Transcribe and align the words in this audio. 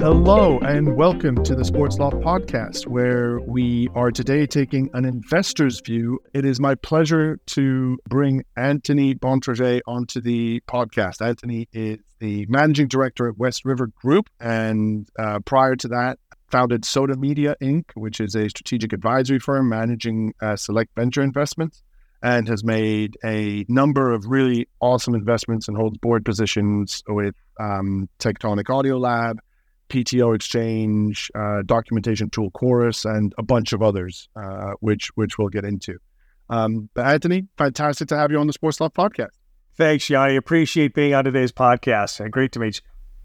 Hello 0.00 0.58
and 0.60 0.96
welcome 0.96 1.44
to 1.44 1.54
the 1.54 1.62
Sports 1.62 1.98
Loft 1.98 2.16
podcast, 2.16 2.86
where 2.86 3.38
we 3.40 3.86
are 3.94 4.10
today 4.10 4.46
taking 4.46 4.88
an 4.94 5.04
investor's 5.04 5.82
view. 5.82 6.20
It 6.32 6.46
is 6.46 6.58
my 6.58 6.74
pleasure 6.76 7.38
to 7.48 7.98
bring 8.08 8.44
Anthony 8.56 9.14
Bontrager 9.14 9.82
onto 9.86 10.22
the 10.22 10.62
podcast. 10.66 11.20
Anthony 11.20 11.68
is 11.74 11.98
the 12.18 12.46
managing 12.48 12.88
director 12.88 13.28
at 13.28 13.36
West 13.36 13.66
River 13.66 13.88
Group, 13.88 14.30
and 14.40 15.06
uh, 15.18 15.40
prior 15.40 15.76
to 15.76 15.88
that, 15.88 16.18
founded 16.50 16.86
Soda 16.86 17.14
Media 17.14 17.54
Inc., 17.60 17.84
which 17.92 18.20
is 18.20 18.34
a 18.34 18.48
strategic 18.48 18.94
advisory 18.94 19.38
firm 19.38 19.68
managing 19.68 20.32
uh, 20.40 20.56
select 20.56 20.94
venture 20.96 21.20
investments, 21.20 21.82
and 22.22 22.48
has 22.48 22.64
made 22.64 23.18
a 23.22 23.66
number 23.68 24.12
of 24.12 24.24
really 24.28 24.66
awesome 24.80 25.14
investments 25.14 25.68
and 25.68 25.76
holds 25.76 25.98
board 25.98 26.24
positions 26.24 27.02
with 27.06 27.34
um, 27.60 28.08
Tectonic 28.18 28.70
Audio 28.70 28.96
Lab 28.96 29.38
PTO 29.90 30.34
Exchange, 30.34 31.30
uh, 31.34 31.62
documentation 31.66 32.30
tool 32.30 32.50
Chorus, 32.52 33.04
and 33.04 33.34
a 33.36 33.42
bunch 33.42 33.72
of 33.72 33.82
others, 33.82 34.28
uh, 34.36 34.72
which 34.80 35.08
which 35.16 35.38
we'll 35.38 35.48
get 35.48 35.64
into. 35.64 35.98
Um, 36.48 36.88
but 36.94 37.06
Anthony, 37.06 37.46
fantastic 37.58 38.08
to 38.08 38.16
have 38.16 38.30
you 38.30 38.38
on 38.38 38.46
the 38.46 38.52
Sports 38.52 38.80
Loft 38.80 38.96
podcast. 38.96 39.30
Thanks, 39.76 40.10
Yanni. 40.10 40.36
Appreciate 40.36 40.94
being 40.94 41.14
on 41.14 41.24
today's 41.24 41.52
podcast. 41.52 42.20
and 42.20 42.32
Great 42.32 42.52
to 42.52 42.58
meet 42.58 42.76
you. 42.76 42.82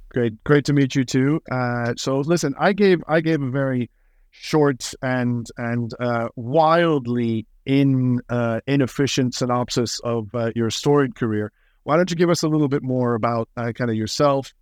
Great, 0.10 0.44
great 0.44 0.66
to 0.66 0.74
meet 0.74 0.96
you 0.96 1.04
too. 1.04 1.42
Uh, 1.52 1.94
so, 1.98 2.20
listen, 2.20 2.56
I 2.60 2.74
gave 2.74 3.04
I 3.08 3.22
gave 3.22 3.42
a 3.42 3.50
very 3.50 3.90
short 4.32 4.94
and 5.02 5.48
and 5.58 5.92
uh, 6.00 6.30
wildly 6.36 7.48
in 7.66 8.22
uh, 8.30 8.62
inefficient 8.68 9.34
synopsis 9.34 10.00
of 10.00 10.34
uh, 10.36 10.52
your 10.56 10.70
storied 10.70 11.16
career. 11.16 11.52
Why 11.84 11.98
don't 11.98 12.10
you 12.10 12.16
give 12.16 12.30
us 12.30 12.44
a 12.44 12.48
little 12.48 12.68
bit 12.68 12.84
more 12.84 13.16
about 13.16 13.50
kind 13.56 13.90
of 13.90 13.96
yourself, 13.96 14.54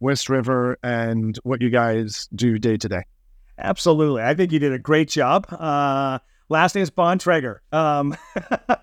West 0.00 0.28
River 0.28 0.78
and 0.82 1.36
what 1.42 1.60
you 1.60 1.70
guys 1.70 2.28
do 2.34 2.58
day 2.58 2.76
to 2.76 2.88
day. 2.88 3.02
Absolutely. 3.58 4.22
I 4.22 4.34
think 4.34 4.52
you 4.52 4.58
did 4.58 4.72
a 4.72 4.78
great 4.78 5.08
job. 5.08 5.46
Uh, 5.50 6.18
last 6.48 6.74
name 6.74 6.82
is 6.82 6.90
Bontrager. 6.90 7.58
Um, 7.72 8.16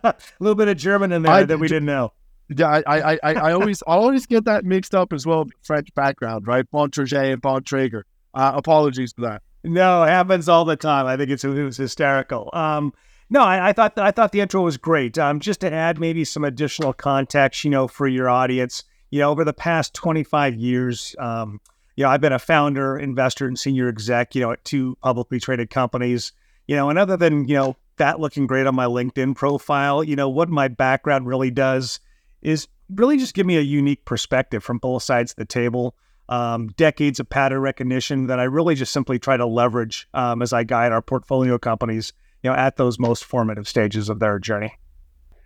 a 0.03 0.15
little 0.39 0.55
bit 0.55 0.67
of 0.67 0.77
German 0.77 1.11
in 1.11 1.21
there 1.21 1.33
I, 1.33 1.43
that 1.43 1.57
we 1.57 1.67
didn't 1.67 1.85
know. 1.85 2.11
Yeah, 2.49 2.81
I, 2.85 2.99
I, 2.99 3.19
I, 3.23 3.33
I 3.33 3.53
always, 3.53 3.81
I 3.87 3.93
always 3.93 4.25
get 4.25 4.45
that 4.45 4.65
mixed 4.65 4.93
up 4.93 5.13
as 5.13 5.25
well. 5.25 5.45
French 5.63 5.93
background, 5.95 6.45
right? 6.47 6.69
Bontrager 6.71 7.31
and 7.33 7.41
Bontrager. 7.41 8.03
Uh, 8.33 8.51
apologies 8.55 9.13
for 9.13 9.21
that. 9.21 9.41
No, 9.63 10.03
it 10.03 10.09
happens 10.09 10.47
all 10.47 10.65
the 10.65 10.75
time. 10.75 11.07
I 11.07 11.17
think 11.17 11.31
it's 11.31 11.43
it 11.43 11.49
was 11.49 11.77
hysterical. 11.77 12.49
Um, 12.53 12.93
no, 13.29 13.41
I, 13.41 13.69
I, 13.69 13.73
thought 13.73 13.97
I 13.97 14.11
thought 14.11 14.31
the 14.31 14.41
intro 14.41 14.61
was 14.61 14.77
great. 14.77 15.17
Um, 15.17 15.39
just 15.39 15.61
to 15.61 15.73
add 15.73 15.99
maybe 15.99 16.23
some 16.23 16.43
additional 16.43 16.93
context, 16.93 17.63
you 17.63 17.71
know, 17.71 17.87
for 17.87 18.07
your 18.07 18.29
audience 18.29 18.83
you 19.09 19.19
know, 19.19 19.31
over 19.31 19.43
the 19.43 19.53
past 19.53 19.93
25 19.93 20.55
years, 20.55 21.15
um, 21.19 21.59
you 21.95 22.03
know, 22.03 22.09
I've 22.09 22.21
been 22.21 22.33
a 22.33 22.39
founder, 22.39 22.97
investor, 22.97 23.47
and 23.47 23.57
senior 23.57 23.87
exec, 23.87 24.35
you 24.35 24.41
know, 24.41 24.51
at 24.51 24.63
two 24.65 24.97
publicly 25.01 25.39
traded 25.39 25.69
companies. 25.69 26.31
You 26.67 26.75
know, 26.75 26.89
and 26.89 26.97
other 26.97 27.15
than, 27.15 27.47
you 27.47 27.55
know, 27.55 27.75
that 27.97 28.19
looking 28.19 28.47
great 28.47 28.67
on 28.67 28.75
my 28.75 28.85
LinkedIn 28.85 29.35
profile, 29.35 30.03
you 30.03 30.15
know, 30.15 30.27
what 30.27 30.49
my 30.49 30.67
background 30.67 31.27
really 31.27 31.51
does 31.51 31.99
is 32.41 32.67
really 32.89 33.17
just 33.17 33.33
give 33.33 33.45
me 33.45 33.57
a 33.57 33.61
unique 33.61 34.03
perspective 34.05 34.63
from 34.63 34.77
both 34.77 35.03
sides 35.03 35.31
of 35.31 35.37
the 35.37 35.45
table. 35.45 35.95
Um, 36.27 36.69
decades 36.69 37.19
of 37.19 37.29
pattern 37.29 37.59
recognition 37.59 38.27
that 38.27 38.39
I 38.39 38.45
really 38.45 38.73
just 38.73 38.91
simply 38.91 39.19
try 39.19 39.37
to 39.37 39.45
leverage 39.45 40.07
um, 40.15 40.41
as 40.41 40.53
I 40.53 40.63
guide 40.63 40.91
our 40.91 41.01
portfolio 41.01 41.59
companies, 41.59 42.13
you 42.41 42.49
know, 42.49 42.55
at 42.55 42.77
those 42.77 42.97
most 42.97 43.23
formative 43.23 43.67
stages 43.67 44.09
of 44.09 44.19
their 44.19 44.39
journey. 44.39 44.73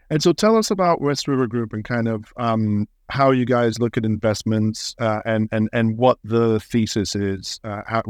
And 0.09 0.23
so, 0.23 0.31
tell 0.31 0.55
us 0.55 0.71
about 0.71 1.02
West 1.02 1.27
River 1.27 1.47
Group 1.47 1.73
and 1.73 1.83
kind 1.83 2.07
of 2.07 2.31
um, 2.37 2.87
how 3.09 3.31
you 3.31 3.45
guys 3.45 3.79
look 3.79 3.97
at 3.97 4.05
investments 4.05 4.95
uh, 4.99 5.21
and 5.25 5.49
and 5.52 5.69
and 5.73 5.97
what 5.97 6.19
the 6.23 6.59
thesis 6.59 7.15
is, 7.15 7.59
uh, 7.64 7.81
how 7.87 8.03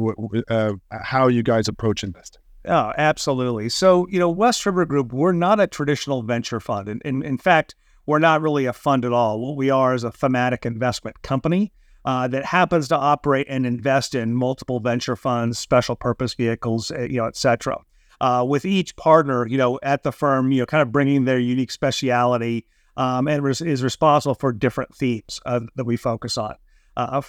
uh, 0.50 0.74
how 0.92 1.28
you 1.28 1.44
guys 1.44 1.68
approach 1.68 2.04
investing. 2.04 2.42
Oh, 2.66 2.92
absolutely. 2.98 3.70
So 3.70 4.08
you 4.10 4.20
know, 4.20 4.30
West 4.30 4.66
River 4.66 4.86
Group, 4.86 5.14
we're 5.14 5.32
not 5.32 5.60
a 5.60 5.68
traditional 5.68 6.22
venture 6.22 6.60
fund, 6.60 6.88
and 6.88 7.02
in, 7.04 7.22
in, 7.24 7.24
in 7.24 7.38
fact, 7.38 7.76
we're 8.06 8.20
not 8.20 8.42
really 8.42 8.66
a 8.66 8.74
fund 8.74 9.06
at 9.06 9.14
all. 9.14 9.40
What 9.40 9.56
we 9.56 9.70
are 9.70 9.94
is 9.94 10.04
a 10.04 10.12
thematic 10.12 10.66
investment 10.66 11.22
company. 11.22 11.72
Uh, 12.06 12.30
that 12.30 12.46
happens 12.46 12.88
to 12.88 12.96
operate 12.96 13.46
and 13.50 13.66
invest 13.66 14.16
in 14.16 14.34
multiple 14.34 14.80
venture 14.80 15.18
funds, 15.18 15.60
special 15.60 15.98
purpose 15.98 16.34
vehicles, 16.34 16.92
eh, 16.92 17.04
you 17.04 17.18
know, 17.18 17.26
et 17.26 17.36
cetera. 17.36 17.78
Uh, 18.22 18.44
with 18.48 18.64
each 18.64 18.96
partner, 18.96 19.46
you 19.46 19.58
know, 19.58 19.78
at 19.84 20.04
the 20.04 20.12
firm, 20.12 20.50
you 20.50 20.60
know, 20.62 20.66
kind 20.66 20.82
of 20.82 20.94
bringing 20.94 21.26
their 21.26 21.38
unique 21.38 21.70
speciality 21.70 22.66
um, 23.00 23.30
and 23.30 23.42
res- 23.42 23.62
is 23.62 23.82
responsible 23.82 24.36
for 24.36 24.52
different 24.52 24.94
themes 24.94 25.40
uh, 25.46 25.62
that 25.76 25.86
we 25.86 25.96
focus 25.96 26.38
on. 26.38 26.56
Uh, 26.98 27.22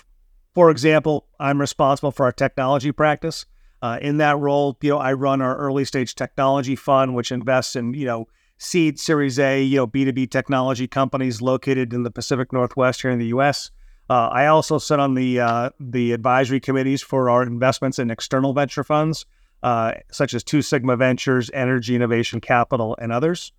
for 0.53 0.69
example, 0.69 1.29
I'm 1.39 1.61
responsible 1.61 2.11
for 2.11 2.25
our 2.27 2.33
technology 2.33 2.91
practice. 2.91 3.47
Uh, 3.81 3.99
in 4.03 4.17
that 4.17 4.37
role, 4.37 4.77
you 4.83 4.91
know, 4.91 4.99
I 4.99 5.13
run 5.13 5.41
our 5.41 5.57
early 5.57 5.85
stage 5.85 6.17
technology 6.17 6.75
fund, 6.75 7.15
which 7.15 7.31
invests 7.31 7.77
in 7.77 7.95
you 7.95 8.05
know 8.05 8.27
seed, 8.59 8.99
Series 8.99 9.39
A, 9.39 9.63
you 9.63 9.77
know, 9.77 9.87
B2B 9.87 10.31
technology 10.31 10.89
companies 10.89 11.41
located 11.41 11.95
in 11.95 12.03
the 12.03 12.11
Pacific 12.11 12.53
Northwest 12.53 13.01
here 13.01 13.11
in 13.13 13.21
the 13.21 13.27
U.S. 13.27 13.71
Uh, 14.11 14.27
I 14.27 14.47
also 14.49 14.79
sit 14.79 14.99
on 14.99 15.15
the 15.15 15.39
uh, 15.39 15.71
the 15.79 16.11
advisory 16.13 16.59
committees 16.59 17.01
for 17.01 17.31
our 17.31 17.45
investments 17.45 18.01
in 18.01 18.11
external 18.11 18.53
venture 18.53 18.83
funds, 18.83 19.25
uh, 19.63 19.93
such 20.11 20.35
as 20.35 20.43
Two 20.43 20.63
Sigma 20.63 20.97
Ventures, 20.97 21.49
Energy 21.55 21.95
Innovation 21.95 22.41
Capital, 22.41 22.97
and 23.01 23.13
others. 23.13 23.53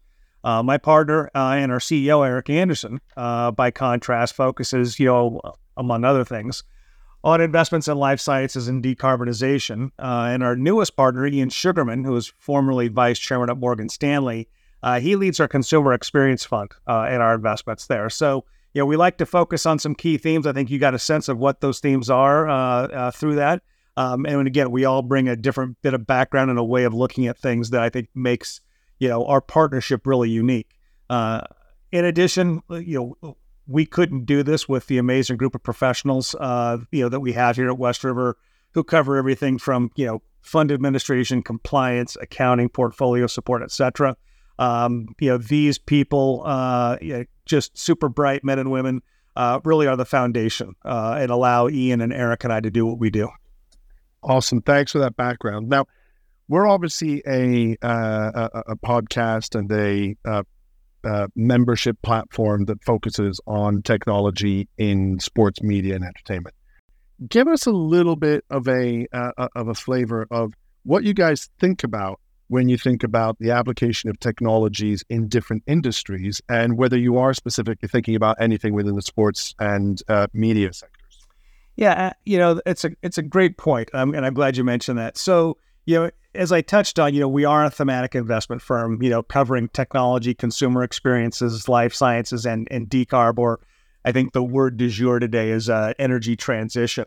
Uh, 0.44 0.63
my 0.63 0.78
partner 0.78 1.29
uh, 1.35 1.56
and 1.57 1.72
our 1.72 1.79
CEO, 1.79 2.25
Eric 2.25 2.50
Anderson, 2.50 3.00
uh, 3.16 3.52
by 3.52 3.72
contrast, 3.72 4.34
focuses, 4.34 5.00
you 5.00 5.06
know, 5.06 5.41
among 5.78 6.03
other 6.03 6.25
things, 6.25 6.63
on 7.24 7.41
investments 7.41 7.88
in 7.88 7.97
life 7.97 8.19
sciences 8.19 8.68
and 8.68 8.84
decarbonization. 8.84 9.91
Uh, 10.00 10.30
and 10.31 10.44
our 10.44 10.56
newest 10.56 10.96
partner, 10.96 11.28
Ian 11.28 11.50
Sugarman, 11.50 12.03
who 12.03 12.16
is 12.16 12.34
formerly 12.40 12.88
vice 12.88 13.19
chairman 13.19 13.50
at 13.50 13.57
Morgan 13.57 13.90
Stanley, 13.90 14.47
uh, 14.84 15.00
he 15.00 15.16
leads 15.16 15.40
our 15.40 15.47
consumer 15.47 15.94
experience 15.94 16.44
fund 16.44 16.72
uh, 16.88 17.03
and 17.03 17.22
our 17.22 17.35
investments 17.35 17.85
there. 17.85 18.09
So, 18.09 18.46
you 18.74 18.81
know, 18.81 18.85
we 18.88 18.96
like 18.96 19.18
to 19.19 19.28
focus 19.28 19.68
on 19.68 19.78
some 19.78 19.94
key 19.94 20.18
themes. 20.18 20.47
I 20.47 20.53
think 20.53 20.72
you 20.72 20.80
got 20.80 20.96
a 20.96 21.00
sense 21.00 21.28
of 21.30 21.38
what 21.38 21.62
those 21.62 21.80
themes 21.80 22.09
are 22.09 23.12
through 23.12 23.35
that. 23.35 23.62
Um, 23.97 24.25
and 24.25 24.47
again, 24.47 24.72
we 24.72 24.85
all 24.85 25.01
bring 25.01 25.28
a 25.28 25.35
different 25.35 25.78
bit 25.81 25.94
of 25.94 26.07
background 26.07 26.50
and 26.50 26.57
a 26.57 26.63
way 26.63 26.85
of 26.85 26.94
looking 26.94 27.28
at 27.28 27.38
things 27.38 27.72
that 27.72 27.81
I 27.81 27.90
think 27.90 28.07
makes 28.16 28.62
you 29.01 29.09
know 29.09 29.25
our 29.25 29.41
partnership 29.41 30.06
really 30.06 30.29
unique. 30.29 30.78
Uh, 31.09 31.41
in 31.91 32.06
addition, 32.06 32.62
you 32.69 33.17
know 33.22 33.35
we 33.67 33.85
couldn't 33.85 34.25
do 34.25 34.44
this 34.44 34.69
with 34.69 34.88
the 34.88 35.00
amazing 35.00 35.38
group 35.38 35.56
of 35.56 35.63
professionals 35.63 36.35
uh, 36.39 36.78
you 36.91 37.01
know 37.01 37.09
that 37.09 37.19
we 37.19 37.34
have 37.34 37.56
here 37.56 37.67
at 37.67 37.78
West 37.78 38.03
River 38.03 38.38
who 38.73 38.84
cover 38.84 39.17
everything 39.17 39.57
from 39.57 39.91
you 39.95 40.06
know 40.06 40.22
fund 40.41 40.72
administration, 40.72 41.41
compliance, 41.41 42.16
accounting, 42.22 42.69
portfolio 42.69 43.25
support, 43.25 43.63
etc. 43.63 44.16
Um, 44.59 45.07
you 45.19 45.31
know 45.31 45.38
these 45.38 45.79
people, 45.79 46.44
uh, 46.45 46.97
you 47.01 47.13
know, 47.13 47.25
just 47.45 47.75
super 47.75 48.07
bright 48.07 48.44
men 48.44 48.59
and 48.59 48.69
women, 48.69 49.01
uh, 49.35 49.59
really 49.63 49.88
are 49.88 49.97
the 49.97 50.06
foundation 50.06 50.75
uh, 50.85 51.18
and 51.19 51.31
allow 51.31 51.68
Ian 51.68 52.01
and 52.01 52.13
Eric 52.13 52.44
and 52.44 52.53
I 52.53 52.59
to 52.59 52.69
do 52.69 52.85
what 52.85 53.00
we 53.00 53.09
do. 53.09 53.29
Awesome, 54.22 54.62
thanks 54.62 54.91
for 54.91 55.00
that 55.00 55.16
background. 55.16 55.69
Now 55.69 55.88
we're 56.51 56.67
obviously 56.67 57.23
a 57.25 57.78
uh, 57.81 58.50
a, 58.53 58.72
a, 58.73 58.75
podcast 58.75 59.57
and 59.57 59.72
a 59.72 60.17
uh, 60.29 60.44
uh, 61.06 61.28
membership 61.34 61.97
platform 62.01 62.66
that 62.66 62.84
focuses 62.84 63.39
on 63.47 63.81
technology 63.81 64.67
in 64.78 65.17
sports 65.22 65.63
media 65.63 65.95
and 65.95 66.03
entertainment. 66.03 66.53
Give 67.29 67.47
us 67.47 67.66
a 67.66 67.72
little 67.72 68.17
bit 68.17 68.44
of 68.50 68.67
a 68.67 69.07
uh, 69.13 69.31
uh, 69.38 69.47
of 69.56 69.69
a 69.69 69.73
flavor 69.73 70.28
of 70.29 70.53
what 70.84 71.06
you 71.06 71.13
guys 71.13 71.50
think 71.62 71.85
about 71.85 72.19
when 72.50 72.68
you 72.68 72.78
think 72.78 73.01
about 73.01 73.38
the 73.39 73.51
application 73.51 74.09
of 74.09 74.19
technologies 74.19 75.06
in 75.09 75.29
different 75.29 75.63
industries, 75.68 76.41
and 76.50 76.77
whether 76.77 76.98
you 76.98 77.18
are 77.18 77.33
specifically 77.33 77.88
thinking 77.88 78.15
about 78.15 78.36
anything 78.42 78.74
within 78.74 78.95
the 78.95 79.01
sports 79.01 79.56
and 79.57 80.01
uh, 80.09 80.27
media 80.33 80.74
sectors. 80.74 81.19
Yeah, 81.77 82.12
you 82.25 82.38
know, 82.38 82.59
it's 82.65 82.83
a 82.83 82.92
it's 83.01 83.18
a 83.18 83.24
great 83.24 83.57
point, 83.57 83.89
um, 83.94 84.13
and 84.13 84.25
I'm 84.25 84.33
glad 84.33 84.57
you 84.57 84.65
mentioned 84.65 85.00
that. 85.00 85.15
So 85.15 85.56
you 85.86 85.95
know, 85.95 86.10
as 86.33 86.51
I 86.51 86.62
touched 86.62 87.00
on, 87.00 87.13
you 87.13 87.19
know, 87.19 87.28
we 87.28 87.45
are 87.45 87.66
a 87.66 87.69
thematic 87.69 88.16
investment 88.16 88.62
firm, 88.62 89.01
you 89.01 89.10
know, 89.10 89.24
covering 89.24 89.68
technology, 89.69 90.33
consumer 90.33 90.83
experiences, 90.83 91.68
life 91.68 91.94
sciences, 91.94 92.45
and 92.45 92.68
and 92.72 92.89
decarb. 92.89 93.38
Or 93.38 93.60
I 94.06 94.12
think 94.12 94.33
the 94.33 94.44
word 94.44 94.78
du 94.78 94.89
jour 94.89 95.19
today 95.19 95.50
is 95.50 95.69
uh, 95.69 95.94
energy 96.00 96.36
transition. 96.36 97.06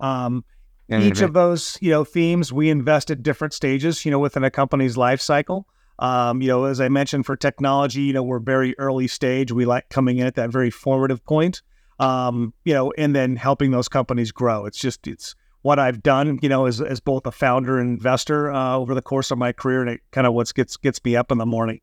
Um, 0.00 0.44
each 0.88 1.20
of 1.20 1.32
those, 1.32 1.78
you 1.80 1.90
know, 1.90 2.04
themes 2.04 2.52
we 2.52 2.70
invest 2.70 3.10
at 3.10 3.22
different 3.22 3.54
stages, 3.54 4.04
you 4.04 4.10
know, 4.10 4.18
within 4.18 4.44
a 4.44 4.50
company's 4.50 4.96
life 4.96 5.20
cycle. 5.20 5.66
Um, 5.98 6.42
you 6.42 6.48
know, 6.48 6.64
as 6.64 6.80
I 6.80 6.88
mentioned, 6.88 7.24
for 7.24 7.36
technology, 7.36 8.02
you 8.02 8.12
know, 8.12 8.22
we're 8.22 8.38
very 8.38 8.78
early 8.78 9.08
stage. 9.08 9.50
We 9.50 9.64
like 9.64 9.88
coming 9.88 10.18
in 10.18 10.26
at 10.26 10.34
that 10.34 10.50
very 10.50 10.70
formative 10.70 11.24
point. 11.24 11.62
Um, 11.98 12.52
you 12.64 12.74
know, 12.74 12.92
and 12.98 13.16
then 13.16 13.36
helping 13.36 13.70
those 13.70 13.88
companies 13.88 14.30
grow. 14.30 14.66
It's 14.66 14.78
just 14.78 15.06
it's 15.06 15.34
what 15.66 15.80
I've 15.80 16.00
done, 16.00 16.38
you 16.42 16.48
know, 16.48 16.66
as, 16.66 16.80
as 16.80 17.00
both 17.00 17.26
a 17.26 17.32
founder 17.32 17.80
and 17.80 17.90
investor 17.90 18.52
uh, 18.52 18.76
over 18.76 18.94
the 18.94 19.02
course 19.02 19.32
of 19.32 19.38
my 19.38 19.50
career, 19.50 19.80
and 19.80 19.90
it 19.90 20.00
kind 20.12 20.24
of 20.24 20.32
what 20.32 20.54
gets 20.54 20.76
gets 20.76 21.04
me 21.04 21.16
up 21.16 21.32
in 21.32 21.38
the 21.38 21.44
morning. 21.44 21.80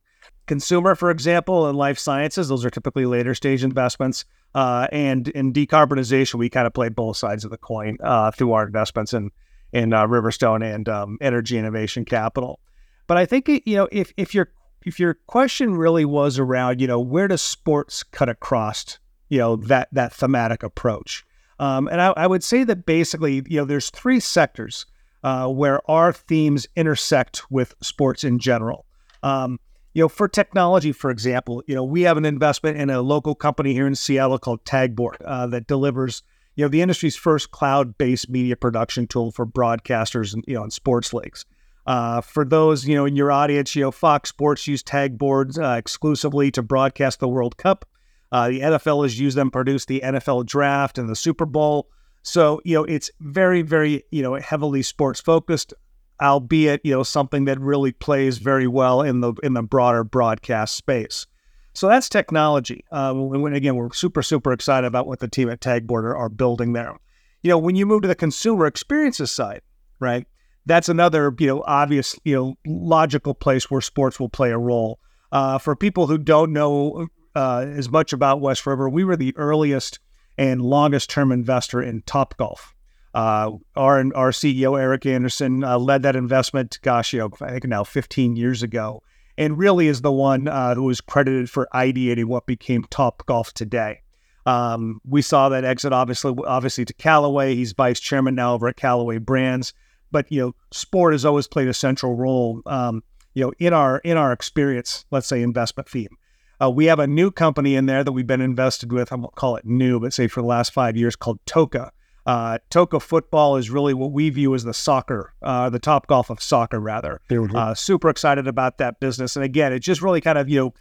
Consumer, 0.48 0.96
for 0.96 1.12
example, 1.12 1.68
and 1.68 1.78
life 1.78 2.00
sciences, 2.00 2.48
those 2.48 2.64
are 2.64 2.70
typically 2.70 3.06
later 3.06 3.36
stage 3.36 3.62
investments. 3.62 4.24
Uh, 4.56 4.88
and 4.94 5.28
in 5.30 5.52
decarbonization, 5.52 6.36
we 6.36 6.50
kind 6.50 6.66
of 6.66 6.74
play 6.74 6.88
both 6.88 7.18
sides 7.18 7.44
of 7.44 7.52
the 7.52 7.58
coin 7.58 7.98
uh, 8.02 8.32
through 8.32 8.54
our 8.54 8.66
investments 8.66 9.14
in 9.14 9.32
in 9.74 9.92
uh, 9.92 10.08
Riverstone 10.08 10.64
and 10.64 10.88
um, 10.88 11.18
Energy 11.20 11.58
Innovation 11.58 12.06
Capital. 12.06 12.62
But 13.08 13.18
I 13.18 13.26
think 13.26 13.50
you 13.50 13.76
know 13.76 13.90
if 13.92 14.14
if 14.16 14.34
your 14.34 14.54
if 14.86 14.98
your 14.98 15.16
question 15.28 15.76
really 15.76 16.06
was 16.06 16.40
around 16.40 16.80
you 16.80 16.88
know 16.88 17.02
where 17.02 17.28
does 17.28 17.42
sports 17.42 18.02
cut 18.02 18.30
across 18.30 18.98
you 19.28 19.40
know 19.40 19.58
that 19.58 19.90
that 19.92 20.14
thematic 20.14 20.64
approach, 20.64 21.26
um, 21.60 21.88
and 21.88 22.02
I, 22.02 22.14
I, 22.18 22.28
would 22.28 22.44
say 22.44 22.64
that 22.64 22.86
basically 22.86 23.44
you 23.48 23.58
know 23.58 23.66
there's 23.66 23.90
three 23.90 24.20
sectors 24.20 24.86
uh, 25.24 25.48
where 25.48 25.80
our 25.90 26.12
themes 26.12 26.68
intersect 26.76 27.50
with 27.50 27.76
sports 27.82 28.24
in 28.24 28.40
general. 28.40 28.86
Um, 29.22 29.60
you 29.94 30.04
know, 30.04 30.10
for 30.10 30.28
technology, 30.28 30.92
for 30.92 31.12
example, 31.12 31.64
you 31.68 31.76
know, 31.76 31.84
we 31.84 32.02
have 32.02 32.18
an 32.18 32.26
investment 32.26 32.78
in 32.78 32.90
a 32.90 33.02
local 33.02 33.36
company 33.36 33.74
here 33.74 33.88
in 33.88 33.96
Seattle 33.96 34.40
called 34.40 34.66
Tagboard 34.66 35.18
uh, 35.24 35.48
that 35.48 35.68
delivers, 35.68 36.24
you 36.56 36.66
know, 36.66 36.70
the 36.70 36.82
industry's 36.82 37.16
first 37.16 37.52
cloud-based 37.52 38.30
media 38.30 38.56
production 38.56 39.06
tool 39.06 39.32
for 39.32 39.46
broadcasters 39.46 40.34
and 40.34 40.44
you 40.48 40.56
know, 40.56 40.64
and 40.64 40.74
sports 40.74 41.14
leagues. 41.14 41.46
Uh, 41.86 42.22
for 42.22 42.46
those, 42.46 42.88
you 42.88 42.96
know, 42.96 43.06
in 43.06 43.16
your 43.16 43.32
audience, 43.32 43.76
you 43.76 43.82
know, 43.84 43.92
Fox 43.92 44.30
Sports 44.30 44.68
use 44.68 44.82
Tagboards 44.82 45.62
uh, 45.62 45.78
exclusively 45.78 46.50
to 46.52 46.64
broadcast 46.64 47.20
the 47.20 47.28
World 47.28 47.58
Cup. 47.58 47.86
Uh, 48.34 48.50
the 48.50 48.60
NFL 48.60 49.04
has 49.04 49.18
used 49.18 49.38
them 49.38 49.48
to 49.48 49.52
produce 49.52 49.86
the 49.86 50.02
NFL 50.04 50.46
Draft 50.46 50.98
and 50.98 51.08
the 51.08 51.16
Super 51.16 51.46
Bowl. 51.46 51.88
So, 52.24 52.60
you 52.66 52.76
know, 52.76 52.84
it's 52.84 53.10
very, 53.22 53.62
very, 53.62 54.04
you 54.12 54.22
know, 54.22 54.34
heavily 54.36 54.82
sports 54.82 55.22
focused 55.22 55.74
albeit 56.22 56.82
you 56.84 56.92
know 56.92 57.04
something 57.04 57.46
that 57.46 57.60
really 57.60 57.92
plays 57.92 58.38
very 58.38 58.68
well 58.68 59.02
in 59.02 59.20
the 59.22 59.34
in 59.44 59.54
the 59.54 59.62
broader 59.62 60.04
broadcast 60.04 60.76
space. 60.76 61.28
So 61.74 61.88
that's 61.88 62.08
technology. 62.08 62.86
Uh, 62.92 63.14
when, 63.14 63.54
again, 63.54 63.76
we're 63.76 63.92
super 63.94 64.24
super 64.24 64.54
excited 64.54 64.88
about 64.88 65.08
what 65.08 65.20
the 65.20 65.28
team 65.28 65.50
at 65.50 65.60
Tagboard 65.60 66.06
are, 66.06 66.16
are 66.16 66.30
building 66.30 66.74
there. 66.74 66.96
You 67.42 67.50
know, 67.50 67.58
when 67.58 67.76
you 67.76 67.86
move 67.86 68.04
to 68.04 68.08
the 68.08 68.16
consumer 68.16 68.66
experiences 68.66 69.32
side, 69.32 69.62
right? 70.00 70.26
That's 70.66 70.88
another 70.88 71.34
you 71.40 71.48
know 71.48 71.64
obvious 71.68 72.16
you 72.24 72.36
know 72.36 72.56
logical 72.66 73.34
place 73.34 73.70
where 73.70 73.82
sports 73.82 74.20
will 74.20 74.30
play 74.30 74.52
a 74.52 74.58
role. 74.58 75.00
Uh, 75.32 75.58
for 75.58 75.76
people 75.76 76.06
who 76.06 76.20
don't 76.20 76.54
know 76.54 77.08
uh, 77.36 77.66
as 77.68 77.90
much 77.90 78.14
about 78.14 78.42
West 78.42 78.66
River, 78.66 78.90
we 78.90 79.04
were 79.04 79.16
the 79.16 79.36
earliest 79.38 80.00
and 80.38 80.62
longest 80.62 81.10
term 81.10 81.32
investor 81.32 81.82
in 81.82 82.02
Topgolf. 82.04 82.74
Uh, 83.14 83.52
our 83.76 84.00
our 84.16 84.32
CEO 84.32 84.80
Eric 84.80 85.06
Anderson 85.06 85.64
uh, 85.64 85.78
led 85.78 86.02
that 86.02 86.16
investment. 86.16 86.80
Gosh, 86.82 87.14
you 87.14 87.20
know, 87.20 87.32
I 87.42 87.52
think 87.52 87.66
now 87.66 87.84
15 87.84 88.36
years 88.36 88.64
ago, 88.64 89.04
and 89.38 89.58
really 89.58 89.88
is 89.88 90.02
the 90.02 90.12
one 90.12 90.48
uh, 90.48 90.74
who 90.74 90.84
was 90.84 91.02
credited 91.02 91.50
for 91.50 91.68
ideating 91.74 92.26
what 92.26 92.48
became 92.48 92.84
Topgolf 92.86 93.54
today. 93.54 94.02
Um, 94.46 95.00
we 95.08 95.22
saw 95.22 95.50
that 95.50 95.64
exit 95.64 95.94
obviously 95.94 96.36
obviously 96.46 96.86
to 96.86 96.94
Callaway. 96.94 97.56
He's 97.56 97.74
vice 97.74 98.00
chairman 98.00 98.36
now 98.36 98.56
over 98.56 98.68
at 98.68 98.78
Callaway 98.78 99.20
Brands. 99.20 99.74
But 100.12 100.32
you 100.32 100.42
know, 100.42 100.56
sport 100.72 101.14
has 101.14 101.26
always 101.26 101.48
played 101.48 101.68
a 101.68 101.74
central 101.74 102.16
role. 102.16 102.62
Um, 102.66 103.04
you 103.34 103.44
know, 103.46 103.54
in 103.60 103.74
our 103.74 104.00
in 104.00 104.18
our 104.18 104.32
experience, 104.32 105.06
let's 105.12 105.28
say 105.28 105.42
investment 105.42 105.88
theme. 105.88 106.18
Uh, 106.62 106.70
we 106.70 106.86
have 106.86 107.00
a 107.00 107.08
new 107.08 107.32
company 107.32 107.76
in 107.76 107.86
there 107.86 108.04
that 108.04 108.12
we've 108.12 108.28
been 108.28 108.42
invested 108.42 108.92
with. 108.92 109.12
I 109.12 109.16
won't 109.16 109.36
call 109.36 109.56
it 109.56 109.66
new, 109.66 110.00
but 110.00 110.14
say 110.14 110.28
for 110.28 110.42
the 110.42 110.48
last 110.48 110.74
five 110.74 110.96
years, 110.96 111.16
called 111.16 111.40
Toca. 111.46 111.92
Uh, 112.26 112.58
Toca 112.70 113.02
football 113.02 113.58
is 113.58 113.70
really 113.70 113.94
what 113.94 114.12
we 114.12 114.30
view 114.30 114.56
as 114.56 114.64
the 114.64 114.74
soccer, 114.74 115.34
uh, 115.42 115.70
the 115.70 115.80
Topgolf 115.80 116.30
of 116.30 116.42
soccer, 116.42 116.80
rather. 116.80 117.20
Uh, 117.58 117.74
super 117.74 118.10
excited 118.10 118.48
about 118.48 118.78
that 118.78 119.00
business. 119.00 119.36
And 119.36 119.44
again, 119.44 119.74
it 119.74 119.80
just 119.80 120.02
really 120.02 120.22
kind 120.22 120.38
of, 120.38 120.48
you 120.48 120.60
know, 120.60 120.74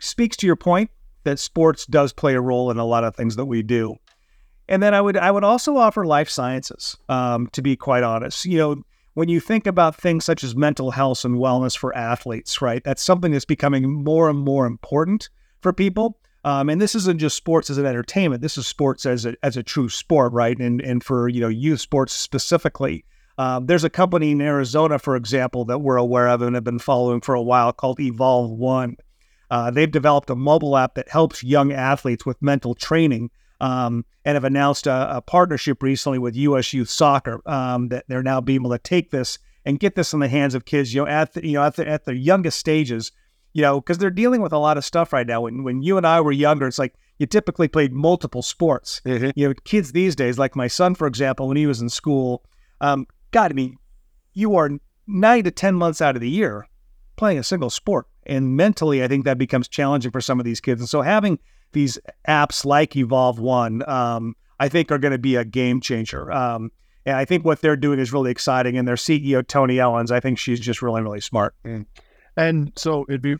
speaks 0.00 0.36
to 0.38 0.46
your 0.46 0.56
point 0.56 0.90
that 1.22 1.38
sports 1.38 1.86
does 1.86 2.12
play 2.12 2.34
a 2.34 2.40
role 2.40 2.70
in 2.70 2.78
a 2.78 2.84
lot 2.84 3.04
of 3.04 3.14
things 3.14 3.36
that 3.36 3.44
we 3.46 3.62
do. 3.62 3.96
And 4.68 4.82
then 4.82 4.94
I 4.94 5.00
would 5.00 5.16
I 5.16 5.30
would 5.30 5.44
also 5.44 5.76
offer 5.76 6.06
life 6.06 6.28
sciences, 6.28 6.96
um, 7.08 7.48
to 7.48 7.62
be 7.62 7.76
quite 7.76 8.02
honest. 8.02 8.46
You 8.46 8.58
know, 8.58 8.82
when 9.14 9.28
you 9.28 9.40
think 9.40 9.66
about 9.66 9.96
things 9.96 10.24
such 10.24 10.44
as 10.44 10.54
mental 10.54 10.90
health 10.90 11.24
and 11.24 11.36
wellness 11.36 11.76
for 11.76 11.96
athletes, 11.96 12.60
right? 12.60 12.82
That's 12.84 13.02
something 13.02 13.32
that's 13.32 13.44
becoming 13.44 14.04
more 14.04 14.28
and 14.28 14.38
more 14.38 14.66
important 14.66 15.30
for 15.60 15.72
people. 15.72 16.18
Um, 16.44 16.68
and 16.68 16.80
this 16.80 16.94
isn't 16.94 17.20
just 17.20 17.36
sports 17.36 17.70
as 17.70 17.78
an 17.78 17.86
entertainment. 17.86 18.42
This 18.42 18.58
is 18.58 18.66
sports 18.66 19.06
as 19.06 19.24
a, 19.24 19.34
as 19.42 19.56
a 19.56 19.62
true 19.62 19.88
sport, 19.88 20.32
right? 20.32 20.58
And 20.58 20.80
and 20.82 21.02
for 21.02 21.28
you 21.28 21.40
know 21.40 21.48
youth 21.48 21.80
sports 21.80 22.12
specifically. 22.12 23.04
Um, 23.38 23.66
there's 23.66 23.82
a 23.82 23.90
company 23.90 24.30
in 24.30 24.40
Arizona, 24.40 24.98
for 24.98 25.16
example, 25.16 25.64
that 25.64 25.78
we're 25.78 25.96
aware 25.96 26.28
of 26.28 26.42
and 26.42 26.54
have 26.54 26.62
been 26.62 26.78
following 26.78 27.20
for 27.20 27.34
a 27.34 27.42
while 27.42 27.72
called 27.72 27.98
Evolve 27.98 28.50
One. 28.50 28.96
Uh, 29.50 29.70
they've 29.70 29.90
developed 29.90 30.30
a 30.30 30.36
mobile 30.36 30.76
app 30.76 30.94
that 30.94 31.08
helps 31.08 31.42
young 31.42 31.72
athletes 31.72 32.24
with 32.24 32.40
mental 32.42 32.74
training 32.74 33.30
um, 33.64 34.04
and 34.24 34.34
have 34.34 34.44
announced 34.44 34.86
a, 34.86 35.16
a, 35.16 35.20
partnership 35.22 35.82
recently 35.82 36.18
with 36.18 36.36
U.S. 36.36 36.72
Youth 36.72 36.90
Soccer 36.90 37.40
um, 37.46 37.88
that 37.88 38.04
they're 38.08 38.22
now 38.22 38.40
being 38.40 38.60
able 38.60 38.70
to 38.70 38.78
take 38.78 39.10
this 39.10 39.38
and 39.64 39.80
get 39.80 39.94
this 39.94 40.12
in 40.12 40.20
the 40.20 40.28
hands 40.28 40.54
of 40.54 40.64
kids, 40.64 40.92
you 40.92 41.00
know, 41.00 41.08
at 41.08 41.32
the, 41.32 41.46
you 41.46 41.54
know 41.54 41.64
at 41.64 41.76
the, 41.76 41.88
at 41.88 42.04
the 42.04 42.14
youngest 42.14 42.58
stages 42.58 43.12
you 43.54 43.62
know, 43.62 43.80
because 43.80 43.98
they're 43.98 44.10
dealing 44.10 44.42
with 44.42 44.52
a 44.52 44.58
lot 44.58 44.76
of 44.76 44.84
stuff 44.84 45.12
right 45.12 45.26
now. 45.26 45.40
When 45.42 45.62
when 45.62 45.80
you 45.80 45.96
and 45.96 46.06
I 46.06 46.20
were 46.20 46.32
younger, 46.32 46.66
it's 46.66 46.78
like 46.78 46.94
you 47.18 47.26
typically 47.26 47.68
played 47.68 47.92
multiple 47.92 48.42
sports. 48.42 49.00
Mm-hmm. 49.06 49.30
You 49.36 49.48
know, 49.48 49.54
kids 49.64 49.92
these 49.92 50.14
days, 50.16 50.38
like 50.38 50.56
my 50.56 50.66
son, 50.66 50.94
for 50.96 51.06
example, 51.06 51.48
when 51.48 51.56
he 51.56 51.66
was 51.66 51.80
in 51.80 51.88
school, 51.88 52.44
um, 52.80 53.06
God, 53.30 53.52
I 53.52 53.54
mean, 53.54 53.76
you 54.34 54.56
are 54.56 54.70
nine 55.06 55.44
to 55.44 55.52
ten 55.52 55.76
months 55.76 56.02
out 56.02 56.16
of 56.16 56.20
the 56.20 56.28
year 56.28 56.68
playing 57.16 57.38
a 57.38 57.44
single 57.44 57.70
sport, 57.70 58.08
and 58.26 58.56
mentally, 58.56 59.04
I 59.04 59.08
think 59.08 59.24
that 59.24 59.38
becomes 59.38 59.68
challenging 59.68 60.10
for 60.10 60.20
some 60.20 60.40
of 60.40 60.44
these 60.44 60.60
kids. 60.60 60.80
And 60.80 60.88
so, 60.88 61.00
having 61.00 61.38
these 61.74 61.98
apps 62.26 62.64
like 62.64 62.96
Evolve 62.96 63.38
One, 63.38 63.88
um, 63.88 64.34
I 64.58 64.68
think, 64.68 64.90
are 64.90 64.98
going 64.98 65.12
to 65.12 65.18
be 65.18 65.36
a 65.36 65.44
game 65.44 65.80
changer. 65.80 66.32
Um, 66.32 66.70
and 67.06 67.16
I 67.16 67.24
think 67.24 67.44
what 67.44 67.60
they're 67.60 67.76
doing 67.76 67.98
is 67.98 68.12
really 68.12 68.30
exciting. 68.30 68.78
And 68.78 68.88
their 68.88 68.96
CEO 68.96 69.46
Tony 69.46 69.76
Ellens, 69.76 70.10
I 70.10 70.20
think 70.20 70.38
she's 70.38 70.60
just 70.60 70.80
really, 70.80 71.02
really 71.02 71.20
smart. 71.20 71.54
Mm. 71.64 71.86
And 72.36 72.72
so 72.76 73.04
it'd 73.08 73.20
be, 73.20 73.36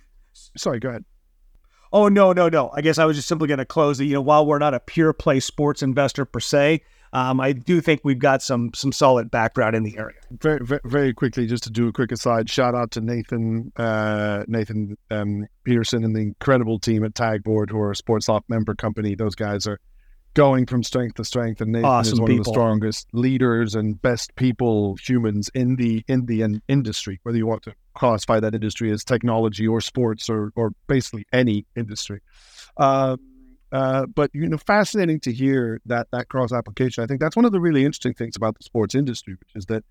sorry, 0.56 0.78
go 0.78 0.90
ahead. 0.90 1.04
Oh, 1.92 2.08
no, 2.08 2.32
no, 2.32 2.48
no. 2.48 2.70
I 2.74 2.80
guess 2.80 2.98
I 2.98 3.04
was 3.04 3.16
just 3.16 3.28
simply 3.28 3.48
going 3.48 3.58
to 3.58 3.64
close 3.64 4.00
it. 4.00 4.04
You 4.04 4.14
know, 4.14 4.20
while 4.20 4.44
we're 4.44 4.58
not 4.58 4.74
a 4.74 4.80
pure 4.80 5.12
play 5.12 5.40
sports 5.40 5.82
investor 5.82 6.24
per 6.24 6.40
se, 6.40 6.82
um, 7.14 7.40
I 7.40 7.52
do 7.52 7.80
think 7.80 8.00
we've 8.02 8.18
got 8.18 8.42
some 8.42 8.72
some 8.74 8.90
solid 8.90 9.30
background 9.30 9.76
in 9.76 9.84
the 9.84 9.96
area. 9.96 10.16
Very, 10.32 10.58
very, 10.64 10.80
very 10.84 11.14
quickly, 11.14 11.46
just 11.46 11.62
to 11.62 11.70
do 11.70 11.86
a 11.86 11.92
quick 11.92 12.10
aside, 12.10 12.50
shout 12.50 12.74
out 12.74 12.90
to 12.92 13.00
Nathan 13.00 13.72
uh, 13.76 14.42
Nathan 14.48 14.98
um, 15.12 15.46
Peterson 15.62 16.02
and 16.02 16.14
the 16.14 16.20
incredible 16.20 16.80
team 16.80 17.04
at 17.04 17.14
Tagboard, 17.14 17.70
who 17.70 17.78
are 17.78 17.92
a 17.92 17.96
Sports 17.96 18.28
Loft 18.28 18.50
member 18.50 18.74
company. 18.74 19.14
Those 19.14 19.36
guys 19.36 19.64
are 19.68 19.78
going 20.34 20.66
from 20.66 20.82
strength 20.82 21.14
to 21.14 21.24
strength, 21.24 21.60
and 21.60 21.70
Nathan 21.70 21.84
awesome 21.84 22.12
is 22.14 22.20
one 22.20 22.28
people. 22.30 22.40
of 22.40 22.44
the 22.46 22.50
strongest 22.50 23.06
leaders 23.12 23.76
and 23.76 24.02
best 24.02 24.34
people, 24.34 24.96
humans 24.96 25.48
in 25.54 25.76
the 25.76 26.04
in 26.08 26.26
the 26.26 26.42
in- 26.42 26.62
industry. 26.66 27.20
Whether 27.22 27.38
you 27.38 27.46
want 27.46 27.62
to 27.62 27.74
classify 27.94 28.40
that 28.40 28.56
industry 28.56 28.90
as 28.90 29.04
technology 29.04 29.68
or 29.68 29.80
sports 29.80 30.28
or 30.28 30.52
or 30.56 30.72
basically 30.88 31.26
any 31.32 31.64
industry. 31.76 32.20
Uh, 32.76 33.16
uh, 33.74 34.06
but 34.06 34.30
you 34.32 34.48
know, 34.48 34.56
fascinating 34.56 35.18
to 35.18 35.32
hear 35.32 35.80
that 35.84 36.06
that 36.12 36.28
cross 36.28 36.52
application. 36.52 37.02
I 37.02 37.08
think 37.08 37.20
that's 37.20 37.34
one 37.34 37.44
of 37.44 37.50
the 37.50 37.60
really 37.60 37.84
interesting 37.84 38.14
things 38.14 38.36
about 38.36 38.56
the 38.56 38.62
sports 38.62 38.94
industry, 38.94 39.34
which 39.34 39.50
is 39.56 39.66
that 39.66 39.82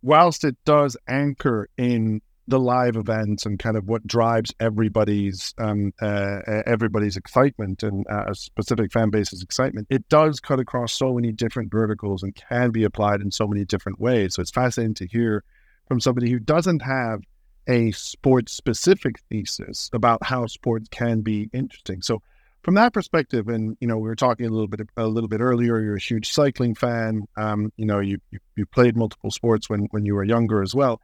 whilst 0.00 0.42
it 0.42 0.56
does 0.64 0.96
anchor 1.06 1.68
in 1.76 2.22
the 2.48 2.58
live 2.58 2.96
events 2.96 3.44
and 3.44 3.58
kind 3.58 3.76
of 3.76 3.88
what 3.88 4.06
drives 4.06 4.54
everybody's 4.58 5.52
um, 5.58 5.92
uh, 6.00 6.38
everybody's 6.64 7.18
excitement 7.18 7.82
and 7.82 8.06
uh, 8.10 8.24
a 8.28 8.34
specific 8.34 8.90
fan 8.90 9.10
base's 9.10 9.42
excitement. 9.42 9.86
It 9.90 10.08
does 10.08 10.40
cut 10.40 10.58
across 10.58 10.94
so 10.94 11.12
many 11.12 11.30
different 11.30 11.70
verticals 11.70 12.22
and 12.22 12.34
can 12.34 12.70
be 12.70 12.84
applied 12.84 13.20
in 13.20 13.30
so 13.30 13.46
many 13.46 13.66
different 13.66 14.00
ways. 14.00 14.34
So 14.34 14.40
it's 14.40 14.50
fascinating 14.50 14.94
to 14.94 15.06
hear 15.06 15.44
from 15.88 16.00
somebody 16.00 16.30
who 16.30 16.38
doesn't 16.38 16.80
have 16.80 17.20
a 17.68 17.90
sports 17.90 18.54
specific 18.54 19.18
thesis 19.28 19.90
about 19.92 20.24
how 20.24 20.46
sports 20.46 20.88
can 20.90 21.20
be 21.20 21.50
interesting. 21.52 22.00
So 22.00 22.22
from 22.66 22.74
that 22.74 22.92
perspective, 22.92 23.48
and 23.48 23.78
you 23.80 23.88
know, 23.88 23.96
we 23.96 24.08
were 24.08 24.14
talking 24.14 24.44
a 24.44 24.50
little 24.50 24.68
bit 24.68 24.86
a 24.98 25.06
little 25.06 25.28
bit 25.28 25.40
earlier. 25.40 25.80
You're 25.80 25.96
a 25.96 26.00
huge 26.00 26.30
cycling 26.30 26.74
fan. 26.74 27.26
Um, 27.38 27.72
you 27.78 27.86
know, 27.86 28.00
you, 28.00 28.18
you 28.30 28.40
you 28.56 28.66
played 28.66 28.94
multiple 28.94 29.30
sports 29.30 29.70
when 29.70 29.88
when 29.92 30.04
you 30.04 30.14
were 30.14 30.24
younger 30.24 30.62
as 30.62 30.74
well 30.74 31.00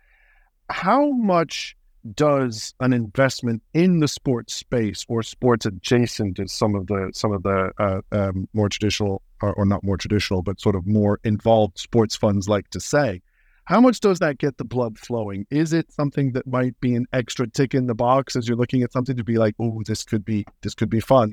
how 0.73 1.11
much 1.11 1.77
does 2.15 2.75
an 2.81 2.93
investment 2.93 3.63
in 3.75 4.01
the 4.01 4.09
sports 4.09 4.55
space 4.55 5.07
or 5.09 5.23
sports 5.23 5.67
adjacent 5.67 6.37
to 6.37 6.49
some 6.49 6.75
of 6.75 6.89
the 6.89 7.11
some 7.15 7.31
of 7.31 7.45
the 7.45 7.71
uh, 7.79 8.01
um, 8.11 8.49
more 8.53 8.69
traditional 8.69 9.23
or, 9.41 9.53
or, 9.53 9.65
not 9.65 9.85
more 9.85 9.97
traditional 9.97 10.43
but 10.43 10.61
sort 10.61 10.75
of 10.75 10.85
more 10.85 11.21
involved 11.23 11.79
sports 11.79 12.17
funds 12.17 12.49
like 12.49 12.69
to 12.71 12.81
say 12.81 13.23
how 13.67 13.81
much 13.81 14.01
does 14.01 14.19
that 14.19 14.39
get 14.39 14.57
the 14.57 14.65
blood 14.65 14.99
flowing 14.99 15.47
is 15.49 15.73
it 15.73 15.93
something 15.93 16.33
that 16.33 16.45
might 16.45 16.79
be 16.81 16.97
an 16.97 17.07
extra 17.13 17.47
tick 17.47 17.73
in 17.73 17.87
the 17.87 17.95
box 17.95 18.35
as 18.35 18.49
you're 18.49 18.57
looking 18.57 18.83
at 18.83 18.93
something 18.93 19.17
to 19.17 19.23
be 19.23 19.39
like 19.39 19.55
oh 19.61 19.81
this 19.87 20.03
could 20.03 20.25
be 20.25 20.45
this 20.63 20.75
could 20.75 20.91
be 20.91 20.99
fun 20.99 21.33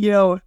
you 0.00 0.10
know 0.10 0.40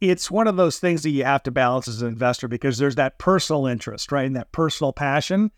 it's 0.00 0.30
one 0.30 0.46
of 0.46 0.56
those 0.56 0.78
things 0.78 1.02
that 1.02 1.10
you 1.10 1.24
have 1.24 1.42
to 1.42 1.50
balance 1.50 1.86
as 1.86 2.00
an 2.00 2.08
investor 2.08 2.48
because 2.48 2.78
there's 2.78 2.94
that 2.94 3.18
personal 3.18 3.66
interest 3.66 4.10
right 4.10 4.26
and 4.26 4.36
that 4.36 4.52
personal 4.52 4.92
passion. 4.92 5.50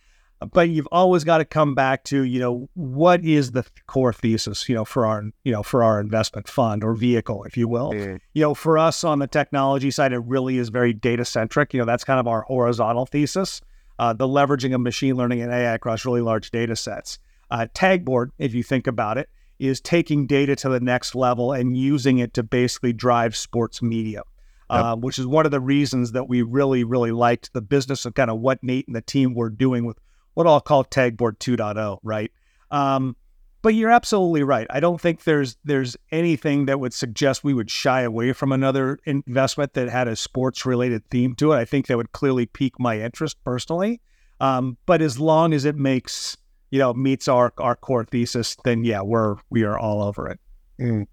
But 0.52 0.70
you've 0.70 0.88
always 0.90 1.22
got 1.22 1.38
to 1.38 1.44
come 1.44 1.76
back 1.76 2.02
to 2.04 2.24
you 2.24 2.40
know 2.40 2.68
what 2.74 3.24
is 3.24 3.52
the 3.52 3.64
core 3.86 4.12
thesis 4.12 4.68
you 4.68 4.74
know 4.74 4.84
for 4.84 5.06
our 5.06 5.22
you 5.44 5.52
know 5.52 5.62
for 5.62 5.84
our 5.84 6.00
investment 6.00 6.48
fund 6.48 6.82
or 6.82 6.94
vehicle 6.94 7.44
if 7.44 7.56
you 7.56 7.68
will. 7.68 7.92
Mm. 7.92 8.18
you 8.32 8.42
know 8.42 8.54
for 8.54 8.76
us 8.76 9.04
on 9.04 9.20
the 9.20 9.28
technology 9.28 9.92
side 9.92 10.12
it 10.12 10.18
really 10.18 10.58
is 10.58 10.68
very 10.68 10.92
data 10.92 11.24
centric 11.24 11.72
you 11.72 11.78
know 11.78 11.86
that's 11.86 12.02
kind 12.02 12.18
of 12.18 12.26
our 12.26 12.42
horizontal 12.42 13.06
thesis. 13.06 13.60
Uh, 14.00 14.12
the 14.12 14.26
leveraging 14.26 14.74
of 14.74 14.80
machine 14.80 15.14
learning 15.14 15.42
and 15.42 15.52
ai 15.52 15.74
across 15.74 16.04
really 16.04 16.22
large 16.22 16.50
data 16.50 16.74
sets. 16.74 17.20
Uh, 17.52 17.68
tagboard 17.72 18.32
if 18.38 18.52
you 18.52 18.64
think 18.64 18.88
about 18.88 19.18
it 19.18 19.28
is 19.62 19.80
taking 19.80 20.26
data 20.26 20.56
to 20.56 20.68
the 20.68 20.80
next 20.80 21.14
level 21.14 21.52
and 21.52 21.76
using 21.76 22.18
it 22.18 22.34
to 22.34 22.42
basically 22.42 22.92
drive 22.92 23.36
sports 23.36 23.80
media 23.80 24.22
Yep. 24.72 24.84
Uh, 24.84 24.96
which 24.96 25.18
is 25.18 25.26
one 25.26 25.44
of 25.44 25.50
the 25.50 25.60
reasons 25.60 26.12
that 26.12 26.30
we 26.30 26.40
really, 26.40 26.82
really 26.82 27.10
liked 27.10 27.52
the 27.52 27.60
business 27.60 28.06
of 28.06 28.14
kind 28.14 28.30
of 28.30 28.40
what 28.40 28.62
Nate 28.62 28.86
and 28.86 28.96
the 28.96 29.02
team 29.02 29.34
were 29.34 29.50
doing 29.50 29.84
with 29.84 29.98
what 30.32 30.46
I'll 30.46 30.62
call 30.62 30.82
Tagboard 30.82 31.38
2.0, 31.40 31.98
right? 32.02 32.32
Um, 32.70 33.14
but 33.60 33.74
you're 33.74 33.90
absolutely 33.90 34.42
right. 34.42 34.66
I 34.70 34.80
don't 34.80 34.98
think 34.98 35.24
there's 35.24 35.58
there's 35.62 35.96
anything 36.10 36.66
that 36.66 36.80
would 36.80 36.94
suggest 36.94 37.44
we 37.44 37.52
would 37.52 37.70
shy 37.70 38.00
away 38.00 38.32
from 38.32 38.50
another 38.50 38.98
investment 39.04 39.74
that 39.74 39.90
had 39.90 40.08
a 40.08 40.16
sports 40.16 40.64
related 40.64 41.04
theme 41.10 41.34
to 41.34 41.52
it. 41.52 41.58
I 41.58 41.66
think 41.66 41.86
that 41.88 41.98
would 41.98 42.12
clearly 42.12 42.46
pique 42.46 42.80
my 42.80 42.98
interest 42.98 43.36
personally. 43.44 44.00
Um, 44.40 44.78
but 44.86 45.02
as 45.02 45.20
long 45.20 45.52
as 45.52 45.66
it 45.66 45.76
makes 45.76 46.38
you 46.72 46.80
know 46.80 46.92
meets 46.92 47.28
our 47.28 47.52
our 47.58 47.76
core 47.76 48.04
thesis, 48.04 48.56
then 48.64 48.82
yeah, 48.82 49.02
we're 49.02 49.36
we 49.50 49.62
are 49.62 49.78
all 49.78 50.02
over 50.02 50.28
it. 50.28 50.40
Mm. 50.80 51.06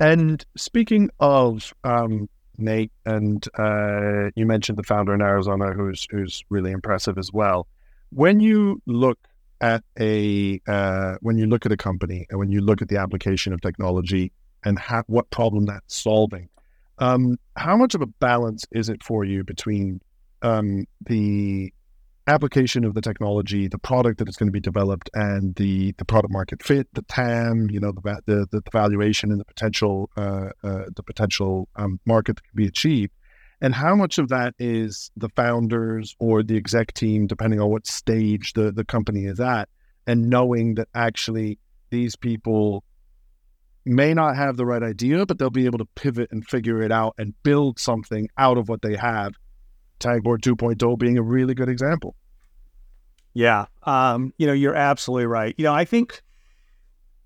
And 0.00 0.44
speaking 0.56 1.10
of 1.20 1.72
um, 1.84 2.28
Nate, 2.58 2.90
and 3.06 3.46
uh, 3.56 4.30
you 4.34 4.46
mentioned 4.46 4.78
the 4.78 4.82
founder 4.82 5.14
in 5.14 5.22
Arizona, 5.22 5.72
who's 5.72 6.08
who's 6.10 6.42
really 6.50 6.72
impressive 6.72 7.16
as 7.16 7.32
well 7.32 7.68
when 8.12 8.40
you 8.40 8.80
look 8.86 9.18
at 9.60 9.82
a 9.98 10.60
uh, 10.66 11.16
when 11.20 11.38
you 11.38 11.46
look 11.46 11.64
at 11.66 11.72
a 11.72 11.76
company 11.76 12.26
and 12.30 12.38
when 12.38 12.50
you 12.50 12.60
look 12.60 12.82
at 12.82 12.88
the 12.88 12.96
application 12.96 13.52
of 13.52 13.60
technology 13.60 14.32
and 14.64 14.78
ha- 14.78 15.02
what 15.06 15.30
problem 15.30 15.66
that's 15.66 15.96
solving, 15.96 16.48
um, 16.98 17.38
how 17.56 17.76
much 17.76 17.94
of 17.94 18.02
a 18.02 18.06
balance 18.06 18.66
is 18.72 18.88
it 18.88 19.02
for 19.02 19.24
you 19.24 19.44
between 19.44 20.00
um, 20.42 20.86
the 21.06 21.72
application 22.26 22.84
of 22.84 22.94
the 22.94 23.00
technology, 23.00 23.68
the 23.68 23.78
product 23.78 24.18
that 24.18 24.28
is 24.28 24.36
going 24.36 24.48
to 24.48 24.52
be 24.52 24.60
developed, 24.60 25.10
and 25.14 25.54
the 25.56 25.92
the 25.98 26.04
product 26.04 26.32
market 26.32 26.62
fit, 26.62 26.88
the 26.92 27.02
TAM, 27.02 27.68
you 27.70 27.80
know, 27.80 27.92
the 27.92 28.22
the, 28.26 28.46
the 28.50 28.62
valuation 28.72 29.30
and 29.30 29.40
the 29.40 29.44
potential 29.44 30.10
uh, 30.16 30.50
uh, 30.62 30.84
the 30.94 31.02
potential 31.04 31.68
um, 31.76 32.00
market 32.06 32.36
that 32.36 32.42
can 32.42 32.56
be 32.56 32.66
achieved, 32.66 33.12
and 33.60 33.74
how 33.74 33.94
much 33.94 34.18
of 34.18 34.28
that 34.28 34.54
is 34.58 35.10
the 35.16 35.28
founders 35.30 36.14
or 36.18 36.42
the 36.42 36.56
exec 36.56 36.92
team, 36.94 37.26
depending 37.26 37.60
on 37.60 37.70
what 37.70 37.86
stage 37.86 38.52
the, 38.54 38.72
the 38.72 38.84
company 38.84 39.24
is 39.24 39.40
at, 39.40 39.68
and 40.06 40.28
knowing 40.28 40.74
that 40.74 40.88
actually 40.94 41.58
these 41.90 42.16
people 42.16 42.84
may 43.84 44.14
not 44.14 44.36
have 44.36 44.56
the 44.56 44.64
right 44.64 44.82
idea, 44.82 45.26
but 45.26 45.38
they'll 45.38 45.50
be 45.50 45.66
able 45.66 45.78
to 45.78 45.88
pivot 45.96 46.28
and 46.30 46.46
figure 46.46 46.82
it 46.82 46.92
out 46.92 47.14
and 47.18 47.34
build 47.42 47.78
something 47.78 48.28
out 48.38 48.56
of 48.56 48.68
what 48.68 48.82
they 48.82 48.96
have. 48.96 49.34
Tagboard 50.02 50.42
2.0 50.42 50.98
being 50.98 51.16
a 51.16 51.22
really 51.22 51.54
good 51.54 51.68
example. 51.68 52.14
Yeah. 53.34 53.66
Um, 53.84 54.34
you 54.36 54.46
know, 54.46 54.52
you're 54.52 54.74
absolutely 54.74 55.26
right. 55.26 55.54
You 55.56 55.64
know, 55.64 55.72
I 55.72 55.84
think 55.84 56.22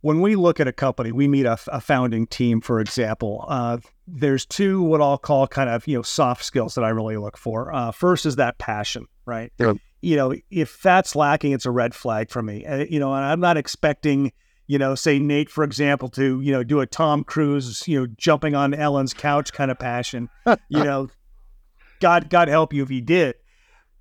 when 0.02 0.20
we 0.20 0.36
look 0.36 0.60
at 0.60 0.68
a 0.68 0.72
company, 0.72 1.10
we 1.10 1.26
meet 1.26 1.46
a, 1.46 1.58
a 1.68 1.80
founding 1.80 2.26
team, 2.28 2.60
for 2.60 2.80
example. 2.80 3.44
Uh, 3.48 3.78
there's 4.06 4.46
two 4.46 4.82
what 4.82 5.00
I'll 5.00 5.18
call 5.18 5.48
kind 5.48 5.68
of 5.68 5.86
you 5.88 5.96
know 5.96 6.02
soft 6.02 6.44
skills 6.44 6.76
that 6.76 6.84
I 6.84 6.90
really 6.90 7.16
look 7.16 7.36
for. 7.36 7.74
Uh, 7.74 7.90
first 7.90 8.24
is 8.24 8.36
that 8.36 8.58
passion, 8.58 9.06
right? 9.24 9.52
Yeah. 9.58 9.74
You 10.02 10.14
know, 10.14 10.34
if 10.50 10.80
that's 10.80 11.16
lacking, 11.16 11.52
it's 11.52 11.66
a 11.66 11.72
red 11.72 11.92
flag 11.92 12.30
for 12.30 12.40
me. 12.40 12.64
Uh, 12.64 12.84
you 12.88 13.00
know, 13.00 13.12
and 13.12 13.24
I'm 13.24 13.40
not 13.40 13.56
expecting 13.56 14.32
you 14.68 14.78
know, 14.78 14.94
say 14.94 15.18
Nate, 15.18 15.48
for 15.48 15.64
example, 15.64 16.08
to 16.10 16.40
you 16.40 16.52
know 16.52 16.62
do 16.62 16.80
a 16.80 16.86
Tom 16.86 17.24
Cruise, 17.24 17.86
you 17.86 18.00
know, 18.00 18.06
jumping 18.16 18.54
on 18.54 18.74
Ellen's 18.74 19.14
couch 19.14 19.52
kind 19.52 19.70
of 19.70 19.78
passion. 19.78 20.28
you 20.68 20.82
know, 20.82 21.08
God, 22.00 22.30
God 22.30 22.48
help 22.48 22.72
you 22.72 22.82
if 22.82 22.88
he 22.88 23.00
did. 23.00 23.34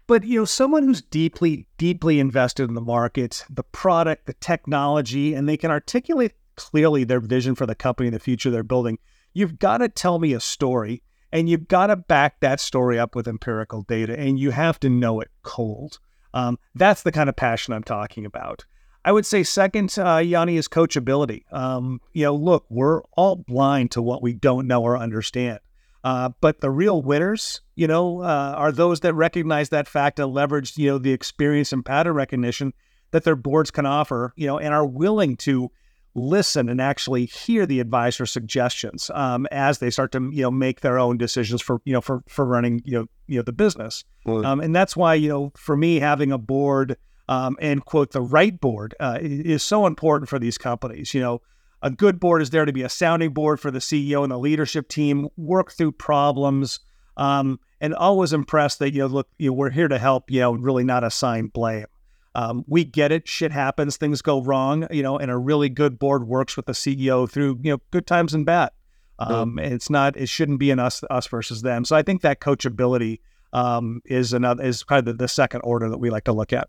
But 0.08 0.24
you 0.24 0.40
know, 0.40 0.46
someone 0.46 0.84
who's 0.84 1.02
deeply, 1.02 1.68
deeply 1.78 2.20
invested 2.20 2.70
in 2.70 2.76
the 2.76 2.82
market, 2.82 3.44
the 3.50 3.64
product, 3.64 4.28
the 4.28 4.34
technology, 4.34 5.34
and 5.34 5.50
they 5.50 5.58
can 5.58 5.72
articulate 5.72 6.34
clearly 6.56 7.04
their 7.04 7.20
vision 7.20 7.56
for 7.56 7.66
the 7.66 7.76
company 7.76 8.08
and 8.08 8.16
the 8.16 8.20
future 8.20 8.52
they're 8.52 8.64
building. 8.64 9.00
You've 9.34 9.60
got 9.60 9.80
to 9.80 9.90
tell 9.90 10.20
me 10.20 10.34
a 10.34 10.40
story, 10.40 11.02
and 11.32 11.50
you've 11.50 11.68
got 11.68 11.88
to 11.88 11.96
back 11.96 12.40
that 12.40 12.60
story 12.60 13.00
up 13.00 13.16
with 13.16 13.28
empirical 13.28 13.82
data, 13.82 14.18
and 14.18 14.40
you 14.40 14.52
have 14.52 14.80
to 14.82 14.90
know 14.90 15.20
it 15.22 15.30
cold. 15.44 16.00
Um, 16.34 16.60
that's 16.76 17.04
the 17.04 17.12
kind 17.12 17.30
of 17.30 17.36
passion 17.36 17.74
I'm 17.74 17.84
talking 17.84 18.26
about. 18.26 18.66
I 19.04 19.12
would 19.12 19.26
say 19.26 19.44
second, 19.44 19.96
uh, 19.98 20.18
Yanni, 20.18 20.58
is 20.58 20.68
coachability. 20.68 21.44
Um, 21.52 22.02
you 22.14 22.24
know, 22.24 22.36
look, 22.36 22.66
we're 22.70 23.02
all 23.16 23.36
blind 23.36 23.92
to 23.92 24.02
what 24.02 24.24
we 24.24 24.34
don't 24.34 24.68
know 24.68 24.82
or 24.82 24.98
understand. 24.98 25.60
Uh, 26.06 26.30
but 26.40 26.62
the 26.62 26.70
real 26.70 27.02
winners, 27.02 27.62
you 27.76 27.88
know, 27.88 28.22
uh, 28.22 28.54
are 28.56 28.72
those 28.72 29.00
that 29.00 29.16
recognize 29.16 29.70
that 29.70 29.88
fact 29.88 30.20
and 30.20 30.32
leverage, 30.32 30.78
you 30.78 30.88
know, 30.88 31.00
the 31.00 31.12
experience 31.12 31.74
and 31.74 31.84
pattern 31.84 32.14
recognition 32.14 32.72
that 33.10 33.24
their 33.24 33.36
boards 33.36 33.72
can 33.72 33.88
offer, 33.88 34.32
you 34.36 34.46
know, 34.46 34.60
and 34.60 34.72
are 34.72 34.86
willing 34.86 35.36
to 35.36 35.72
listen 36.14 36.70
and 36.70 36.80
actually 36.80 37.26
hear 37.26 37.66
the 37.66 37.80
advisor 37.80 38.28
suggestions 38.28 39.10
um, 39.16 39.48
as 39.52 39.80
they 39.80 39.90
start 39.90 40.12
to, 40.12 40.30
you 40.32 40.44
know, 40.44 40.52
make 40.52 40.82
their 40.82 41.00
own 41.00 41.18
decisions 41.18 41.60
for, 41.60 41.82
you 41.86 41.94
know, 41.94 42.02
for 42.02 42.22
for 42.28 42.46
running, 42.46 42.84
you 42.86 43.00
know, 43.00 43.08
you 43.26 43.38
know, 43.38 43.44
the 43.44 43.52
business. 43.52 44.04
Well, 44.26 44.46
um, 44.46 44.60
and 44.60 44.76
that's 44.76 44.96
why, 44.96 45.16
you 45.16 45.30
know, 45.30 45.54
for 45.58 45.76
me, 45.76 46.00
having 46.00 46.32
a 46.32 46.38
board 46.38 46.98
um, 47.28 47.58
and 47.60 47.84
quote 47.84 48.12
the 48.12 48.22
right 48.22 48.62
board 48.62 48.94
uh, 49.00 49.18
is 49.20 49.64
so 49.64 49.88
important 49.88 50.30
for 50.30 50.38
these 50.38 50.60
companies. 50.60 51.16
You 51.16 51.22
know, 51.22 51.42
a 51.86 51.92
good 51.92 52.20
board 52.20 52.42
is 52.42 52.50
there 52.50 52.66
to 52.66 52.74
be 52.74 52.82
a 52.82 52.90
sounding 52.90 53.32
board 53.32 53.60
for 53.60 53.70
the 53.70 53.78
CEO 53.78 54.24
and 54.24 54.32
the 54.32 54.40
leadership 54.40 54.90
team, 54.90 55.30
work 55.38 55.72
through 55.72 55.92
problems, 55.92 56.80
um, 57.16 57.60
and 57.80 57.94
always 57.94 58.34
impressed 58.34 58.80
that 58.80 58.92
you 58.92 59.02
know, 59.02 59.06
look, 59.06 59.30
you 59.38 59.52
know, 59.52 59.54
we're 59.54 59.70
here 59.70 59.88
to 59.88 60.00
help. 60.00 60.32
You 60.32 60.40
know, 60.40 60.54
really 60.54 60.84
not 60.84 61.04
assign 61.04 61.48
blame. 61.48 61.86
Um, 62.34 62.66
we 62.68 62.86
get 62.86 63.12
it. 63.12 63.28
Shit 63.28 63.52
happens. 63.52 63.98
Things 63.98 64.24
go 64.24 64.42
wrong. 64.42 64.88
You 64.90 65.04
know, 65.04 65.20
and 65.20 65.30
a 65.30 65.38
really 65.38 65.70
good 65.70 66.00
board 66.00 66.28
works 66.28 66.58
with 66.58 66.66
the 66.66 66.74
CEO 66.74 67.30
through 67.30 67.60
you 67.62 67.74
know 67.74 67.82
good 67.92 68.08
times 68.08 68.34
and 68.34 68.48
bad. 68.48 68.72
Um, 69.20 69.60
and 69.60 69.72
it's 69.72 69.92
not. 69.92 70.18
It 70.18 70.28
shouldn't 70.28 70.60
be 70.60 70.72
an 70.72 70.80
us 70.80 71.04
us 71.12 71.28
versus 71.28 71.62
them. 71.62 71.86
So 71.86 71.96
I 71.96 72.02
think 72.02 72.24
that 72.24 72.40
coachability 72.40 73.20
um, 73.54 74.02
is 74.06 74.34
another 74.34 74.64
is 74.64 74.84
probably 74.84 75.12
the, 75.12 75.18
the, 75.18 75.28
second 75.28 75.62
order 75.62 75.88
that 75.90 76.00
we 76.00 76.10
like 76.10 76.24
to 76.24 76.34
look 76.34 76.52
at. 76.52 76.68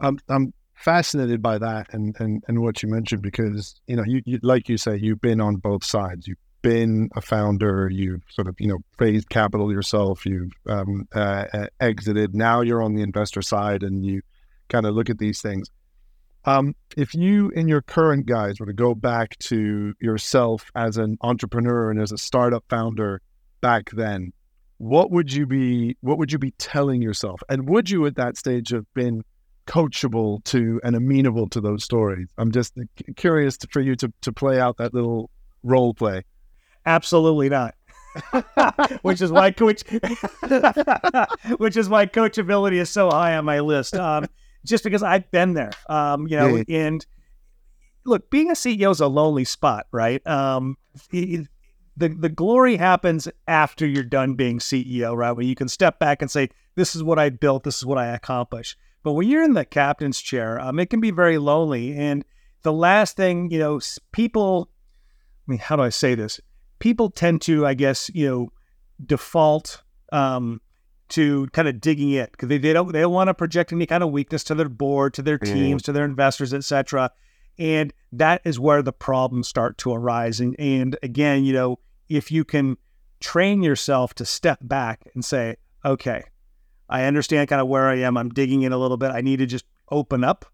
Um, 0.00 0.18
I'm 0.28 0.52
fascinated 0.78 1.42
by 1.42 1.58
that 1.58 1.92
and, 1.92 2.14
and, 2.20 2.42
and 2.46 2.62
what 2.62 2.82
you 2.82 2.88
mentioned 2.88 3.20
because 3.20 3.80
you 3.86 3.96
know 3.96 4.04
you, 4.04 4.22
you 4.24 4.38
like 4.42 4.68
you 4.68 4.76
say 4.76 4.96
you've 4.96 5.20
been 5.20 5.40
on 5.40 5.56
both 5.56 5.84
sides. 5.84 6.26
You've 6.26 6.38
been 6.60 7.08
a 7.14 7.20
founder 7.20 7.88
you've 7.88 8.22
sort 8.30 8.48
of 8.48 8.56
you 8.58 8.68
know 8.68 8.78
raised 8.98 9.28
capital 9.28 9.70
yourself 9.70 10.26
you've 10.26 10.52
um, 10.66 11.08
uh, 11.14 11.44
uh, 11.52 11.66
exited. 11.80 12.34
Now 12.34 12.60
you're 12.60 12.82
on 12.82 12.94
the 12.94 13.02
investor 13.02 13.42
side 13.42 13.82
and 13.82 14.04
you 14.04 14.22
kind 14.68 14.86
of 14.86 14.94
look 14.94 15.10
at 15.10 15.18
these 15.18 15.40
things. 15.40 15.68
Um, 16.44 16.74
if 16.96 17.14
you 17.14 17.50
in 17.50 17.68
your 17.68 17.82
current 17.82 18.26
guys 18.26 18.60
were 18.60 18.66
to 18.66 18.72
go 18.72 18.94
back 18.94 19.36
to 19.40 19.94
yourself 20.00 20.70
as 20.74 20.96
an 20.96 21.18
entrepreneur 21.20 21.90
and 21.90 22.00
as 22.00 22.12
a 22.12 22.18
startup 22.18 22.64
founder 22.68 23.20
back 23.60 23.90
then 23.90 24.32
what 24.78 25.10
would 25.10 25.32
you 25.32 25.44
be 25.44 25.96
what 26.00 26.18
would 26.18 26.32
you 26.32 26.38
be 26.38 26.52
telling 26.52 27.02
yourself? 27.02 27.42
And 27.48 27.68
would 27.68 27.90
you 27.90 28.06
at 28.06 28.14
that 28.14 28.36
stage 28.36 28.70
have 28.70 28.86
been 28.94 29.24
coachable 29.68 30.42
to 30.44 30.80
and 30.82 30.96
amenable 30.96 31.48
to 31.50 31.60
those 31.60 31.84
stories. 31.84 32.28
I'm 32.38 32.50
just 32.50 32.74
curious 33.16 33.58
to, 33.58 33.68
for 33.68 33.80
you 33.80 33.94
to 33.96 34.12
to 34.22 34.32
play 34.32 34.58
out 34.58 34.78
that 34.78 34.94
little 34.94 35.30
role 35.62 35.94
play. 35.94 36.24
Absolutely 36.86 37.50
not. 37.50 37.74
which 39.02 39.20
is 39.20 39.30
why 39.30 39.50
coach, 39.50 39.82
which 41.58 41.76
is 41.76 41.88
why 41.88 42.06
coachability 42.06 42.76
is 42.76 42.90
so 42.90 43.10
high 43.10 43.36
on 43.36 43.44
my 43.44 43.60
list. 43.60 43.94
Um, 43.94 44.26
just 44.64 44.82
because 44.82 45.02
I've 45.02 45.30
been 45.30 45.54
there, 45.54 45.70
um, 45.88 46.26
you 46.26 46.36
know, 46.36 46.64
yeah. 46.66 46.86
and 46.86 47.06
look, 48.04 48.28
being 48.30 48.50
a 48.50 48.54
CEO 48.54 48.90
is 48.90 49.00
a 49.00 49.06
lonely 49.06 49.44
spot, 49.44 49.86
right? 49.92 50.26
Um, 50.26 50.76
the 51.12 51.46
the 51.96 52.28
glory 52.28 52.76
happens 52.76 53.28
after 53.46 53.86
you're 53.86 54.02
done 54.02 54.34
being 54.34 54.58
CEO, 54.58 55.14
right? 55.14 55.32
When 55.32 55.46
you 55.46 55.54
can 55.54 55.68
step 55.68 55.98
back 55.98 56.22
and 56.22 56.30
say, 56.30 56.48
"This 56.74 56.96
is 56.96 57.02
what 57.04 57.18
I 57.18 57.28
built. 57.28 57.64
This 57.64 57.76
is 57.76 57.84
what 57.84 57.98
I 57.98 58.06
accomplished." 58.06 58.76
But 59.08 59.14
when 59.14 59.26
you're 59.26 59.42
in 59.42 59.54
the 59.54 59.64
captain's 59.64 60.20
chair, 60.20 60.60
um, 60.60 60.78
it 60.78 60.90
can 60.90 61.00
be 61.00 61.10
very 61.10 61.38
lonely. 61.38 61.96
And 61.96 62.26
the 62.60 62.74
last 62.74 63.16
thing, 63.16 63.50
you 63.50 63.58
know, 63.58 63.80
people, 64.12 64.68
I 65.48 65.50
mean, 65.50 65.58
how 65.58 65.76
do 65.76 65.82
I 65.82 65.88
say 65.88 66.14
this? 66.14 66.42
People 66.78 67.08
tend 67.08 67.40
to, 67.40 67.64
I 67.64 67.72
guess, 67.72 68.10
you 68.12 68.28
know, 68.28 68.52
default 69.02 69.82
um, 70.12 70.60
to 71.08 71.46
kind 71.54 71.68
of 71.68 71.80
digging 71.80 72.10
it 72.10 72.32
because 72.32 72.50
they, 72.50 72.58
they 72.58 72.74
don't 72.74 72.92
they 72.92 73.00
don't 73.00 73.14
want 73.14 73.28
to 73.28 73.34
project 73.34 73.72
any 73.72 73.86
kind 73.86 74.02
of 74.02 74.10
weakness 74.10 74.44
to 74.44 74.54
their 74.54 74.68
board, 74.68 75.14
to 75.14 75.22
their 75.22 75.38
teams, 75.38 75.80
mm. 75.80 75.84
to 75.86 75.92
their 75.92 76.04
investors, 76.04 76.52
etc. 76.52 77.10
And 77.58 77.94
that 78.12 78.42
is 78.44 78.60
where 78.60 78.82
the 78.82 78.92
problems 78.92 79.48
start 79.48 79.78
to 79.78 79.94
arise. 79.94 80.38
And, 80.38 80.54
and 80.60 80.98
again, 81.02 81.46
you 81.46 81.54
know, 81.54 81.78
if 82.10 82.30
you 82.30 82.44
can 82.44 82.76
train 83.20 83.62
yourself 83.62 84.12
to 84.16 84.26
step 84.26 84.58
back 84.60 85.00
and 85.14 85.24
say, 85.24 85.56
okay, 85.82 86.24
I 86.88 87.04
understand 87.04 87.48
kind 87.48 87.60
of 87.60 87.68
where 87.68 87.88
I 87.88 87.96
am. 87.96 88.16
I'm 88.16 88.30
digging 88.30 88.62
in 88.62 88.72
a 88.72 88.78
little 88.78 88.96
bit. 88.96 89.10
I 89.10 89.20
need 89.20 89.38
to 89.38 89.46
just 89.46 89.64
open 89.90 90.24
up 90.24 90.44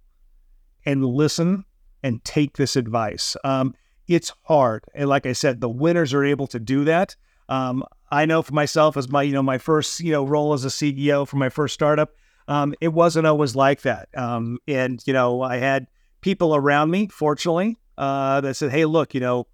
and 0.84 1.04
listen 1.04 1.64
and 2.02 2.22
take 2.24 2.56
this 2.56 2.76
advice. 2.76 3.36
Um, 3.44 3.74
it's 4.06 4.32
hard, 4.42 4.84
and 4.94 5.08
like 5.08 5.26
I 5.26 5.32
said, 5.32 5.60
the 5.60 5.68
winners 5.68 6.12
are 6.12 6.24
able 6.24 6.46
to 6.48 6.60
do 6.60 6.84
that. 6.84 7.16
Um, 7.48 7.84
I 8.10 8.26
know 8.26 8.42
for 8.42 8.52
myself, 8.52 8.96
as 8.96 9.08
my 9.08 9.22
you 9.22 9.32
know 9.32 9.42
my 9.42 9.58
first 9.58 10.00
you 10.00 10.12
know 10.12 10.24
role 10.24 10.52
as 10.52 10.64
a 10.64 10.68
CEO 10.68 11.26
for 11.26 11.36
my 11.36 11.48
first 11.48 11.74
startup, 11.74 12.12
um, 12.48 12.74
it 12.80 12.88
wasn't 12.88 13.26
always 13.26 13.56
like 13.56 13.82
that. 13.82 14.08
Um, 14.14 14.58
and 14.68 15.02
you 15.06 15.12
know, 15.12 15.42
I 15.42 15.56
had 15.56 15.86
people 16.20 16.54
around 16.54 16.90
me, 16.90 17.08
fortunately, 17.08 17.78
uh, 17.96 18.42
that 18.42 18.56
said, 18.56 18.72
"Hey, 18.72 18.84
look, 18.84 19.14
you 19.14 19.20
know, 19.20 19.46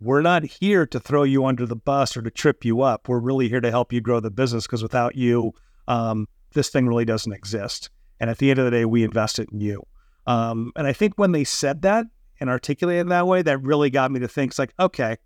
we're 0.00 0.22
not 0.22 0.44
here 0.44 0.86
to 0.86 1.00
throw 1.00 1.22
you 1.22 1.44
under 1.44 1.66
the 1.66 1.76
bus 1.76 2.16
or 2.16 2.22
to 2.22 2.30
trip 2.30 2.64
you 2.64 2.82
up. 2.82 3.08
We're 3.08 3.18
really 3.18 3.48
here 3.48 3.60
to 3.60 3.70
help 3.70 3.92
you 3.92 4.00
grow 4.00 4.20
the 4.20 4.30
business 4.30 4.66
because 4.66 4.82
without 4.82 5.14
you, 5.14 5.52
um, 5.88 6.28
this 6.52 6.68
thing 6.68 6.86
really 6.86 7.04
doesn't 7.04 7.32
exist. 7.32 7.90
And 8.20 8.30
at 8.30 8.38
the 8.38 8.50
end 8.50 8.58
of 8.58 8.64
the 8.64 8.70
day, 8.70 8.84
we 8.84 9.04
invested 9.04 9.48
in 9.52 9.60
you." 9.60 9.84
Um, 10.26 10.72
and 10.76 10.86
I 10.86 10.92
think 10.92 11.14
when 11.16 11.32
they 11.32 11.44
said 11.44 11.82
that 11.82 12.06
and 12.40 12.48
articulated 12.48 13.08
that 13.08 13.26
way, 13.26 13.42
that 13.42 13.62
really 13.62 13.90
got 13.90 14.10
me 14.10 14.20
to 14.20 14.28
think, 14.28 14.52
it's 14.52 14.58
like, 14.58 14.74
okay, 14.80 15.16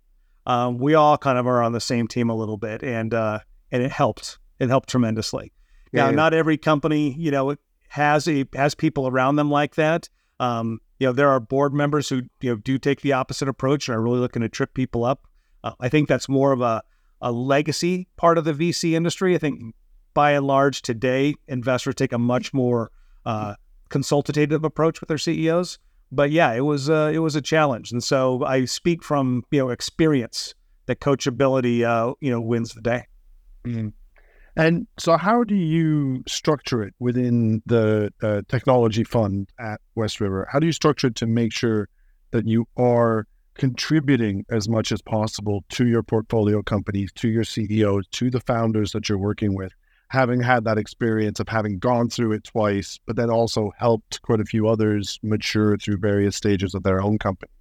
um, 0.45 0.77
we 0.77 0.93
all 0.95 1.17
kind 1.17 1.37
of 1.37 1.47
are 1.47 1.61
on 1.61 1.71
the 1.71 1.79
same 1.79 2.07
team 2.07 2.29
a 2.29 2.35
little 2.35 2.57
bit, 2.57 2.83
and 2.83 3.13
uh, 3.13 3.39
and 3.71 3.83
it 3.83 3.91
helped. 3.91 4.39
It 4.59 4.69
helped 4.69 4.89
tremendously. 4.89 5.53
Yeah, 5.91 6.09
now, 6.09 6.15
not 6.15 6.33
every 6.33 6.57
company, 6.57 7.13
you 7.13 7.31
know, 7.31 7.55
has 7.89 8.27
a 8.27 8.45
has 8.53 8.75
people 8.75 9.07
around 9.07 9.35
them 9.35 9.51
like 9.51 9.75
that. 9.75 10.09
Um, 10.39 10.79
you 10.99 11.07
know, 11.07 11.13
there 11.13 11.29
are 11.29 11.39
board 11.39 11.73
members 11.73 12.09
who 12.09 12.23
you 12.41 12.51
know 12.51 12.55
do 12.55 12.77
take 12.77 13.01
the 13.01 13.13
opposite 13.13 13.47
approach 13.47 13.87
and 13.87 13.95
are 13.95 14.01
really 14.01 14.19
looking 14.19 14.41
to 14.41 14.49
trip 14.49 14.73
people 14.73 15.03
up. 15.03 15.27
Uh, 15.63 15.73
I 15.79 15.89
think 15.89 16.07
that's 16.07 16.29
more 16.29 16.51
of 16.51 16.61
a 16.61 16.81
a 17.21 17.31
legacy 17.31 18.07
part 18.15 18.37
of 18.37 18.45
the 18.45 18.53
VC 18.53 18.93
industry. 18.93 19.35
I 19.35 19.37
think 19.37 19.75
by 20.13 20.31
and 20.31 20.45
large 20.45 20.81
today, 20.81 21.35
investors 21.47 21.95
take 21.95 22.13
a 22.13 22.17
much 22.17 22.53
more 22.53 22.91
uh, 23.25 23.55
consultative 23.89 24.63
approach 24.63 24.99
with 24.99 25.07
their 25.07 25.17
CEOs. 25.17 25.79
But 26.11 26.31
yeah, 26.31 26.53
it 26.53 26.61
was 26.61 26.89
uh, 26.89 27.11
it 27.13 27.19
was 27.19 27.35
a 27.35 27.41
challenge, 27.41 27.91
and 27.91 28.03
so 28.03 28.43
I 28.43 28.65
speak 28.65 29.03
from 29.03 29.43
you 29.51 29.59
know 29.59 29.69
experience 29.69 30.55
that 30.87 30.99
coachability 30.99 31.83
uh, 31.83 32.13
you 32.19 32.31
know 32.31 32.41
wins 32.41 32.73
the 32.73 32.81
day. 32.81 33.05
Mm-hmm. 33.63 33.89
And 34.55 34.87
so, 34.97 35.17
how 35.17 35.43
do 35.43 35.55
you 35.55 36.23
structure 36.27 36.83
it 36.83 36.93
within 36.99 37.61
the 37.65 38.11
uh, 38.21 38.41
technology 38.47 39.03
fund 39.03 39.49
at 39.59 39.79
West 39.95 40.19
River? 40.19 40.47
How 40.51 40.59
do 40.59 40.65
you 40.65 40.73
structure 40.73 41.07
it 41.07 41.15
to 41.15 41.27
make 41.27 41.53
sure 41.53 41.87
that 42.31 42.47
you 42.47 42.67
are 42.75 43.25
contributing 43.55 44.45
as 44.49 44.67
much 44.67 44.91
as 44.91 45.01
possible 45.01 45.63
to 45.69 45.85
your 45.87 46.01
portfolio 46.01 46.63
companies, 46.63 47.11
to 47.13 47.29
your 47.29 47.43
CEOs, 47.43 48.07
to 48.07 48.29
the 48.29 48.39
founders 48.39 48.93
that 48.93 49.09
you're 49.09 49.17
working 49.17 49.53
with, 49.53 49.73
having 50.09 50.41
had 50.41 50.63
that 50.65 50.77
experience 50.77 51.39
of 51.39 51.47
having 51.47 51.77
gone 51.77 52.09
through 52.09 52.33
it 52.33 52.43
twice, 52.43 52.99
but 53.05 53.15
then 53.15 53.29
also 53.29 53.71
helped 53.77 54.21
quite 54.23 54.39
a 54.39 54.45
few 54.45 54.67
others 54.67 55.19
mature 55.21 55.77
through 55.77 55.97
various 55.97 56.35
stages 56.35 56.73
of 56.73 56.83
their 56.83 57.01
own 57.01 57.17
companies? 57.17 57.53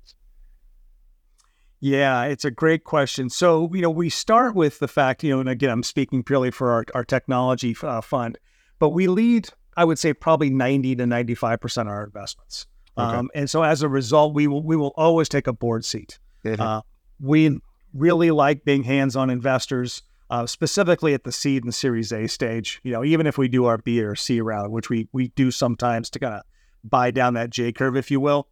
Yeah, 1.81 2.25
it's 2.25 2.45
a 2.45 2.51
great 2.51 2.85
question. 2.85 3.31
So, 3.31 3.71
you 3.73 3.83
know, 3.83 3.91
we 3.91 4.09
start 4.09 4.55
with 4.55 4.79
the 4.79 4.89
fact, 4.89 5.23
you 5.23 5.31
know, 5.31 5.41
and 5.41 5.49
again, 5.49 5.71
I'm 5.71 5.83
speaking 5.83 6.25
purely 6.25 6.51
for 6.51 6.73
our, 6.73 6.85
our 6.95 7.05
technology 7.05 7.77
uh, 7.83 8.01
fund, 8.01 8.39
but 8.79 8.89
we 8.91 9.07
lead, 9.07 9.51
I 9.77 9.85
would 9.85 9.99
say, 9.99 10.13
probably 10.13 10.51
90 10.51 10.97
to 10.97 11.05
95% 11.05 11.83
of 11.83 11.89
our 11.89 12.05
investments. 12.05 12.67
Okay. 12.97 13.17
Um, 13.17 13.31
and 13.35 13.49
so 13.49 13.63
as 13.63 13.83
a 13.83 13.89
result, 13.89 14.35
we 14.35 14.49
will, 14.49 14.63
we 14.63 14.75
will 14.75 14.93
always 14.97 15.29
take 15.29 15.47
a 15.47 15.53
board 15.53 15.85
seat. 15.85 16.19
Mm-hmm. 16.45 16.61
Uh, 16.61 16.81
we 17.21 17.61
really 17.93 18.31
like 18.31 18.65
being 18.65 18.83
hands 18.83 19.15
on 19.15 19.31
investors, 19.31 20.03
uh, 20.31 20.47
specifically 20.47 21.15
at 21.15 21.25
the 21.25 21.33
seed 21.33 21.65
and 21.65 21.75
Series 21.75 22.13
A 22.13 22.27
stage. 22.27 22.81
You 22.83 22.93
know, 22.93 23.05
even 23.05 23.27
if 23.27 23.39
we 23.39 23.49
do 23.49 23.67
our 23.67 23.79
B 23.79 24.03
or 24.03 24.15
C 24.15 24.41
round, 24.41 24.73
which 24.73 24.91
we, 24.91 25.09
we 25.13 25.29
do 25.29 25.51
sometimes 25.51 26.11
to 26.11 26.19
kind 26.19 26.35
of 26.35 26.43
buy 26.85 27.11
down 27.11 27.35
that 27.35 27.51
J 27.51 27.73
curve, 27.73 27.97
if 27.97 28.11
you 28.11 28.21
will 28.21 28.49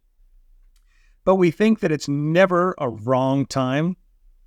but 1.27 1.35
we 1.35 1.51
think 1.51 1.81
that 1.81 1.91
it's 1.91 2.07
never 2.07 2.73
a 2.77 2.87
wrong 2.87 3.45
time 3.45 3.97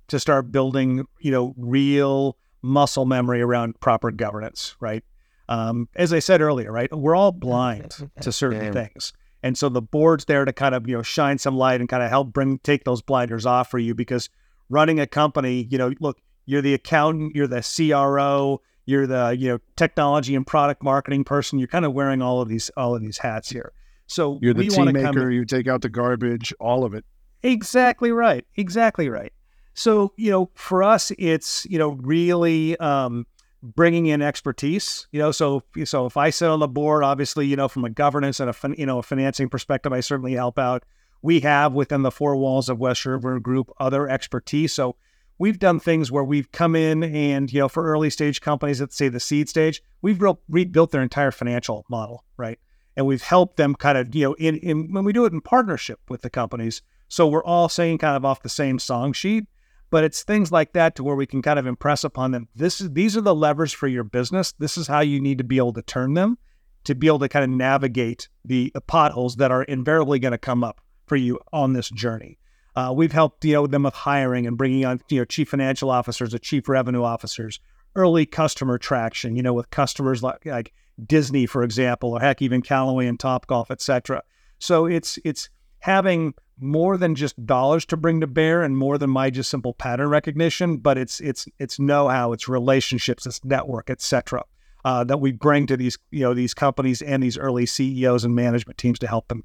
to 0.07 0.19
start 0.19 0.51
building, 0.51 1.05
you 1.19 1.29
know, 1.31 1.53
real 1.55 2.39
muscle 2.63 3.05
memory 3.05 3.39
around 3.39 3.79
proper 3.79 4.09
governance, 4.09 4.75
right? 4.79 5.03
Um, 5.47 5.89
as 5.95 6.11
I 6.11 6.17
said 6.17 6.41
earlier, 6.41 6.71
right, 6.71 6.91
we're 6.91 7.15
all 7.15 7.33
blind 7.33 8.09
to 8.21 8.31
certain 8.31 8.73
things. 8.73 9.13
And 9.43 9.55
so 9.55 9.69
the 9.69 9.79
board's 9.79 10.25
there 10.25 10.43
to 10.43 10.51
kind 10.51 10.73
of, 10.73 10.89
you 10.89 10.95
know, 10.95 11.03
shine 11.03 11.37
some 11.37 11.55
light 11.55 11.81
and 11.81 11.87
kind 11.87 12.01
of 12.01 12.09
help 12.09 12.33
bring 12.33 12.57
take 12.57 12.83
those 12.83 13.03
blinders 13.03 13.45
off 13.45 13.69
for 13.69 13.77
you 13.77 13.93
because 13.93 14.27
running 14.67 14.99
a 14.99 15.05
company, 15.05 15.67
you 15.69 15.77
know, 15.77 15.93
look, 15.99 16.17
you're 16.45 16.61
the 16.61 16.73
accountant, 16.73 17.35
you're 17.35 17.47
the 17.47 17.61
CRO, 17.61 18.61
you're 18.85 19.07
the, 19.07 19.35
you 19.37 19.49
know, 19.49 19.59
technology 19.75 20.35
and 20.35 20.45
product 20.45 20.83
marketing 20.83 21.23
person. 21.23 21.59
You're 21.59 21.67
kind 21.67 21.85
of 21.85 21.93
wearing 21.93 22.21
all 22.21 22.41
of 22.41 22.49
these 22.49 22.69
all 22.75 22.95
of 22.95 23.01
these 23.01 23.17
hats 23.17 23.49
here. 23.49 23.73
So 24.07 24.39
you're 24.41 24.53
the 24.53 24.67
team 24.67 24.91
maker. 24.91 25.29
You 25.31 25.45
take 25.45 25.67
out 25.67 25.81
the 25.81 25.89
garbage, 25.89 26.53
all 26.59 26.83
of 26.83 26.93
it. 26.93 27.05
Exactly 27.43 28.11
right. 28.11 28.45
Exactly 28.55 29.09
right. 29.09 29.31
So 29.73 30.13
you 30.17 30.31
know, 30.31 30.49
for 30.55 30.83
us, 30.83 31.11
it's 31.17 31.65
you 31.69 31.79
know 31.79 31.91
really 31.91 32.77
um, 32.77 33.25
bringing 33.63 34.07
in 34.07 34.21
expertise. 34.21 35.07
You 35.11 35.19
know, 35.19 35.31
so 35.31 35.63
so 35.85 36.05
if 36.05 36.17
I 36.17 36.29
sit 36.29 36.49
on 36.49 36.59
the 36.59 36.67
board, 36.67 37.03
obviously, 37.03 37.47
you 37.47 37.55
know, 37.55 37.67
from 37.67 37.85
a 37.85 37.89
governance 37.89 38.39
and 38.39 38.49
a 38.49 38.53
fin- 38.53 38.75
you 38.77 38.85
know 38.85 38.99
a 38.99 39.03
financing 39.03 39.49
perspective, 39.49 39.93
I 39.93 40.01
certainly 40.01 40.33
help 40.33 40.59
out. 40.59 40.83
We 41.21 41.39
have 41.41 41.73
within 41.73 42.01
the 42.01 42.11
four 42.11 42.35
walls 42.35 42.67
of 42.67 42.79
West 42.79 43.05
River 43.05 43.39
Group 43.39 43.71
other 43.79 44.09
expertise. 44.09 44.73
So 44.73 44.95
we've 45.41 45.59
done 45.59 45.79
things 45.79 46.11
where 46.11 46.23
we've 46.23 46.51
come 46.51 46.75
in 46.75 47.03
and 47.03 47.51
you 47.51 47.59
know 47.59 47.67
for 47.67 47.83
early 47.83 48.09
stage 48.09 48.41
companies 48.41 48.79
at 48.81 48.93
say 48.93 49.09
the 49.09 49.19
seed 49.19 49.49
stage, 49.49 49.81
we've 50.01 50.21
re- 50.21 50.33
rebuilt 50.47 50.91
their 50.91 51.01
entire 51.01 51.31
financial 51.31 51.85
model, 51.89 52.23
right? 52.37 52.59
and 52.95 53.05
we've 53.05 53.21
helped 53.21 53.57
them 53.57 53.75
kind 53.75 53.97
of 53.97 54.13
you 54.13 54.25
know 54.25 54.33
in, 54.33 54.57
in 54.57 54.93
when 54.93 55.03
we 55.03 55.13
do 55.13 55.25
it 55.25 55.33
in 55.33 55.41
partnership 55.41 55.99
with 56.09 56.21
the 56.21 56.29
companies. 56.29 56.81
So 57.07 57.27
we're 57.27 57.43
all 57.43 57.67
saying 57.67 57.97
kind 57.97 58.15
of 58.15 58.23
off 58.23 58.41
the 58.41 58.49
same 58.49 58.79
song 58.79 59.13
sheet 59.13 59.45
but 59.89 60.05
it's 60.05 60.23
things 60.23 60.53
like 60.53 60.71
that 60.71 60.95
to 60.95 61.03
where 61.03 61.17
we 61.17 61.25
can 61.25 61.41
kind 61.41 61.59
of 61.59 61.67
impress 61.67 62.05
upon 62.05 62.31
them 62.31 62.47
this 62.55 62.79
is 62.79 62.91
these 62.91 63.17
are 63.17 63.21
the 63.21 63.35
levers 63.35 63.73
for 63.73 63.87
your 63.87 64.03
business. 64.03 64.53
This 64.53 64.77
is 64.77 64.87
how 64.87 65.01
you 65.01 65.19
need 65.19 65.37
to 65.39 65.43
be 65.43 65.57
able 65.57 65.73
to 65.73 65.81
turn 65.81 66.13
them 66.13 66.37
to 66.83 66.95
be 66.95 67.07
able 67.07 67.19
to 67.19 67.29
kind 67.29 67.43
of 67.43 67.49
navigate 67.51 68.29
the, 68.43 68.71
the 68.73 68.81
potholes 68.81 69.35
that 69.35 69.51
are 69.51 69.63
invariably 69.63 70.19
going 70.19 70.31
to 70.31 70.37
come 70.37 70.63
up 70.63 70.81
for 71.05 71.15
you 71.15 71.39
on 71.51 71.73
this 71.73 71.89
journey 71.89 72.39
uh, 72.75 72.93
we've 72.95 73.11
helped 73.11 73.43
you 73.45 73.53
know 73.53 73.67
them 73.67 73.83
with 73.83 73.93
hiring 73.93 74.47
and 74.47 74.57
bringing 74.57 74.85
on 74.85 75.01
you 75.09 75.19
know 75.19 75.25
chief 75.25 75.49
financial 75.49 75.89
officers 75.89 76.33
or 76.33 76.37
chief 76.39 76.67
revenue 76.69 77.03
officers 77.03 77.59
early 77.95 78.25
customer 78.25 78.77
traction 78.77 79.35
you 79.35 79.43
know 79.43 79.53
with 79.53 79.69
customers 79.69 80.23
like 80.23 80.45
like 80.45 80.73
Disney, 81.05 81.45
for 81.45 81.63
example, 81.63 82.13
or 82.13 82.19
heck, 82.19 82.41
even 82.41 82.61
Callaway 82.61 83.07
and 83.07 83.17
Topgolf, 83.17 83.71
etc. 83.71 84.23
So 84.59 84.85
it's 84.85 85.17
it's 85.23 85.49
having 85.79 86.33
more 86.59 86.97
than 86.97 87.15
just 87.15 87.43
dollars 87.45 87.85
to 87.87 87.97
bring 87.97 88.21
to 88.21 88.27
bear 88.27 88.61
and 88.61 88.77
more 88.77 88.97
than 88.97 89.09
my 89.09 89.29
just 89.29 89.49
simple 89.49 89.73
pattern 89.73 90.09
recognition, 90.09 90.77
but 90.77 90.97
it's 90.97 91.19
it's 91.19 91.47
it's 91.59 91.79
know-how, 91.79 92.33
it's 92.33 92.47
relationships, 92.47 93.25
it's 93.25 93.43
network, 93.43 93.89
etc. 93.89 94.43
Uh, 94.83 95.03
that 95.03 95.19
we 95.19 95.31
bring 95.31 95.67
to 95.67 95.77
these 95.77 95.97
you 96.11 96.21
know 96.21 96.33
these 96.33 96.53
companies 96.53 97.01
and 97.01 97.23
these 97.23 97.37
early 97.37 97.65
CEOs 97.65 98.23
and 98.23 98.35
management 98.35 98.77
teams 98.77 98.99
to 98.99 99.07
help 99.07 99.27
them. 99.27 99.43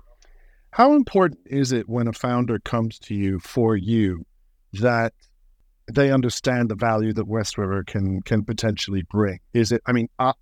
How 0.77 0.93
important 0.93 1.41
is 1.47 1.73
it 1.73 1.89
when 1.89 2.07
a 2.07 2.13
founder 2.13 2.59
comes 2.59 2.99
to 2.99 3.15
you 3.15 3.39
for 3.39 3.79
you 3.79 4.27
that 4.75 5.15
they 5.91 6.13
understand 6.13 6.69
the 6.69 6.75
value 6.75 7.15
that 7.15 7.27
West 7.27 7.57
River 7.57 7.83
can 7.83 8.21
can 8.21 8.45
potentially 8.45 9.03
bring? 9.11 9.39
Is 9.55 9.73
it? 9.73 9.81
I 9.87 9.93
mean, 9.93 10.09
uh, 10.19 10.35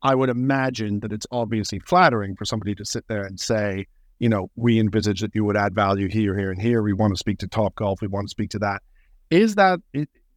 I 0.00 0.14
would 0.14 0.30
imagine 0.30 1.00
that 1.00 1.12
it's 1.12 1.26
obviously 1.30 1.78
flattering 1.78 2.36
for 2.36 2.46
somebody 2.46 2.74
to 2.74 2.86
sit 2.86 3.06
there 3.06 3.22
and 3.22 3.38
say, 3.38 3.84
you 4.18 4.30
know, 4.30 4.50
we 4.56 4.80
envisage 4.80 5.20
that 5.20 5.34
you 5.34 5.44
would 5.44 5.58
add 5.58 5.74
value 5.74 6.08
here, 6.08 6.34
here, 6.34 6.50
and 6.50 6.62
here. 6.62 6.82
We 6.82 6.94
want 6.94 7.12
to 7.12 7.18
speak 7.18 7.40
to 7.40 7.46
Topgolf. 7.46 8.00
We 8.00 8.08
want 8.08 8.28
to 8.28 8.30
speak 8.30 8.52
to 8.52 8.58
that. 8.60 8.80
Is 9.28 9.56
that 9.56 9.80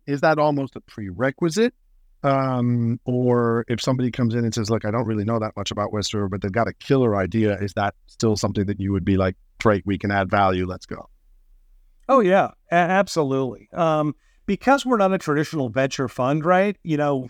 is 0.05 0.19
that 0.19 0.37
almost 0.37 0.75
a 0.75 0.81
prerequisite? 0.81 1.73
Um, 2.21 2.99
or 3.05 3.63
if 3.69 3.81
somebody 3.81 4.11
comes 4.11 4.35
in 4.35 4.43
and 4.43 4.53
says, 4.53 4.69
"Look, 4.69 4.83
I 4.83 4.91
don't 4.91 5.05
really 5.05 5.23
know 5.23 5.39
that 5.39 5.55
much 5.55 5.71
about 5.71 5.93
West 5.93 6.13
River, 6.13 6.27
but 6.27 6.41
they've 6.41 6.51
got 6.51 6.67
a 6.67 6.73
killer 6.73 7.15
idea," 7.15 7.57
is 7.59 7.73
that 7.73 7.95
still 8.07 8.35
something 8.35 8.65
that 8.65 8.79
you 8.79 8.91
would 8.91 9.05
be 9.05 9.15
like, 9.15 9.35
"Great, 9.61 9.85
we 9.85 9.97
can 9.97 10.11
add 10.11 10.29
value. 10.29 10.65
Let's 10.65 10.85
go." 10.85 11.09
Oh 12.09 12.19
yeah, 12.19 12.49
a- 12.71 12.75
absolutely. 12.75 13.69
Um, 13.73 14.15
because 14.45 14.85
we're 14.85 14.97
not 14.97 15.13
a 15.13 15.17
traditional 15.17 15.69
venture 15.69 16.07
fund, 16.07 16.43
right? 16.43 16.75
You 16.83 16.97
know, 16.97 17.27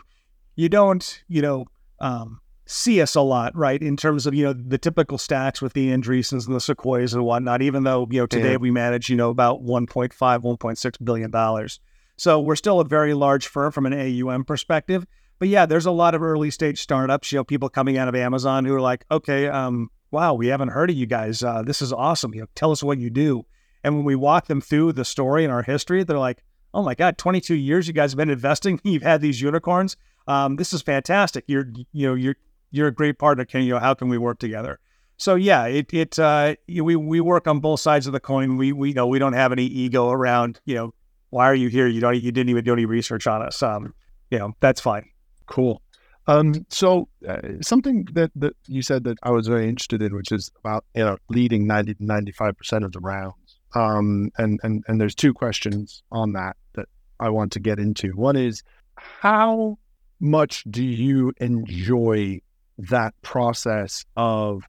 you 0.56 0.70
don't, 0.70 1.24
you 1.28 1.42
know, 1.42 1.66
um, 2.00 2.40
see 2.66 3.02
us 3.02 3.16
a 3.16 3.22
lot, 3.22 3.56
right? 3.58 3.82
In 3.82 3.98
terms 3.98 4.26
of, 4.26 4.34
you 4.34 4.46
know, 4.46 4.54
the 4.54 4.78
typical 4.78 5.18
stacks 5.18 5.62
with 5.62 5.74
the 5.74 5.90
Andreessens 5.90 6.48
and 6.48 6.56
the 6.56 6.62
Sequoias 6.62 7.14
and 7.14 7.26
whatnot, 7.26 7.62
even 7.62 7.84
though, 7.84 8.08
you 8.10 8.22
know, 8.22 8.26
today 8.26 8.52
yeah. 8.52 8.58
we 8.58 8.72
manage, 8.72 9.10
you 9.10 9.18
know, 9.18 9.32
about 9.32 9.64
1.5, 9.64 10.14
1.6 10.14 11.04
billion 11.04 11.30
dollars. 11.30 11.80
So 12.20 12.40
we're 12.40 12.56
still 12.56 12.80
a 12.80 12.86
very 12.86 13.14
large 13.14 13.48
firm 13.48 13.72
from 13.72 13.86
an 13.86 13.94
AUM 13.94 14.44
perspective. 14.44 15.06
But 15.40 15.48
yeah, 15.48 15.66
there's 15.66 15.86
a 15.86 15.92
lot 15.92 16.16
of 16.16 16.22
early 16.22 16.52
stage 16.52 16.82
startups, 16.82 17.32
you 17.32 17.38
know, 17.38 17.44
people 17.44 17.70
coming 17.70 17.98
out 17.98 18.10
of 18.10 18.16
Amazon 18.16 18.66
who 18.66 18.76
are 18.76 18.82
like, 18.82 19.06
okay, 19.10 19.48
um, 19.48 19.90
wow, 20.12 20.34
we 20.34 20.48
haven't 20.48 20.70
heard 20.70 20.90
of 20.90 20.98
you 20.98 21.06
guys. 21.06 21.44
Uh, 21.44 21.62
this 21.62 21.82
is 21.82 21.94
awesome. 21.94 22.34
You 22.34 22.42
know, 22.42 22.48
tell 22.56 22.72
us 22.72 22.84
what 22.84 22.98
you 22.98 23.10
do. 23.10 23.46
And 23.84 23.96
when 23.96 24.04
we 24.04 24.16
walk 24.16 24.48
them 24.48 24.60
through 24.60 24.94
the 24.94 25.06
story 25.06 25.46
and 25.46 25.54
our 25.54 25.64
history, 25.64 26.04
they're 26.04 26.20
like, 26.20 26.44
oh 26.74 26.84
my 26.84 26.94
God, 26.94 27.18
22 27.18 27.56
years 27.56 27.88
you 27.88 27.94
guys 27.94 28.12
have 28.12 28.18
been 28.18 28.30
investing. 28.30 28.82
You've 28.84 29.04
had 29.04 29.22
these 29.22 29.42
unicorns 29.42 29.96
um, 30.28 30.58
this 30.58 30.74
is 30.74 30.84
fantastic. 30.84 31.44
You're, 31.48 31.66
you 31.92 32.08
know, 32.08 32.14
you're, 32.14 32.36
you're 32.70 32.88
a 32.88 32.94
great 32.94 33.18
partner. 33.18 33.46
Can 33.46 33.64
you 33.64 33.74
know, 33.74 33.80
how 33.80 33.96
can 33.96 34.10
we 34.10 34.20
work 34.20 34.38
together? 34.38 34.80
so 35.20 35.36
yeah, 35.36 35.66
it 35.66 35.94
it 35.94 36.18
uh, 36.18 36.56
we 36.68 36.96
we 36.96 37.20
work 37.20 37.46
on 37.46 37.60
both 37.60 37.82
sides 37.82 38.08
of 38.08 38.14
the 38.14 38.22
coin. 38.22 38.56
We 38.56 38.72
we 38.72 38.90
you 38.90 38.96
know 38.96 39.06
we 39.06 39.20
don't 39.20 39.34
have 39.34 39.52
any 39.52 39.66
ego 39.66 40.10
around. 40.10 40.62
You 40.66 40.76
know, 40.76 40.94
why 41.30 41.48
are 41.50 41.56
you 41.56 41.70
here? 41.70 41.88
You 41.88 42.02
don't 42.02 42.16
you 42.16 42.32
didn't 42.32 42.50
even 42.50 42.64
do 42.64 42.74
any 42.74 42.86
research 42.86 43.28
on 43.28 43.42
us. 43.42 43.62
Um, 43.62 43.94
you 44.30 44.40
know, 44.40 44.54
that's 44.60 44.82
fine. 44.82 45.06
Cool. 45.46 45.82
Um, 46.28 46.66
so 46.70 47.10
uh, 47.28 47.40
something 47.62 48.06
that, 48.14 48.32
that 48.36 48.56
you 48.68 48.84
said 48.84 49.04
that 49.06 49.18
I 49.24 49.32
was 49.32 49.48
very 49.48 49.68
interested 49.68 50.02
in, 50.02 50.16
which 50.16 50.32
is 50.32 50.52
about 50.60 50.86
you 50.94 51.04
know 51.04 51.18
leading 51.30 51.66
90 51.66 51.96
to 51.96 52.06
95 52.06 52.58
percent 52.58 52.86
of 52.86 52.92
the 52.92 53.00
rounds. 53.00 53.60
Um, 53.76 54.32
and 54.38 54.60
and 54.64 54.84
and 54.88 55.00
there's 55.02 55.16
two 55.16 55.34
questions 55.34 56.04
on 56.12 56.34
that 56.34 56.58
that 56.74 56.88
I 57.20 57.30
want 57.30 57.52
to 57.54 57.60
get 57.60 57.80
into. 57.80 58.12
One 58.12 58.36
is 58.36 58.64
how 58.96 59.78
much 60.20 60.64
do 60.70 60.84
you 60.84 61.34
enjoy 61.40 62.42
that 62.78 63.14
process 63.22 64.06
of 64.16 64.64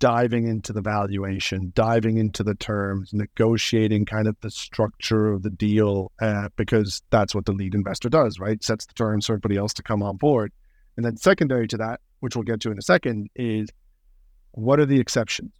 diving 0.00 0.48
into 0.48 0.72
the 0.72 0.80
valuation, 0.80 1.72
diving 1.74 2.16
into 2.16 2.42
the 2.42 2.54
terms, 2.54 3.12
negotiating 3.12 4.06
kind 4.06 4.26
of 4.26 4.36
the 4.40 4.50
structure 4.50 5.28
of 5.28 5.42
the 5.42 5.50
deal, 5.50 6.10
uh, 6.20 6.48
because 6.56 7.02
that's 7.10 7.34
what 7.34 7.44
the 7.44 7.52
lead 7.52 7.74
investor 7.74 8.08
does, 8.08 8.40
right? 8.40 8.64
Sets 8.64 8.86
the 8.86 8.94
terms 8.94 9.26
for 9.26 9.34
everybody 9.34 9.56
else 9.56 9.72
to 9.74 9.82
come 9.82 10.02
on 10.02 10.16
board. 10.16 10.52
And 10.96 11.04
then 11.04 11.16
secondary 11.16 11.68
to 11.68 11.76
that, 11.76 12.00
which 12.18 12.34
we'll 12.34 12.42
get 12.42 12.60
to 12.60 12.72
in 12.72 12.78
a 12.78 12.82
second, 12.82 13.28
is 13.36 13.68
what 14.52 14.80
are 14.80 14.86
the 14.86 14.98
exceptions? 14.98 15.52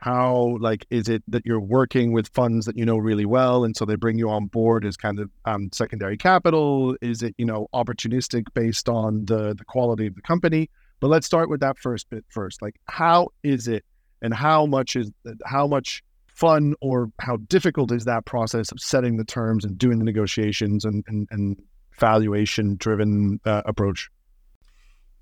How 0.00 0.56
like 0.60 0.86
is 0.90 1.08
it 1.08 1.24
that 1.26 1.44
you're 1.44 1.60
working 1.60 2.12
with 2.12 2.28
funds 2.28 2.66
that 2.66 2.78
you 2.78 2.86
know 2.86 2.98
really 2.98 3.26
well, 3.26 3.64
and 3.64 3.76
so 3.76 3.84
they 3.84 3.96
bring 3.96 4.16
you 4.16 4.30
on 4.30 4.46
board 4.46 4.86
as 4.86 4.96
kind 4.96 5.18
of 5.18 5.28
um, 5.44 5.70
secondary 5.72 6.16
capital? 6.16 6.96
Is 7.02 7.20
it 7.24 7.34
you 7.36 7.44
know 7.44 7.66
opportunistic 7.74 8.44
based 8.54 8.88
on 8.88 9.24
the 9.24 9.54
the 9.54 9.64
quality 9.64 10.06
of 10.06 10.14
the 10.14 10.22
company? 10.22 10.70
But 11.00 11.08
let's 11.08 11.26
start 11.26 11.48
with 11.48 11.60
that 11.60 11.78
first 11.78 12.10
bit 12.10 12.24
first. 12.28 12.60
Like, 12.60 12.76
how 12.86 13.28
is 13.42 13.68
it, 13.68 13.84
and 14.22 14.34
how 14.34 14.66
much 14.66 14.96
is 14.96 15.10
how 15.44 15.66
much 15.66 16.02
fun 16.26 16.74
or 16.80 17.10
how 17.20 17.36
difficult 17.48 17.90
is 17.92 18.04
that 18.04 18.24
process 18.24 18.70
of 18.70 18.80
setting 18.80 19.16
the 19.16 19.24
terms 19.24 19.64
and 19.64 19.76
doing 19.76 19.98
the 19.98 20.04
negotiations 20.04 20.84
and 20.84 21.04
and, 21.08 21.28
and 21.30 21.60
valuation 21.98 22.76
driven 22.76 23.40
uh, 23.44 23.62
approach? 23.64 24.10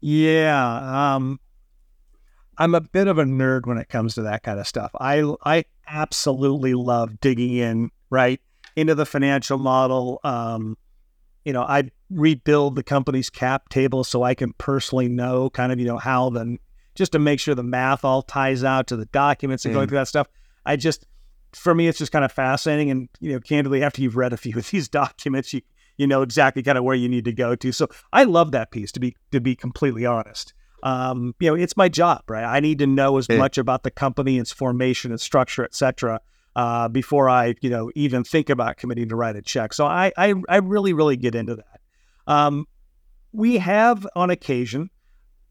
Yeah, 0.01 1.15
um, 1.15 1.41
I'm 2.59 2.75
a 2.75 2.81
bit 2.81 3.09
of 3.09 3.19
a 3.19 3.25
nerd 3.25 3.67
when 3.67 3.79
it 3.79 3.89
comes 3.89 4.15
to 4.15 4.23
that 4.23 4.43
kind 4.43 4.61
of 4.61 4.67
stuff. 4.67 4.91
I 5.01 5.23
I 5.45 5.65
absolutely 5.87 6.75
love 6.75 7.21
digging 7.21 7.55
in 7.55 7.91
right 8.11 8.41
into 8.77 8.95
the 8.95 9.07
financial 9.07 9.59
model. 9.59 10.21
Um, 10.23 10.77
you 11.45 11.53
know, 11.53 11.63
I 11.63 11.91
rebuild 12.11 12.75
the 12.75 12.83
company's 12.83 13.31
cap 13.31 13.69
table 13.69 14.05
so 14.05 14.23
I 14.23 14.35
can 14.35 14.53
personally 14.55 15.09
know 15.09 15.51
kind 15.51 15.73
of, 15.73 15.79
you 15.79 15.87
know, 15.87 15.99
how 15.99 16.31
the 16.31 16.59
just 16.97 17.13
to 17.13 17.19
make 17.19 17.41
sure 17.41 17.55
the 17.55 17.63
math 17.63 18.05
all 18.05 18.23
ties 18.23 18.65
out 18.65 18.87
to 18.89 18.97
the 18.97 19.07
documents 19.07 19.65
and 19.65 19.73
mm. 19.73 19.77
going 19.77 19.89
through 19.89 19.99
that 19.99 20.09
stuff. 20.09 20.29
I 20.65 20.77
just 20.77 21.07
for 21.53 21.75
me 21.75 21.89
it's 21.89 21.99
just 21.99 22.13
kind 22.13 22.25
of 22.25 22.33
fascinating 22.33 22.91
and 22.91 23.09
you 23.21 23.33
know, 23.33 23.41
candidly 23.41 23.83
after 23.83 24.03
you've 24.03 24.17
read 24.17 24.33
a 24.33 24.37
few 24.37 24.57
of 24.59 24.71
these 24.71 24.89
documents, 24.89 25.53
you 25.53 25.63
you 25.97 26.07
know 26.07 26.23
exactly 26.23 26.63
kind 26.63 26.77
of 26.77 26.85
where 26.85 26.97
you 26.97 27.09
need 27.09 27.25
to 27.25 27.33
go 27.33 27.55
to. 27.55 27.73
So 27.73 27.89
I 28.13 28.25
love 28.25 28.53
that 28.53 28.71
piece 28.71 28.93
to 28.93 29.01
be 29.01 29.17
to 29.33 29.41
be 29.41 29.55
completely 29.55 30.05
honest. 30.05 30.53
Um, 30.83 31.35
you 31.41 31.51
know, 31.51 31.55
it's 31.55 31.77
my 31.77 31.89
job, 31.89 32.23
right? 32.29 32.45
I 32.45 32.61
need 32.61 32.79
to 32.79 32.87
know 32.87 33.17
as 33.17 33.29
much 33.29 33.59
about 33.59 33.83
the 33.83 33.91
company, 33.91 34.39
its 34.39 34.53
formation, 34.53 35.11
its 35.11 35.23
structure, 35.23 35.65
et 35.65 35.75
cetera, 35.75 36.21
uh, 36.55 36.89
before 36.89 37.29
I, 37.29 37.55
you 37.61 37.71
know, 37.71 37.91
even 37.95 38.23
think 38.23 38.51
about 38.51 38.77
committing 38.77 39.09
to 39.09 39.17
write 39.17 39.37
a 39.37 39.43
check. 39.43 39.73
So 39.73 39.87
I, 39.87 40.13
I, 40.17 40.35
I 40.49 40.57
really, 40.59 40.93
really 40.93 41.17
get 41.17 41.35
into 41.35 41.57
that. 41.57 41.81
Um, 42.27 42.67
we 43.33 43.59
have 43.59 44.07
on 44.15 44.31
occasion 44.31 44.91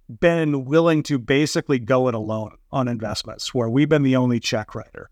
been 0.08 0.66
willing 0.66 1.04
to 1.04 1.18
basically 1.18 1.80
go 1.80 2.08
it 2.08 2.16
alone 2.16 2.56
on 2.72 2.88
investments 2.88 3.54
where 3.54 3.70
we've 3.70 3.90
been 3.90 4.04
the 4.04 4.16
only 4.16 4.40
check 4.40 4.76
writer, 4.76 5.10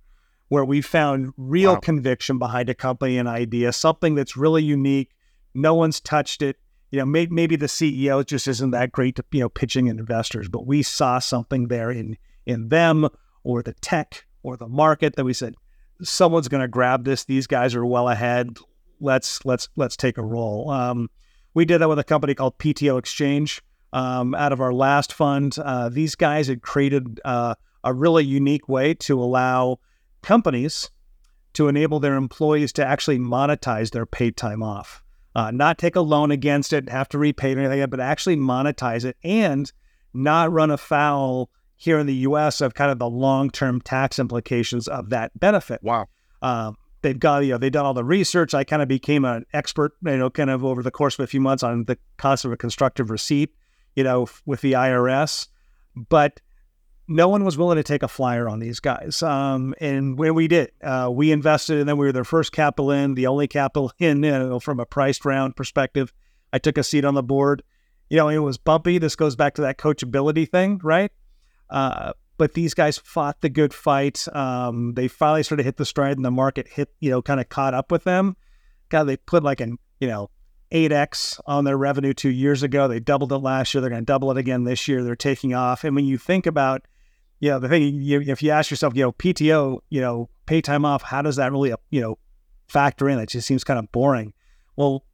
where 0.49 0.65
we 0.65 0.81
found 0.81 1.33
real 1.37 1.73
wow. 1.73 1.79
conviction 1.79 2.37
behind 2.37 2.69
a 2.69 2.75
company 2.75 3.17
and 3.17 3.27
idea, 3.27 3.73
something 3.73 4.15
that's 4.15 4.37
really 4.37 4.63
unique. 4.63 5.11
No 5.53 5.73
one's 5.73 5.99
touched 5.99 6.41
it. 6.41 6.57
You 6.91 6.99
know, 6.99 7.05
may, 7.05 7.25
maybe 7.27 7.55
the 7.55 7.65
CEO 7.65 8.23
just 8.23 8.47
isn't 8.47 8.71
that 8.71 8.91
great 8.91 9.15
to, 9.15 9.25
you 9.31 9.39
know, 9.39 9.49
pitching 9.49 9.87
investors, 9.87 10.47
but 10.47 10.67
we 10.67 10.83
saw 10.83 11.19
something 11.19 11.67
there 11.67 11.89
in 11.89 12.17
in 12.45 12.69
them 12.69 13.07
or 13.43 13.63
the 13.63 13.73
tech 13.73 14.25
or 14.43 14.57
the 14.57 14.67
market 14.67 15.15
that 15.15 15.23
we 15.23 15.33
said, 15.33 15.55
someone's 16.01 16.47
going 16.47 16.61
to 16.61 16.67
grab 16.67 17.05
this. 17.05 17.23
These 17.25 17.47
guys 17.47 17.75
are 17.75 17.85
well 17.85 18.09
ahead. 18.09 18.57
Let's 18.99 19.43
let's 19.45 19.69
let's 19.75 19.97
take 19.97 20.17
a 20.17 20.23
roll. 20.23 20.69
Um, 20.69 21.09
we 21.53 21.65
did 21.65 21.79
that 21.79 21.89
with 21.89 21.99
a 21.99 22.03
company 22.03 22.35
called 22.35 22.57
PTO 22.57 22.97
Exchange. 22.97 23.61
Um, 23.93 24.33
out 24.33 24.51
of 24.51 24.59
our 24.59 24.73
last 24.73 25.13
fund, 25.13 25.55
uh, 25.59 25.87
these 25.87 26.15
guys 26.15 26.47
had 26.47 26.61
created 26.61 27.21
uh, 27.23 27.55
a 27.83 27.93
really 27.93 28.25
unique 28.25 28.67
way 28.67 28.95
to 28.95 29.21
allow 29.21 29.79
companies 30.21 30.89
to 31.53 31.67
enable 31.67 31.99
their 31.99 32.15
employees 32.15 32.73
to 32.73 32.85
actually 32.85 33.19
monetize 33.19 33.91
their 33.91 34.07
paid 34.07 34.35
time 34.35 34.63
off, 34.63 35.03
uh, 35.35 35.51
not 35.51 35.77
take 35.77 35.95
a 35.95 36.01
loan 36.01 36.31
against 36.31 36.73
it, 36.73 36.89
have 36.89 37.07
to 37.09 37.19
repay 37.19 37.51
it 37.51 37.57
or 37.57 37.61
anything, 37.61 37.87
but 37.89 37.99
actually 37.99 38.35
monetize 38.35 39.05
it 39.05 39.15
and 39.23 39.71
not 40.13 40.51
run 40.51 40.71
afoul 40.71 41.51
here 41.75 41.99
in 41.99 42.07
the 42.07 42.15
U.S. 42.15 42.61
of 42.61 42.73
kind 42.73 42.89
of 42.89 42.97
the 42.97 43.09
long-term 43.09 43.81
tax 43.81 44.17
implications 44.17 44.87
of 44.87 45.09
that 45.09 45.37
benefit. 45.39 45.81
Wow. 45.83 46.07
Um, 46.41 46.77
they've 47.01 47.19
got 47.19 47.43
you 47.45 47.51
know 47.51 47.57
they've 47.57 47.71
done 47.71 47.85
all 47.85 47.93
the 47.93 48.03
research. 48.03 48.53
I 48.53 48.63
kind 48.63 48.81
of 48.81 48.87
became 48.87 49.25
an 49.25 49.45
expert, 49.53 49.93
you 50.03 50.17
know, 50.17 50.29
kind 50.29 50.49
of 50.49 50.65
over 50.65 50.81
the 50.81 50.91
course 50.91 51.19
of 51.19 51.23
a 51.23 51.27
few 51.27 51.41
months 51.41 51.61
on 51.61 51.85
the 51.85 51.97
concept 52.17 52.45
of 52.45 52.51
a 52.53 52.57
constructive 52.57 53.11
receipt, 53.11 53.53
you 53.95 54.03
know, 54.03 54.27
with 54.45 54.61
the 54.61 54.73
IRS, 54.73 55.47
but 55.95 56.41
no 57.07 57.27
one 57.27 57.43
was 57.43 57.57
willing 57.57 57.75
to 57.75 57.83
take 57.83 58.03
a 58.03 58.07
flyer 58.07 58.47
on 58.47 58.59
these 58.59 58.79
guys. 58.79 59.21
Um, 59.21 59.75
and 59.79 60.17
when 60.17 60.35
we 60.35 60.47
did, 60.47 60.71
uh, 60.81 61.09
we 61.11 61.31
invested, 61.31 61.79
and 61.79 61.89
then 61.89 61.97
we 61.97 62.05
were 62.05 62.11
their 62.11 62.23
first 62.23 62.51
capital 62.51 62.91
in, 62.91 63.15
the 63.15 63.27
only 63.27 63.47
capital 63.47 63.91
in, 63.99 64.23
you 64.23 64.31
know, 64.31 64.59
from 64.59 64.79
a 64.79 64.85
priced 64.85 65.25
round 65.25 65.55
perspective. 65.55 66.13
I 66.51 66.59
took 66.59 66.77
a 66.77 66.83
seat 66.83 67.05
on 67.05 67.15
the 67.15 67.23
board. 67.23 67.63
You 68.09 68.17
know, 68.17 68.29
it 68.29 68.37
was 68.37 68.57
bumpy. 68.57 68.99
This 68.99 69.15
goes 69.15 69.35
back 69.35 69.55
to 69.55 69.61
that 69.63 69.77
coachability 69.77 70.49
thing, 70.49 70.79
right? 70.83 71.11
Uh, 71.69 72.13
but 72.37 72.53
these 72.53 72.73
guys 72.73 72.97
fought 72.97 73.41
the 73.41 73.49
good 73.49 73.73
fight. 73.73 74.27
Um, 74.33 74.93
they 74.93 75.07
finally 75.07 75.43
sort 75.43 75.59
of 75.59 75.65
hit 75.65 75.77
the 75.77 75.85
stride, 75.85 76.17
and 76.17 76.25
the 76.25 76.31
market 76.31 76.67
hit, 76.67 76.89
you 76.99 77.09
know, 77.09 77.21
kind 77.21 77.39
of 77.39 77.49
caught 77.49 77.73
up 77.73 77.91
with 77.91 78.03
them. 78.03 78.35
God, 78.89 79.05
they 79.05 79.17
put 79.17 79.43
like 79.43 79.61
an, 79.61 79.77
you 79.99 80.07
know, 80.07 80.29
8x 80.73 81.39
on 81.45 81.63
their 81.63 81.77
revenue 81.77 82.13
two 82.13 82.29
years 82.29 82.63
ago. 82.63 82.87
They 82.87 82.99
doubled 82.99 83.31
it 83.31 83.37
last 83.37 83.73
year. 83.73 83.81
They're 83.81 83.89
going 83.89 84.01
to 84.01 84.05
double 84.05 84.31
it 84.31 84.37
again 84.37 84.63
this 84.63 84.87
year. 84.87 85.03
They're 85.03 85.15
taking 85.15 85.53
off. 85.53 85.83
And 85.83 85.95
when 85.95 86.05
you 86.05 86.17
think 86.17 86.45
about, 86.45 86.81
you 87.39 87.51
know, 87.51 87.59
the 87.59 87.69
thing, 87.69 88.01
you, 88.01 88.21
if 88.21 88.41
you 88.41 88.49
ask 88.51 88.71
yourself, 88.71 88.95
you 88.95 89.03
know, 89.03 89.11
PTO, 89.11 89.79
you 89.89 90.01
know, 90.01 90.29
pay 90.45 90.61
time 90.61 90.83
off, 90.83 91.03
how 91.03 91.21
does 91.21 91.35
that 91.35 91.51
really, 91.51 91.73
you 91.91 92.01
know, 92.01 92.17
factor 92.67 93.07
in? 93.07 93.19
It 93.19 93.29
just 93.29 93.47
seems 93.47 93.63
kind 93.63 93.79
of 93.79 93.91
boring. 93.91 94.33
Well, 94.75 95.05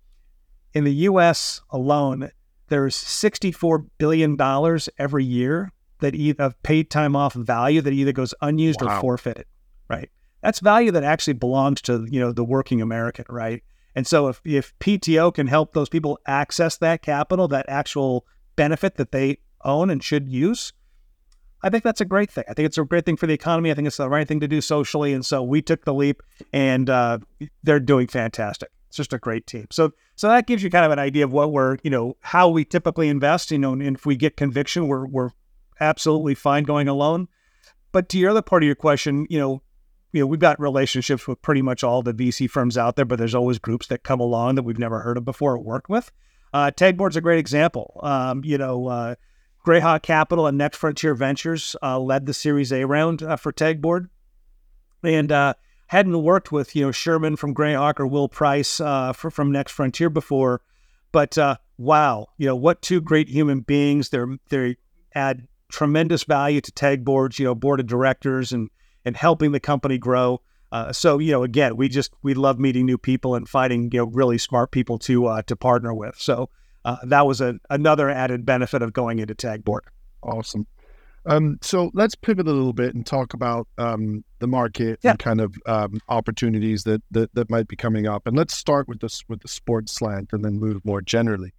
in 0.74 0.86
the 0.86 0.94
U.S. 0.94 1.62
alone, 1.72 2.32
there's 2.70 2.96
64 2.96 3.80
billion 3.98 4.36
dollars 4.36 4.90
every 4.98 5.26
year 5.26 5.74
that 6.00 6.16
either 6.16 6.44
of 6.44 6.64
paid 6.64 6.90
time 6.90 7.16
off 7.16 7.34
value 7.34 7.82
that 7.82 7.92
either 7.92 8.14
goes 8.14 8.34
unused 8.42 8.82
wow. 8.82 8.98
or 8.98 9.02
forfeited, 9.02 9.46
right? 9.90 10.10
That's 10.42 10.60
value 10.60 10.92
that 10.92 11.04
actually 11.04 11.34
belongs 11.34 11.82
to 11.84 12.08
you 12.10 12.20
know 12.20 12.32
the 12.32 12.46
working 12.46 12.82
American, 12.82 13.26
right? 13.28 13.64
And 14.00 14.08
so 14.08 14.30
if 14.30 14.40
if 14.46 14.74
PTO 14.80 15.34
can 15.34 15.48
help 15.48 15.74
those 15.74 15.90
people 15.90 16.20
access 16.26 16.78
that 16.78 17.02
capital, 17.02 17.50
that 17.50 17.66
actual 17.68 18.26
benefit 18.56 18.96
that 18.96 19.12
they 19.12 19.40
own 19.66 19.90
and 19.90 20.02
should 20.02 20.30
use, 20.30 20.72
I 21.64 21.70
think 21.70 21.84
that's 21.84 22.00
a 22.00 22.06
great 22.06 22.32
thing. 22.32 22.46
I 22.48 22.54
think 22.54 22.66
it's 22.68 22.78
a 22.78 22.86
great 22.86 23.06
thing 23.06 23.18
for 23.18 23.28
the 23.28 23.34
economy. 23.34 23.72
I 23.72 23.74
think 23.74 23.88
it's 23.88 23.98
the 23.98 24.08
right 24.08 24.26
thing 24.26 24.40
to 24.40 24.48
do 24.48 24.62
socially. 24.62 25.12
And 25.12 25.26
so 25.26 25.44
we 25.44 25.62
took 25.62 25.84
the 25.84 25.94
leap, 25.94 26.24
and 26.54 26.90
uh, 26.90 27.20
they're 27.64 27.82
doing 27.82 28.08
fantastic. 28.08 28.70
It's 28.88 28.96
just 28.96 29.12
a 29.12 29.18
great 29.18 29.48
team. 29.48 29.68
So 29.70 29.92
so 30.16 30.30
that 30.30 30.48
gives 30.48 30.64
you 30.64 30.70
kind 30.70 30.86
of 30.86 30.94
an 30.94 31.00
idea 31.00 31.26
of 31.26 31.34
what 31.34 31.52
we're 31.52 31.76
you 31.84 31.90
know 31.90 32.16
how 32.22 32.48
we 32.48 32.64
typically 32.64 33.10
invest. 33.10 33.52
You 33.52 33.60
know, 33.60 33.74
and 33.74 33.98
if 33.98 34.06
we 34.06 34.16
get 34.16 34.38
conviction, 34.38 34.88
we're 34.88 35.08
we're 35.08 35.32
absolutely 35.82 36.36
fine 36.36 36.64
going 36.64 36.88
alone. 36.88 37.28
But 37.92 38.08
to 38.10 38.18
your 38.18 38.30
other 38.30 38.42
part 38.42 38.64
of 38.64 38.66
your 38.66 38.76
question, 38.76 39.28
you 39.30 39.40
know, 39.40 39.62
you 40.12 40.22
know, 40.22 40.28
we've 40.28 40.40
got 40.40 40.60
relationships 40.60 41.28
with 41.28 41.42
pretty 41.42 41.62
much 41.62 41.84
all 41.84 42.02
the 42.02 42.14
VC 42.14 42.50
firms 42.50 42.78
out 42.78 42.96
there, 42.96 43.06
but 43.06 43.20
there's 43.20 43.36
always 43.36 43.60
groups 43.60 43.88
that 43.88 44.04
come 44.04 44.20
along 44.20 44.56
that 44.56 44.64
we've 44.64 44.80
never 44.80 45.02
heard 45.02 45.18
of 45.18 45.26
before 45.26 45.54
or 45.54 45.60
worked 45.60 45.90
with. 45.90 46.12
Uh, 46.54 46.72
Tagboard's 46.72 47.16
a 47.16 47.22
great 47.22 47.40
example. 47.40 48.00
Um, 48.02 48.44
you 48.44 48.58
know, 48.58 48.88
uh, 48.88 49.16
Greyhawk 49.66 50.02
Capital 50.02 50.48
and 50.48 50.58
Next 50.58 50.78
Frontier 50.78 51.14
Ventures 51.14 51.76
uh, 51.84 52.00
led 52.00 52.26
the 52.26 52.34
Series 52.34 52.72
A 52.72 52.86
round 52.86 53.22
uh, 53.22 53.36
for 53.36 53.52
Tagboard, 53.52 54.10
and 55.04 55.32
uh, 55.32 55.54
hadn't 55.88 56.24
worked 56.24 56.52
with 56.52 56.76
you 56.76 56.86
know 56.86 56.92
Sherman 56.92 57.36
from 57.36 57.54
Greyhawk 57.54 58.00
or 58.00 58.08
Will 58.08 58.30
Price 58.30 58.80
uh, 58.80 59.14
for, 59.14 59.30
from 59.30 59.52
Next 59.52 59.74
Frontier 59.74 60.10
before, 60.10 60.62
but 61.12 61.38
uh, 61.38 61.58
wow, 61.78 62.28
you 62.38 62.48
know 62.48 62.56
what 62.56 62.82
two 62.82 63.00
great 63.00 63.30
human 63.30 63.60
beings. 63.60 64.10
They're 64.10 64.38
they 64.50 64.78
add 65.14 65.48
tremendous 65.72 66.24
value 66.24 66.62
to 66.62 66.72
Tagboards, 66.72 67.38
you 67.38 67.46
know, 67.46 67.54
board 67.54 67.80
of 67.80 67.86
directors 67.86 68.52
and 68.52 68.70
and 69.10 69.18
helping 69.18 69.52
the 69.52 69.60
company 69.60 69.98
grow. 69.98 70.40
Uh, 70.72 70.94
so 70.94 71.18
you 71.18 71.32
know, 71.32 71.44
again, 71.44 71.76
we 71.76 71.90
just 71.90 72.12
we 72.22 72.36
love 72.36 72.60
meeting 72.60 72.86
new 72.86 72.98
people 72.98 73.34
and 73.36 73.50
finding 73.50 73.90
you 73.92 74.00
know 74.00 74.06
really 74.06 74.38
smart 74.38 74.70
people 74.72 75.00
to 75.00 75.26
uh, 75.26 75.42
to 75.44 75.56
partner 75.56 75.94
with. 75.94 76.16
So 76.18 76.50
uh, 76.86 76.98
that 77.04 77.26
was 77.26 77.42
a, 77.42 77.56
another 77.72 78.08
added 78.10 78.46
benefit 78.46 78.82
of 78.84 78.94
going 78.94 79.18
into 79.20 79.34
Tagboard. 79.34 79.82
Awesome. 80.22 80.68
Um, 81.26 81.58
so 81.62 81.90
let's 81.94 82.16
pivot 82.16 82.48
a 82.48 82.52
little 82.52 82.74
bit 82.74 82.96
and 82.96 83.06
talk 83.06 83.34
about 83.34 83.68
um, 83.78 84.24
the 84.40 84.48
market 84.48 85.00
Yeah. 85.04 85.12
and 85.12 85.20
kind 85.20 85.42
of 85.42 85.54
um, 85.66 86.00
opportunities 86.08 86.84
that, 86.84 87.02
that 87.12 87.34
that 87.34 87.50
might 87.50 87.68
be 87.68 87.76
coming 87.76 88.08
up. 88.08 88.28
And 88.28 88.38
let's 88.38 88.56
start 88.56 88.88
with 88.88 89.00
this 89.02 89.24
with 89.28 89.42
the 89.42 89.48
sports 89.48 89.92
slant, 89.92 90.30
and 90.34 90.46
then 90.46 90.60
move 90.60 90.86
more 90.86 91.02
generally. 91.02 91.52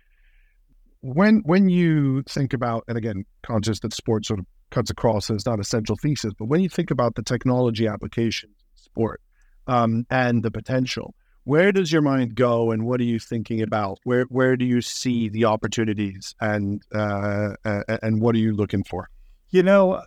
When 1.02 1.40
when 1.40 1.68
you 1.68 2.22
think 2.28 2.52
about, 2.52 2.84
and 2.88 2.96
again, 2.96 3.24
conscious 3.42 3.80
that 3.80 3.92
sports 3.92 4.28
sort 4.28 4.40
of 4.40 4.46
cuts 4.70 4.90
across, 4.90 5.28
and 5.28 5.37
it's 5.37 5.46
not 5.46 5.61
a 5.61 5.64
central 5.64 5.96
thesis, 5.96 6.33
but 6.38 6.46
when 6.46 6.61
you 6.61 6.68
think 6.68 6.90
about 6.90 7.14
the 7.14 7.22
technology 7.22 7.87
applications 7.87 8.52
in 8.52 8.83
sport 8.83 9.20
um, 9.66 10.06
and 10.11 10.42
the 10.42 10.50
potential, 10.50 11.14
where 11.44 11.72
does 11.72 11.90
your 11.90 12.02
mind 12.02 12.35
go, 12.35 12.70
and 12.70 12.87
what 12.87 13.00
are 13.00 13.04
you 13.04 13.18
thinking 13.18 13.62
about? 13.62 13.98
Where 14.04 14.24
where 14.24 14.56
do 14.56 14.64
you 14.64 14.80
see 14.83 15.28
the 15.28 15.46
opportunities, 15.46 16.35
and 16.40 16.83
uh, 16.94 17.54
and 18.02 18.20
what 18.20 18.35
are 18.35 18.38
you 18.38 18.54
looking 18.54 18.85
for? 18.85 19.09
You 19.48 19.62
know, 19.62 20.02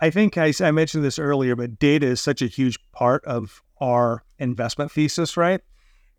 I 0.00 0.10
think 0.10 0.36
I, 0.36 0.52
I 0.60 0.70
mentioned 0.72 1.04
this 1.04 1.18
earlier, 1.18 1.54
but 1.54 1.78
data 1.78 2.06
is 2.06 2.20
such 2.20 2.42
a 2.42 2.46
huge 2.46 2.78
part 2.92 3.24
of 3.24 3.62
our 3.80 4.24
investment 4.38 4.90
thesis, 4.90 5.36
right? 5.36 5.60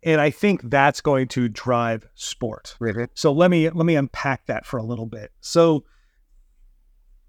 And 0.02 0.20
I 0.20 0.30
think 0.30 0.62
that's 0.64 1.00
going 1.00 1.28
to 1.28 1.48
drive 1.48 2.06
sport. 2.14 2.76
So 3.14 3.32
let 3.32 3.50
me 3.50 3.68
let 3.70 3.86
me 3.86 3.96
unpack 3.96 4.46
that 4.46 4.66
for 4.66 4.78
a 4.78 4.82
little 4.82 5.06
bit. 5.06 5.32
So 5.40 5.84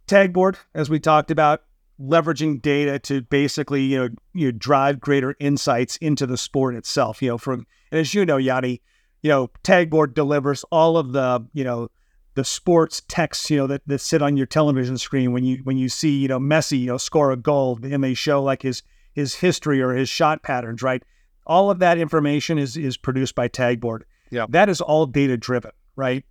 tagboard, 0.07 0.57
as 0.73 0.89
we 0.89 0.99
talked 0.99 1.31
about, 1.31 1.63
leveraging 1.99 2.61
data 2.61 2.99
to 2.99 3.21
basically 3.21 3.83
you 3.83 3.97
know 3.97 4.09
you 4.33 4.51
know, 4.51 4.57
drive 4.57 4.99
greater 4.99 5.35
insights 5.39 5.97
into 5.97 6.25
the 6.25 6.37
sport 6.37 6.75
itself. 6.75 7.21
You 7.21 7.29
know, 7.29 7.37
from 7.37 7.65
and 7.91 7.99
as 7.99 8.13
you 8.13 8.25
know, 8.25 8.37
Yanni, 8.37 8.81
you 9.21 9.29
know, 9.29 9.49
tagboard 9.63 10.13
delivers 10.13 10.63
all 10.71 10.97
of 10.97 11.13
the 11.13 11.45
you 11.53 11.63
know 11.63 11.89
the 12.35 12.43
sports 12.43 13.01
texts 13.07 13.49
you 13.49 13.57
know 13.57 13.67
that, 13.67 13.81
that 13.87 13.99
sit 13.99 14.21
on 14.21 14.35
your 14.35 14.45
television 14.45 14.97
screen 14.97 15.31
when 15.31 15.43
you 15.43 15.57
when 15.63 15.77
you 15.77 15.89
see 15.89 16.17
you 16.17 16.27
know 16.27 16.39
Messi 16.39 16.79
you 16.81 16.87
know 16.87 16.97
score 16.97 17.31
a 17.31 17.37
goal 17.37 17.79
and 17.81 18.03
they 18.03 18.13
show 18.13 18.43
like 18.43 18.61
his 18.61 18.83
his 19.13 19.35
history 19.35 19.81
or 19.81 19.93
his 19.93 20.09
shot 20.09 20.43
patterns, 20.43 20.83
right? 20.83 21.01
All 21.47 21.71
of 21.71 21.79
that 21.79 21.97
information 21.97 22.57
is 22.57 22.77
is 22.77 22.97
produced 22.97 23.35
by 23.35 23.47
tagboard. 23.47 24.05
Yeah. 24.31 24.47
that 24.49 24.69
is 24.69 24.81
all 24.81 25.05
data 25.05 25.37
driven, 25.37 25.71
right? 25.95 26.25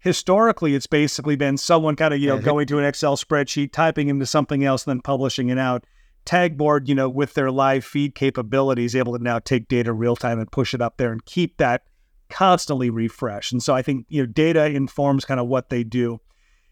Historically 0.00 0.74
it's 0.74 0.86
basically 0.86 1.36
been 1.36 1.56
someone 1.56 1.96
kind 1.96 2.14
of 2.14 2.20
you 2.20 2.28
know 2.28 2.38
Mhm. 2.38 2.44
going 2.44 2.66
to 2.68 2.78
an 2.78 2.84
excel 2.84 3.16
spreadsheet 3.16 3.72
typing 3.72 4.08
into 4.08 4.26
something 4.26 4.64
else 4.64 4.86
and 4.86 4.96
then 4.96 5.02
publishing 5.02 5.48
it 5.48 5.58
out. 5.58 5.84
Tagboard 6.24 6.88
you 6.88 6.94
know 6.94 7.08
with 7.08 7.34
their 7.34 7.50
live 7.50 7.84
feed 7.84 8.14
capabilities 8.14 8.94
able 8.94 9.16
to 9.16 9.22
now 9.22 9.38
take 9.38 9.66
data 9.68 9.92
real 9.92 10.14
time 10.16 10.38
and 10.38 10.50
push 10.52 10.74
it 10.74 10.80
up 10.82 10.96
there 10.98 11.10
and 11.12 11.24
keep 11.24 11.56
that 11.56 11.82
constantly 12.28 12.90
refreshed. 12.90 13.52
And 13.52 13.62
so 13.62 13.74
i 13.74 13.82
think 13.82 14.06
you 14.08 14.22
know 14.22 14.26
data 14.26 14.66
informs 14.66 15.24
kind 15.24 15.40
of 15.40 15.46
what 15.46 15.70
they 15.70 15.82
do. 15.84 16.20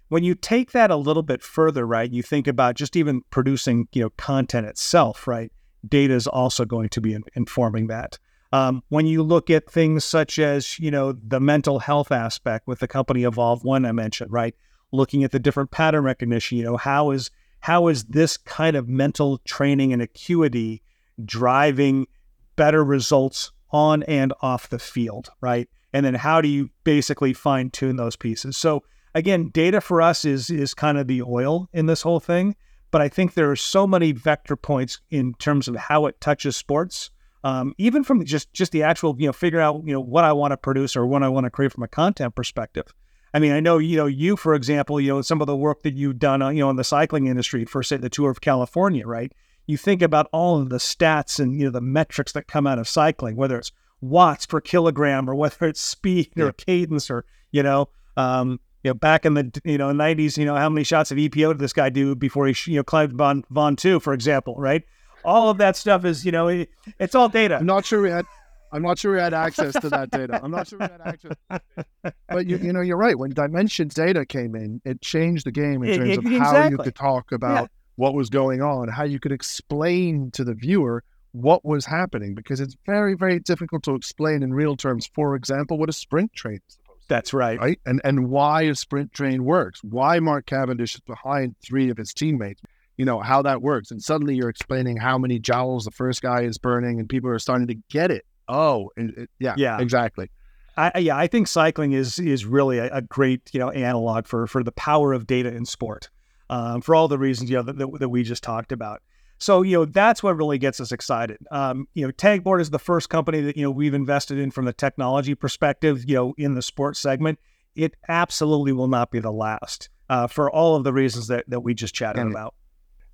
When 0.09 0.23
you 0.23 0.37
take 0.37 0.71
that 0.73 0.91
a 0.93 0.97
little 0.97 1.23
bit 1.25 1.43
further 1.43 1.87
right 1.87 2.13
you 2.13 2.23
think 2.23 2.47
about 2.47 2.77
just 2.77 2.95
even 2.97 3.23
producing 3.31 3.89
you 3.93 4.03
know 4.03 4.11
content 4.17 4.67
itself 4.67 5.27
right 5.27 5.51
data 5.89 6.15
is 6.15 6.27
also 6.27 6.65
going 6.65 6.89
to 6.91 7.01
be 7.01 7.15
in- 7.15 7.25
informing 7.35 7.87
that 7.89 8.19
um, 8.57 8.83
when 8.89 9.07
you 9.07 9.23
look 9.23 9.51
at 9.51 9.71
things 9.71 10.03
such 10.03 10.39
as, 10.39 10.79
you 10.79 10.91
know, 10.91 11.13
the 11.13 11.41
mental 11.41 11.79
health 11.79 12.11
aspect 12.11 12.67
with 12.67 12.79
the 12.79 12.89
company 12.89 13.25
Evolve 13.25 13.65
One 13.65 13.85
I 13.85 13.93
mentioned, 13.93 14.33
right? 14.33 14.55
Looking 14.93 15.25
at 15.25 15.31
the 15.31 15.39
different 15.39 15.71
pattern 15.71 16.05
recognition, 16.05 16.57
you 16.57 16.65
know, 16.65 16.79
how 16.79 17.11
is 17.11 17.31
how 17.61 17.89
is 17.89 18.05
this 18.05 18.37
kind 18.39 18.75
of 18.77 18.89
mental 18.89 19.39
training 19.39 19.93
and 19.93 20.01
acuity 20.01 20.83
driving 21.23 22.07
better 22.55 22.83
results 22.83 23.53
on 23.71 24.03
and 24.05 24.33
off 24.41 24.71
the 24.71 24.79
field, 24.79 25.29
right? 25.41 25.69
And 25.93 26.07
then 26.07 26.15
how 26.15 26.41
do 26.41 26.49
you 26.49 26.71
basically 26.85 27.35
fine 27.35 27.69
tune 27.71 27.97
those 27.97 28.17
pieces? 28.17 28.57
So 28.57 28.85
again, 29.15 29.51
data 29.51 29.83
for 29.83 30.01
us 30.01 30.25
is 30.25 30.49
is 30.49 30.73
kind 30.73 30.97
of 30.97 31.09
the 31.09 31.21
oil 31.23 31.69
in 31.75 31.87
this 31.87 32.03
whole 32.03 32.21
thing. 32.21 32.57
But 32.91 33.03
I 33.03 33.09
think 33.09 33.35
there 33.35 33.51
are 33.51 33.57
so 33.57 33.87
many 33.87 34.13
vector 34.13 34.57
points 34.57 35.01
in 35.11 35.35
terms 35.35 35.69
of 35.69 35.77
how 35.77 36.07
it 36.07 36.21
touches 36.21 36.57
sports 36.57 37.11
um, 37.47 37.75
even 37.79 38.03
from 38.03 38.25
just 38.25 38.53
just 38.53 38.73
the 38.73 38.83
actual 38.83 39.15
you 39.19 39.27
know 39.27 39.33
figure 39.33 39.61
out 39.61 39.83
you 39.85 39.93
know 39.93 40.01
what 40.01 40.25
I 40.25 40.33
want 40.33 40.51
to 40.51 40.57
produce 40.57 40.97
or 40.97 41.07
what 41.07 41.23
I 41.23 41.29
want 41.29 41.45
to 41.45 41.51
create 41.51 41.73
from 41.73 41.85
a 41.85 41.89
content 41.89 42.35
perspective. 42.35 42.87
I 43.33 43.39
mean, 43.39 43.53
I 43.53 43.61
know 43.61 43.79
you 43.79 43.97
know 43.97 44.07
you 44.07 44.37
for 44.37 44.53
example, 44.55 45.01
you 45.01 45.11
know 45.13 45.23
some 45.23 45.41
of 45.41 45.47
the 45.47 45.57
work 45.57 45.83
that 45.83 45.95
you've 45.95 46.19
done 46.19 46.43
uh, 46.43 46.49
you 46.49 46.61
know 46.61 46.71
in 46.71 46.77
the 46.77 46.83
cycling 46.85 47.29
industry 47.29 47.65
for 47.65 47.85
say 47.85 47.99
the 47.99 48.09
Tour 48.09 48.31
of 48.31 48.41
California, 48.41 49.07
right? 49.07 49.33
You 49.67 49.77
think 49.77 50.03
about 50.03 50.29
all 50.33 50.61
of 50.61 50.71
the 50.71 50.79
stats 50.79 51.39
and 51.39 51.57
you 51.57 51.67
know 51.67 51.71
the 51.71 51.81
metrics 51.81 52.33
that 52.33 52.49
come 52.49 52.67
out 52.67 52.81
of 52.81 52.89
cycling, 52.89 53.37
whether 53.37 53.59
it's 53.59 53.71
watts 54.01 54.45
per 54.47 54.61
kilogram 54.61 55.31
or 55.31 55.35
whether 55.37 55.69
it's 55.69 55.81
speed 55.81 56.33
Yeah. 56.35 56.47
or 56.47 56.53
cadence 56.53 57.11
or 57.11 57.25
you 57.53 57.63
know. 57.63 57.89
Um, 58.17 58.59
you 58.83 58.91
know, 58.91 58.95
back 58.95 59.27
in 59.27 59.35
the 59.35 59.61
you 59.65 59.79
know 59.79 59.91
'90s, 59.93 60.37
you 60.37 60.45
know 60.45 60.55
how 60.57 60.69
many 60.69 60.85
shots 60.85 61.11
of 61.11 61.19
EPO 61.19 61.53
did 61.53 61.59
this 61.59 61.73
guy 61.73 61.91
do 61.91 62.15
before 62.15 62.47
he 62.47 62.55
you 62.73 62.79
know 62.79 62.85
climbed 62.85 63.15
Mont 63.15 63.45
Ventoux, 63.53 64.01
for 64.01 64.13
example, 64.13 64.55
right? 64.57 64.83
All 65.27 65.51
of 65.51 65.59
that 65.59 65.77
stuff 65.77 66.05
is 66.05 66.25
you 66.25 66.33
know 66.33 66.49
it, 66.49 66.71
it's 66.99 67.15
all 67.15 67.29
data. 67.29 67.57
I'm 67.57 67.67
not 67.67 67.85
sure 67.85 68.01
we 68.01 68.11
had. 68.11 68.25
I'm 68.73 68.83
not 68.83 68.99
sure 68.99 69.15
we 69.15 69.21
had 69.21 69.33
access 69.35 69.73
to 69.81 69.89
that 69.91 70.11
data. 70.11 70.41
I'm 70.43 70.51
not 70.51 70.67
sure 70.69 70.79
we 70.79 70.85
had 70.85 71.01
access. 71.01 71.31
To 71.31 71.37
that 71.51 71.63
data. 71.77 72.15
But 72.29 72.47
you, 72.47 72.59
you 72.59 72.73
know, 72.73 72.81
you're 72.81 72.97
right. 72.97 73.19
When 73.19 73.31
Dimension 73.31 73.89
Data 73.89 74.27
came 74.27 74.55
in, 74.55 74.81
it 74.85 75.01
changed 75.01 75.47
the 75.47 75.53
game 75.53 75.83
in 75.83 75.97
terms 75.99 76.11
e- 76.11 76.37
of 76.37 76.43
how 76.43 76.69
you 76.69 76.77
could 76.77 76.95
talk 76.95 77.33
about 77.33 77.71
what 77.95 78.15
was 78.15 78.29
going 78.29 78.63
on, 78.63 78.89
how 78.89 79.05
you 79.05 79.19
could 79.19 79.33
explain 79.33 80.31
to 80.33 80.45
the 80.45 80.53
viewer 80.55 81.03
what 81.33 81.65
was 81.65 81.87
happening, 81.87 82.35
because 82.35 82.61
it's 82.61 82.77
very, 82.85 83.15
very 83.15 83.39
difficult 83.39 83.83
to 83.85 83.95
explain 83.95 84.43
in 84.43 84.53
real 84.53 84.77
terms. 84.77 85.09
For 85.15 85.35
example, 85.37 85.79
what 85.79 85.89
a 85.89 85.93
sprint 85.93 86.33
train 86.35 86.61
is 86.69 86.75
supposed 86.75 87.03
to 87.03 87.09
That's 87.09 87.33
right. 87.33 87.59
right? 87.59 87.81
And 87.87 88.01
and 88.05 88.29
why 88.29 88.63
a 88.63 88.75
sprint 88.75 89.13
train 89.13 89.45
works, 89.45 89.83
why 89.83 90.19
Mark 90.19 90.47
Cavendish 90.47 90.95
is 90.97 91.01
behind 91.01 91.55
three 91.65 91.89
of 91.91 91.97
his 91.97 92.13
teammates, 92.13 92.61
you 92.97 93.05
know, 93.05 93.21
how 93.21 93.43
that 93.43 93.63
works. 93.63 93.91
And 93.91 94.03
suddenly 94.03 94.35
you're 94.37 94.49
explaining 94.49 94.97
how 94.97 95.19
many 95.19 95.39
joules 95.41 95.85
the 95.85 95.91
first 95.91 96.23
guy 96.23 96.43
is 96.43 96.59
burning, 96.59 96.99
and 97.01 97.09
people 97.09 97.31
are 97.31 97.39
starting 97.39 97.67
to 97.69 97.77
get 97.91 98.11
it. 98.11 98.25
Oh, 98.49 98.91
and 98.97 99.11
it- 99.17 99.31
yeah, 99.39 99.55
Yeah. 99.57 99.81
exactly. 99.81 100.31
I, 100.77 100.93
I- 100.95 100.99
yeah, 101.01 101.17
I 101.17 101.27
think 101.27 101.49
cycling 101.49 101.93
is 101.93 102.19
is 102.19 102.45
really 102.45 102.79
a, 102.79 102.89
a 102.97 103.03
great 103.03 103.51
you 103.53 103.61
know 103.61 103.71
analog 103.71 104.27
for 104.27 104.47
for 104.47 104.63
the 104.63 104.73
power 104.73 105.13
of 105.13 105.27
data 105.27 105.49
in 105.55 105.65
sport, 105.65 106.11
um, 106.51 106.81
for 106.83 106.95
all 106.95 107.09
the 107.09 107.19
reasons 107.19 107.51
you 107.51 107.57
know 107.57 107.63
that, 107.63 107.79
that, 107.79 107.89
that 108.01 108.09
we 108.09 108.23
just 108.23 108.43
talked 108.43 108.73
about. 108.73 109.01
So 109.39 109.63
you 109.63 109.77
know 109.79 109.85
that's 109.85 110.23
what 110.23 110.37
really 110.37 110.59
gets 110.59 110.81
us 110.81 110.93
excited. 110.93 111.39
Um, 111.51 111.89
you 111.95 112.05
know, 112.07 112.11
Tagboard 112.13 112.61
is 112.61 112.71
the 112.71 112.79
first 112.79 113.09
company 113.11 113.41
that 113.43 113.57
you 113.57 113.63
know 113.65 113.71
we've 113.71 113.95
invested 113.95 114.39
in 114.39 114.51
from 114.51 114.65
the 114.65 114.73
technology 114.73 115.35
perspective. 115.35 116.05
You 116.09 116.15
know, 116.17 116.35
in 116.39 116.55
the 116.55 116.63
sports 116.63 117.01
segment, 117.01 117.39
it 117.75 117.95
absolutely 118.09 118.73
will 118.73 118.89
not 118.89 119.11
be 119.11 119.19
the 119.19 119.33
last 119.33 119.89
uh, 120.09 120.27
for 120.27 120.51
all 120.51 120.77
of 120.77 120.85
the 120.85 120.93
reasons 120.93 121.27
that 121.29 121.45
that 121.49 121.61
we 121.61 121.75
just 121.75 121.95
chatted 121.95 122.23
And- 122.23 122.31
about. 122.33 122.55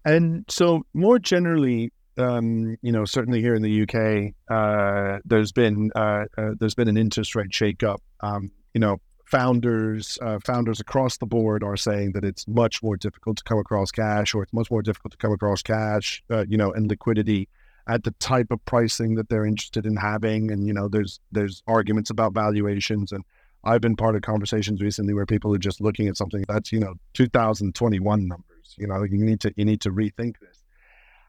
And 0.04 0.44
so, 0.48 0.82
more 0.94 1.18
generally, 1.18 1.92
um, 2.18 2.76
you 2.82 2.92
know, 2.92 3.04
certainly 3.04 3.40
here 3.40 3.54
in 3.54 3.62
the 3.62 3.82
UK, 3.82 4.34
uh, 4.50 5.20
there's 5.24 5.52
been 5.52 5.90
uh, 5.94 6.24
uh, 6.36 6.50
there's 6.58 6.74
been 6.74 6.88
an 6.88 6.96
interest 6.96 7.34
rate 7.34 7.50
shakeup. 7.50 7.98
Um, 8.20 8.50
you 8.74 8.80
know, 8.80 9.00
founders 9.24 10.18
uh, 10.20 10.38
founders 10.44 10.80
across 10.80 11.18
the 11.18 11.26
board 11.26 11.62
are 11.62 11.76
saying 11.76 12.12
that 12.12 12.24
it's 12.24 12.46
much 12.48 12.82
more 12.82 12.96
difficult 12.96 13.38
to 13.38 13.44
come 13.44 13.58
across 13.58 13.90
cash, 13.90 14.34
or 14.34 14.42
it's 14.42 14.52
much 14.52 14.70
more 14.70 14.82
difficult 14.82 15.12
to 15.12 15.18
come 15.18 15.32
across 15.32 15.62
cash, 15.62 16.22
uh, 16.30 16.44
you 16.48 16.56
know, 16.56 16.72
and 16.72 16.88
liquidity 16.88 17.48
at 17.88 18.04
the 18.04 18.12
type 18.12 18.46
of 18.50 18.64
pricing 18.64 19.16
that 19.16 19.28
they're 19.28 19.46
interested 19.46 19.86
in 19.86 19.96
having. 19.96 20.50
And 20.50 20.66
you 20.66 20.74
know, 20.74 20.88
there's 20.88 21.20
there's 21.30 21.62
arguments 21.66 22.10
about 22.10 22.34
valuations 22.34 23.12
and. 23.12 23.24
I've 23.64 23.80
been 23.80 23.94
part 23.94 24.16
of 24.16 24.22
conversations 24.22 24.82
recently 24.82 25.14
where 25.14 25.24
people 25.24 25.54
are 25.54 25.58
just 25.58 25.80
looking 25.80 26.08
at 26.08 26.16
something 26.16 26.44
that's 26.48 26.72
you 26.72 26.80
know 26.80 26.94
2021 27.14 28.26
numbers. 28.26 28.51
You 28.78 28.86
know, 28.86 29.02
you 29.02 29.18
need 29.18 29.40
to 29.40 29.52
you 29.56 29.64
need 29.64 29.80
to 29.82 29.90
rethink 29.90 30.38
this. 30.40 30.62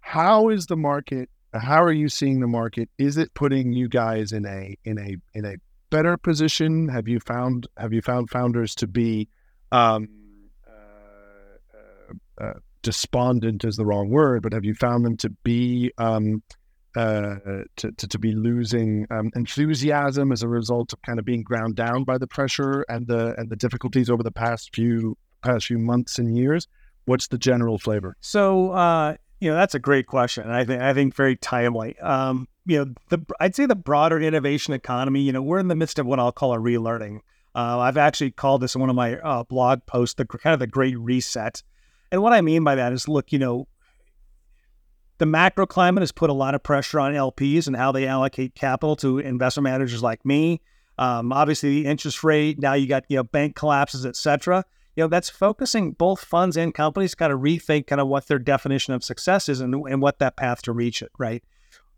How 0.02 0.50
is 0.50 0.66
the 0.68 0.78
market? 0.78 1.30
How 1.54 1.84
are 1.84 1.92
you 1.92 2.10
seeing 2.10 2.40
the 2.40 2.48
market? 2.48 2.90
Is 2.98 3.18
it 3.18 3.34
putting 3.34 3.74
you 3.74 3.88
guys 3.88 4.32
in 4.32 4.46
a 4.46 4.78
in 4.86 4.98
a 5.00 5.16
in 5.38 5.46
a 5.46 5.56
better 5.90 6.18
position? 6.18 6.90
Have 6.90 7.08
you 7.08 7.20
found 7.20 7.68
have 7.78 7.94
you 7.94 8.02
found 8.02 8.30
founders 8.30 8.76
to 8.76 8.88
be 8.88 9.30
um, 9.72 10.10
uh, 10.68 11.78
uh, 12.42 12.44
uh, 12.44 12.54
despondent 12.82 13.64
is 13.64 13.76
the 13.76 13.86
wrong 13.86 14.10
word, 14.10 14.44
but 14.44 14.54
have 14.54 14.66
you 14.66 14.74
found 14.76 15.06
them 15.06 15.18
to 15.18 15.30
be 15.30 15.92
um, 15.98 16.44
uh, 16.96 17.36
to, 17.76 17.92
to, 17.98 18.08
to 18.08 18.20
be 18.20 18.34
losing 18.34 19.08
um, 19.10 19.32
enthusiasm 19.36 20.32
as 20.32 20.44
a 20.44 20.48
result 20.48 20.94
of 20.94 21.02
kind 21.02 21.18
of 21.18 21.26
being 21.26 21.42
ground 21.42 21.76
down 21.76 22.04
by 22.04 22.18
the 22.20 22.28
pressure 22.28 22.86
and 22.88 23.08
the 23.08 23.34
and 23.38 23.50
the 23.50 23.56
difficulties 23.56 24.10
over 24.10 24.22
the 24.22 24.32
past 24.32 24.76
few 24.76 25.18
past 25.44 25.66
few 25.66 25.80
months 25.80 26.20
and 26.20 26.38
years? 26.38 26.68
What's 27.06 27.28
the 27.28 27.38
general 27.38 27.78
flavor? 27.78 28.16
So, 28.22 28.72
uh, 28.72 29.16
you 29.40 29.50
know, 29.50 29.56
that's 29.56 29.76
a 29.76 29.80
great 29.80 30.08
question. 30.08 30.50
I 30.50 30.64
think 30.64 30.82
I 30.82 30.94
think 30.94 31.16
very 31.16 31.36
timely. 31.36 32.00
Um, 32.00 32.48
you 32.66 32.78
know, 32.78 32.94
the 33.10 33.26
I'd 33.42 33.56
say 33.56 33.66
the 33.66 33.76
broader 33.76 34.20
innovation 34.20 34.74
economy. 34.74 35.22
You 35.22 35.34
know, 35.34 35.42
we're 35.42 35.60
in 35.60 35.68
the 35.68 35.76
midst 35.76 36.00
of 36.00 36.06
what 36.06 36.20
I'll 36.20 36.32
call 36.32 36.54
a 36.54 36.58
relearning. 36.58 37.20
Uh, 37.56 37.80
I've 37.80 37.98
actually 37.98 38.32
called 38.32 38.62
this 38.62 38.74
in 38.74 38.82
one 38.82 38.90
of 38.90 38.96
my 38.96 39.18
uh, 39.20 39.44
blog 39.44 39.86
posts 39.86 40.16
the 40.16 40.26
kind 40.26 40.54
of 40.54 40.60
the 40.60 40.68
Great 40.68 40.98
Reset. 40.98 41.62
And 42.12 42.22
what 42.22 42.32
I 42.34 42.42
mean 42.42 42.64
by 42.64 42.76
that 42.76 42.94
is, 42.94 43.08
look, 43.08 43.32
you 43.32 43.40
know, 43.40 43.68
the 45.18 45.26
macro 45.26 45.66
climate 45.66 46.02
has 46.02 46.12
put 46.12 46.30
a 46.30 46.34
lot 46.34 46.56
of 46.56 46.64
pressure 46.64 47.00
on 47.00 47.14
LPs 47.14 47.68
and 47.68 47.76
how 47.76 47.92
they 47.92 48.08
allocate 48.08 48.56
capital 48.56 48.96
to 48.98 49.20
investment 49.20 49.66
managers 49.66 50.02
like 50.02 50.26
me. 50.26 50.62
Um, 50.98 51.34
obviously, 51.34 51.82
the 51.82 51.86
interest 51.90 52.24
rate 52.24 52.60
now 52.60 52.74
you 52.74 52.88
got 52.88 53.04
you 53.10 53.18
know 53.18 53.24
bank 53.24 53.56
collapses, 53.56 54.06
et 54.06 54.16
cetera 54.16 54.64
you 54.96 55.04
know, 55.04 55.08
that's 55.08 55.30
focusing 55.30 55.92
both 55.92 56.24
funds 56.24 56.56
and 56.56 56.74
companies 56.74 57.16
kind 57.16 57.34
of 57.34 57.40
rethink 57.40 57.88
kind 57.88 58.02
of 58.02 58.08
what 58.08 58.28
their 58.28 58.40
definition 58.40 58.94
of 58.94 59.04
success 59.04 59.50
is 59.50 59.60
and, 59.60 59.74
and 59.74 60.02
what 60.02 60.20
that 60.20 60.36
path 60.36 60.62
to 60.64 60.72
reach 60.72 61.02
it, 61.02 61.12
right? 61.18 61.44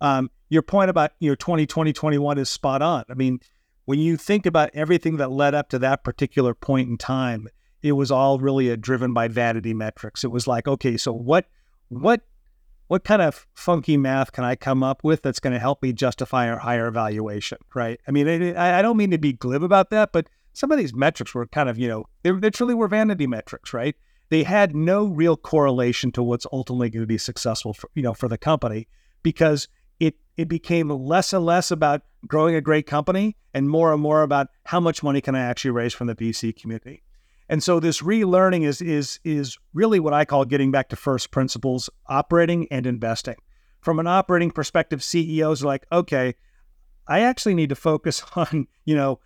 Um, 0.02 0.30
your 0.50 0.62
point 0.62 0.90
about, 0.90 1.12
you 1.20 1.30
know, 1.30 1.36
2020, 1.36 1.92
21 1.92 2.38
is 2.38 2.50
spot 2.50 2.82
on. 2.82 3.04
I 3.10 3.14
mean, 3.14 3.40
when 3.86 4.00
you 4.00 4.18
think 4.18 4.46
about 4.46 4.70
everything 4.74 5.18
that 5.18 5.32
led 5.32 5.54
up 5.54 5.70
to 5.70 5.80
that 5.80 6.04
particular 6.04 6.54
point 6.54 6.90
in 6.90 6.98
time, 6.98 7.48
it 7.82 7.94
was 7.94 8.12
all 8.12 8.40
really 8.40 8.70
a, 8.70 8.78
driven 8.78 9.14
by 9.14 9.28
vanity 9.28 9.74
metrics. 9.74 10.24
It 10.24 10.32
was 10.32 10.48
like, 10.48 10.68
okay, 10.68 10.98
so 10.98 11.12
what, 11.12 11.46
what, 11.90 12.22
what 12.88 13.04
kind 13.04 13.22
of 13.22 13.46
funky 13.54 13.98
math 13.98 14.32
can 14.32 14.44
I 14.44 14.56
come 14.56 14.84
up 14.84 15.04
with 15.04 15.22
that's 15.22 15.40
going 15.40 15.54
to 15.54 15.60
help 15.60 15.82
me 15.82 15.92
justify 15.92 16.46
a 16.46 16.58
higher 16.58 16.92
valuation, 16.92 17.58
right? 17.74 18.00
I 18.08 18.12
mean, 18.12 18.56
I, 18.56 18.80
I 18.80 18.82
don't 18.82 18.98
mean 18.98 19.12
to 19.12 19.18
be 19.18 19.34
glib 19.34 19.64
about 19.64 19.90
that, 19.90 20.12
but 20.12 20.28
some 20.56 20.72
of 20.72 20.78
these 20.78 20.94
metrics 20.94 21.36
were 21.36 21.46
kind 21.48 21.70
of, 21.70 21.78
you 21.78 21.88
know, 21.88 22.06
they, 22.24 22.32
they 22.32 22.50
truly 22.50 22.74
were 22.74 22.88
vanity 22.88 23.28
metrics, 23.28 23.74
right? 23.74 23.96
They 24.30 24.44
had 24.44 24.76
no 24.76 25.06
real 25.06 25.38
correlation 25.38 26.12
to 26.14 26.24
what's 26.24 26.48
ultimately 26.52 26.90
going 26.90 27.04
to 27.04 27.08
be 27.08 27.18
successful 27.18 27.74
for, 27.74 27.90
you 27.94 28.02
know, 28.02 28.14
for 28.14 28.28
the 28.28 28.38
company 28.38 28.88
because 29.22 29.68
it 30.00 30.16
it 30.38 30.48
became 30.48 30.90
less 30.90 31.34
and 31.34 31.46
less 31.46 31.72
about 31.72 32.02
growing 32.28 32.56
a 32.56 32.62
great 32.62 32.88
company 32.88 33.38
and 33.54 33.70
more 33.70 33.94
and 33.94 34.02
more 34.02 34.24
about 34.24 34.48
how 34.64 34.80
much 34.80 35.04
money 35.04 35.22
can 35.22 35.36
I 35.36 35.42
actually 35.42 35.72
raise 35.72 35.94
from 35.94 36.08
the 36.08 36.16
VC 36.16 36.56
community. 36.56 37.04
And 37.48 37.62
so 37.62 37.80
this 37.80 38.02
relearning 38.02 38.66
is 38.66 38.82
is 38.82 39.20
is 39.24 39.58
really 39.74 40.00
what 40.00 40.14
I 40.14 40.26
call 40.26 40.46
getting 40.46 40.72
back 40.72 40.90
to 40.90 40.96
first 40.96 41.32
principles, 41.32 41.90
operating 42.08 42.68
and 42.72 42.88
investing. 42.88 43.36
From 43.82 44.00
an 44.00 44.08
operating 44.08 44.50
perspective, 44.50 45.04
CEOs 45.04 45.64
are 45.64 45.68
like, 45.68 45.86
okay, 45.92 46.34
I 47.08 47.20
actually 47.20 47.54
need 47.54 47.70
to 47.70 47.76
focus 47.76 48.24
on, 48.36 48.68
you 48.86 48.96
know, 48.96 49.20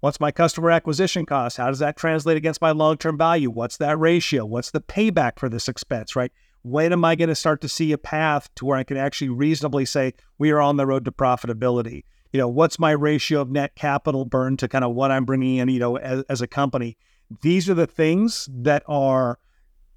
what's 0.00 0.20
my 0.20 0.30
customer 0.30 0.70
acquisition 0.70 1.24
cost? 1.26 1.56
How 1.56 1.68
does 1.68 1.78
that 1.78 1.96
translate 1.96 2.36
against 2.36 2.60
my 2.60 2.72
long-term 2.72 3.16
value? 3.16 3.50
What's 3.50 3.76
that 3.78 3.98
ratio? 3.98 4.44
What's 4.44 4.70
the 4.70 4.80
payback 4.80 5.38
for 5.38 5.48
this 5.48 5.68
expense, 5.68 6.16
right? 6.16 6.32
When 6.62 6.92
am 6.92 7.04
I 7.04 7.14
going 7.14 7.28
to 7.28 7.34
start 7.34 7.60
to 7.62 7.68
see 7.68 7.92
a 7.92 7.98
path 7.98 8.48
to 8.56 8.66
where 8.66 8.76
I 8.76 8.84
can 8.84 8.96
actually 8.96 9.30
reasonably 9.30 9.86
say 9.86 10.12
we 10.38 10.50
are 10.50 10.60
on 10.60 10.76
the 10.76 10.86
road 10.86 11.04
to 11.06 11.12
profitability? 11.12 12.02
you 12.32 12.38
know, 12.38 12.48
what's 12.48 12.78
my 12.78 12.92
ratio 12.92 13.40
of 13.40 13.50
net 13.50 13.74
capital 13.74 14.24
burn 14.24 14.56
to 14.58 14.68
kind 14.68 14.84
of 14.84 14.94
what 14.94 15.10
I'm 15.10 15.24
bringing 15.24 15.56
in, 15.56 15.68
you 15.68 15.80
know, 15.80 15.96
as, 15.96 16.22
as 16.28 16.40
a 16.40 16.46
company. 16.46 16.96
These 17.42 17.68
are 17.68 17.74
the 17.74 17.86
things 17.86 18.48
that 18.52 18.82
are 18.86 19.38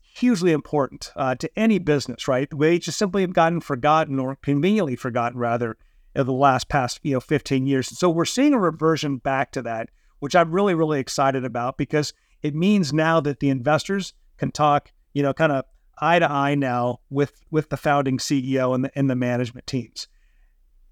hugely 0.01 0.51
important 0.51 1.11
uh, 1.15 1.35
to 1.35 1.49
any 1.57 1.79
business, 1.79 2.27
right? 2.27 2.47
They 2.55 2.79
just 2.79 2.97
simply 2.97 3.21
have 3.21 3.33
gotten 3.33 3.61
forgotten 3.61 4.19
or 4.19 4.35
conveniently 4.35 4.95
forgotten, 4.95 5.39
rather, 5.39 5.77
the 6.13 6.33
last 6.33 6.69
past, 6.69 6.99
you 7.03 7.13
know, 7.13 7.19
15 7.19 7.65
years. 7.65 7.87
So 7.87 8.09
we're 8.09 8.25
seeing 8.25 8.53
a 8.53 8.59
reversion 8.59 9.17
back 9.17 9.51
to 9.53 9.61
that, 9.63 9.89
which 10.19 10.35
I'm 10.35 10.51
really, 10.51 10.75
really 10.75 10.99
excited 10.99 11.43
about 11.43 11.77
because 11.77 12.13
it 12.41 12.53
means 12.53 12.93
now 12.93 13.19
that 13.21 13.39
the 13.39 13.49
investors 13.49 14.13
can 14.37 14.51
talk, 14.51 14.91
you 15.13 15.23
know, 15.23 15.33
kind 15.33 15.51
of 15.51 15.65
eye 15.99 16.19
to 16.19 16.29
eye 16.29 16.55
now 16.55 16.99
with 17.09 17.41
with 17.51 17.69
the 17.69 17.77
founding 17.77 18.17
CEO 18.17 18.75
and 18.75 18.85
the, 18.85 18.91
and 18.95 19.09
the 19.09 19.15
management 19.15 19.67
teams. 19.67 20.07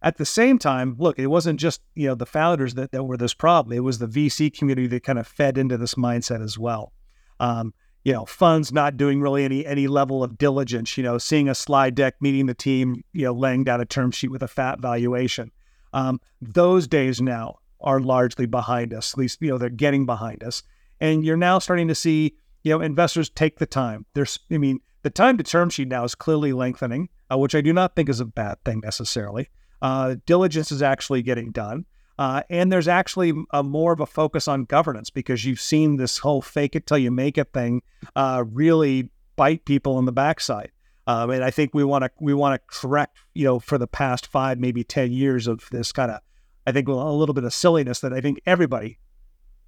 At 0.03 0.17
the 0.17 0.25
same 0.25 0.57
time, 0.57 0.95
look, 0.97 1.19
it 1.19 1.27
wasn't 1.27 1.59
just 1.59 1.81
you 1.93 2.07
know 2.07 2.15
the 2.15 2.25
founders 2.25 2.73
that, 2.75 2.91
that 2.91 3.03
were 3.03 3.17
this 3.17 3.33
problem. 3.33 3.75
It 3.75 3.81
was 3.81 3.99
the 3.99 4.07
VC 4.07 4.55
community 4.55 4.87
that 4.87 5.03
kind 5.03 5.19
of 5.19 5.27
fed 5.27 5.57
into 5.57 5.77
this 5.77 5.95
mindset 5.95 6.43
as 6.43 6.57
well. 6.57 6.93
Um, 7.39 7.73
you 8.03 8.13
know, 8.13 8.25
funds 8.25 8.71
not 8.71 8.97
doing 8.97 9.21
really 9.21 9.43
any 9.43 9.65
any 9.65 9.87
level 9.87 10.23
of 10.23 10.37
diligence. 10.37 10.97
You 10.97 11.03
know, 11.03 11.17
seeing 11.17 11.47
a 11.47 11.55
slide 11.55 11.95
deck, 11.95 12.15
meeting 12.21 12.47
the 12.47 12.53
team, 12.53 13.03
you 13.13 13.25
know, 13.25 13.33
laying 13.33 13.63
down 13.63 13.81
a 13.81 13.85
term 13.85 14.11
sheet 14.11 14.31
with 14.31 14.43
a 14.43 14.47
fat 14.47 14.79
valuation. 14.79 15.51
Um, 15.93 16.19
those 16.41 16.87
days 16.87 17.21
now 17.21 17.59
are 17.79 17.99
largely 17.99 18.45
behind 18.45 18.93
us. 18.93 19.13
At 19.13 19.19
least 19.19 19.41
you 19.41 19.49
know 19.49 19.57
they're 19.57 19.69
getting 19.69 20.05
behind 20.05 20.43
us, 20.43 20.63
and 20.99 21.23
you're 21.23 21.37
now 21.37 21.59
starting 21.59 21.87
to 21.89 21.95
see 21.95 22.35
you 22.63 22.71
know 22.71 22.81
investors 22.81 23.29
take 23.29 23.59
the 23.59 23.65
time. 23.65 24.05
There's, 24.13 24.39
I 24.51 24.57
mean, 24.57 24.79
the 25.03 25.09
time 25.09 25.37
to 25.37 25.43
term 25.43 25.69
sheet 25.69 25.87
now 25.87 26.03
is 26.03 26.15
clearly 26.15 26.53
lengthening, 26.53 27.09
uh, 27.31 27.37
which 27.37 27.55
I 27.55 27.61
do 27.61 27.73
not 27.73 27.95
think 27.95 28.09
is 28.09 28.19
a 28.19 28.25
bad 28.25 28.63
thing 28.63 28.81
necessarily. 28.83 29.49
Uh, 29.81 30.15
diligence 30.25 30.71
is 30.71 30.81
actually 30.81 31.23
getting 31.23 31.51
done. 31.51 31.85
Uh, 32.21 32.43
and 32.51 32.71
there's 32.71 32.87
actually 32.87 33.33
a 33.49 33.63
more 33.63 33.91
of 33.91 33.99
a 33.99 34.05
focus 34.05 34.47
on 34.47 34.63
governance 34.65 35.09
because 35.09 35.43
you've 35.43 35.59
seen 35.59 35.97
this 35.97 36.19
whole 36.19 36.39
fake 36.39 36.75
it 36.75 36.85
till 36.85 36.99
you 36.99 37.09
make 37.09 37.35
it 37.35 37.51
thing 37.51 37.81
uh, 38.15 38.43
really 38.51 39.09
bite 39.35 39.65
people 39.65 39.97
in 39.97 40.05
the 40.05 40.11
backside. 40.11 40.69
Um, 41.07 41.31
and 41.31 41.43
I 41.43 41.49
think 41.49 41.73
we 41.73 41.83
want 41.83 42.03
to 42.03 42.11
we 42.19 42.35
want 42.35 42.53
to 42.53 42.79
correct, 42.79 43.17
you 43.33 43.43
know, 43.43 43.59
for 43.59 43.79
the 43.79 43.87
past 43.87 44.27
five, 44.27 44.59
maybe 44.59 44.83
ten 44.83 45.11
years 45.11 45.47
of 45.47 45.67
this 45.71 45.91
kind 45.91 46.11
of, 46.11 46.19
I 46.67 46.71
think 46.71 46.87
a 46.87 46.91
little 46.91 47.33
bit 47.33 47.43
of 47.43 47.55
silliness 47.55 48.01
that 48.01 48.13
I 48.13 48.21
think 48.21 48.39
everybody 48.45 48.99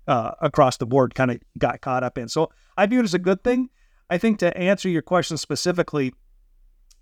uh, 0.07 0.33
across 0.39 0.77
the 0.77 0.85
board 0.85 1.15
kind 1.15 1.31
of 1.31 1.39
got 1.57 1.81
caught 1.81 2.03
up 2.03 2.19
in. 2.19 2.29
So 2.29 2.51
I 2.77 2.85
view 2.85 2.99
it 2.99 3.05
as 3.05 3.15
a 3.15 3.19
good 3.19 3.43
thing. 3.43 3.71
I 4.11 4.19
think 4.19 4.37
to 4.39 4.55
answer 4.55 4.89
your 4.89 5.01
question 5.01 5.37
specifically, 5.37 6.13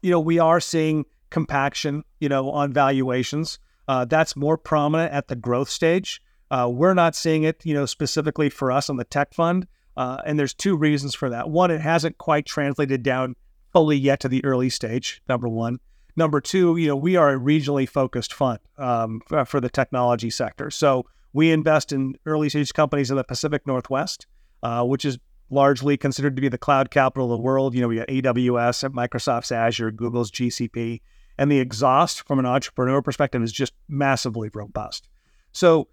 you 0.02 0.12
know, 0.12 0.20
we 0.22 0.40
are 0.40 0.62
seeing 0.62 1.04
compaction, 1.30 2.06
you 2.22 2.30
know, 2.30 2.52
on 2.52 2.72
valuations. 2.72 3.60
Uh, 3.88 4.06
that's 4.06 4.36
more 4.36 4.58
prominent 4.58 5.12
at 5.12 5.28
the 5.28 5.36
growth 5.36 5.70
stage. 5.70 6.22
Uh, 6.50 6.70
we're 6.72 6.94
not 6.94 7.16
seeing 7.16 7.44
it, 7.44 7.66
you 7.66 7.74
know, 7.74 7.86
specifically 7.86 8.50
for 8.50 8.72
us 8.72 8.90
on 8.90 8.98
the 8.98 9.04
tech 9.04 9.34
fund. 9.34 9.68
Uh, 9.98 10.22
and 10.26 10.40
there's 10.40 10.54
two 10.54 10.76
reasons 10.76 11.16
for 11.16 11.30
that. 11.30 11.50
One, 11.50 11.72
it 11.72 11.82
hasn't 11.82 12.18
quite 12.18 12.46
translated 12.46 13.04
down 13.04 13.36
fully 13.74 13.98
yet 13.98 14.20
to 14.22 14.30
the 14.30 14.44
early 14.44 14.70
stage. 14.70 15.22
Number 15.28 15.48
one. 15.48 15.80
Number 16.18 16.42
two, 16.42 16.76
you 16.76 16.88
know, 16.88 16.96
we 16.96 17.16
are 17.16 17.34
a 17.34 17.40
regionally 17.40 17.88
focused 17.88 18.34
fund 18.34 18.60
um, 18.78 19.22
for 19.46 19.62
the 19.62 19.70
technology 19.70 20.30
sector. 20.30 20.70
So 20.70 21.06
we 21.32 21.52
invest 21.52 21.94
in 21.94 22.16
early 22.26 22.50
stage 22.50 22.74
companies 22.74 23.12
in 23.12 23.18
the 23.18 23.24
Pacific 23.24 23.66
Northwest, 23.66 24.28
uh, 24.62 24.84
which 24.84 25.06
is 25.06 25.18
largely 25.50 25.98
considered 25.98 26.36
to 26.36 26.42
be 26.42 26.50
the 26.50 26.58
cloud 26.58 26.92
capital 26.92 27.32
of 27.32 27.38
the 27.38 27.44
world. 27.44 27.74
You 27.74 27.82
know, 27.82 27.88
we 27.88 27.98
got 27.98 28.08
AWS, 28.08 28.90
Microsoft's 28.92 29.52
Azure, 29.52 29.92
Google's 29.92 30.32
GCP 30.32 31.02
and 31.42 31.52
the 31.52 31.58
exhaust 31.58 32.28
from 32.28 32.38
an 32.38 32.46
entrepreneur 32.46 33.02
perspective 33.02 33.42
is 33.42 33.52
just 33.52 33.74
massively 33.90 34.52
robust. 34.54 35.10
So, 35.54 35.88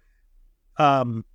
um, 0.77 1.25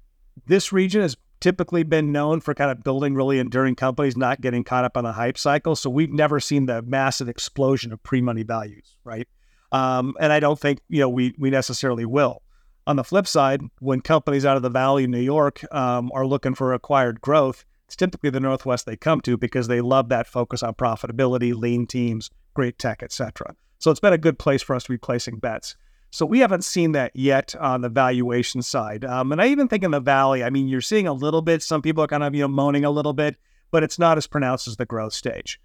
this 0.46 0.72
region 0.72 1.02
has 1.02 1.16
typically 1.40 1.82
been 1.82 2.12
known 2.12 2.40
for 2.40 2.54
kind 2.54 2.70
of 2.70 2.84
building 2.84 3.16
really 3.16 3.40
enduring 3.40 3.74
companies, 3.74 4.16
not 4.16 4.40
getting 4.40 4.62
caught 4.62 4.84
up 4.84 4.96
on 4.96 5.02
the 5.02 5.10
hype 5.10 5.36
cycle. 5.36 5.74
So 5.74 5.90
we've 5.90 6.12
never 6.12 6.38
seen 6.38 6.66
the 6.66 6.80
massive 6.82 7.28
explosion 7.28 7.92
of 7.92 8.00
pre-money 8.04 8.44
values, 8.44 8.96
right? 9.02 9.26
Um, 9.72 10.14
and 10.20 10.32
I 10.32 10.38
don't 10.38 10.60
think 10.60 10.78
you 10.88 11.00
know 11.00 11.08
we 11.08 11.34
we 11.36 11.50
necessarily 11.50 12.04
will. 12.04 12.40
On 12.86 12.94
the 12.94 13.02
flip 13.02 13.26
side, 13.26 13.62
when 13.80 14.00
companies 14.00 14.46
out 14.46 14.56
of 14.56 14.62
the 14.62 14.70
Valley, 14.70 15.08
New 15.08 15.18
York, 15.18 15.64
um, 15.74 16.12
are 16.14 16.24
looking 16.24 16.54
for 16.54 16.72
acquired 16.72 17.20
growth, 17.20 17.64
it's 17.86 17.96
typically 17.96 18.30
the 18.30 18.38
Northwest 18.38 18.86
they 18.86 18.96
come 18.96 19.20
to 19.22 19.36
because 19.36 19.66
they 19.66 19.80
love 19.80 20.08
that 20.10 20.28
focus 20.28 20.62
on 20.62 20.74
profitability, 20.74 21.52
lean 21.52 21.88
teams, 21.88 22.30
great 22.54 22.78
tech, 22.78 23.02
etc. 23.02 23.56
So 23.84 23.90
it's 23.90 24.00
been 24.00 24.14
a 24.14 24.18
good 24.18 24.38
place 24.38 24.62
for 24.62 24.74
us 24.74 24.84
to 24.84 24.88
be 24.88 24.96
placing 24.96 25.40
bets. 25.40 25.76
So 26.10 26.24
we 26.24 26.38
haven't 26.38 26.64
seen 26.64 26.92
that 26.92 27.14
yet 27.14 27.54
on 27.56 27.82
the 27.82 27.90
valuation 27.90 28.62
side. 28.62 29.04
Um, 29.04 29.30
and 29.30 29.42
I 29.42 29.48
even 29.48 29.68
think 29.68 29.84
in 29.84 29.90
the 29.90 30.00
valley, 30.00 30.42
I 30.42 30.48
mean, 30.48 30.68
you're 30.68 30.80
seeing 30.80 31.06
a 31.06 31.12
little 31.12 31.42
bit. 31.42 31.62
Some 31.62 31.82
people 31.82 32.02
are 32.02 32.06
kind 32.06 32.22
of 32.22 32.34
you 32.34 32.40
know 32.40 32.48
moaning 32.48 32.86
a 32.86 32.90
little 32.90 33.12
bit, 33.12 33.36
but 33.70 33.82
it's 33.82 33.98
not 33.98 34.16
as 34.16 34.26
pronounced 34.26 34.66
as 34.68 34.78
the 34.78 34.86
growth 34.86 35.12
stage. 35.12 35.60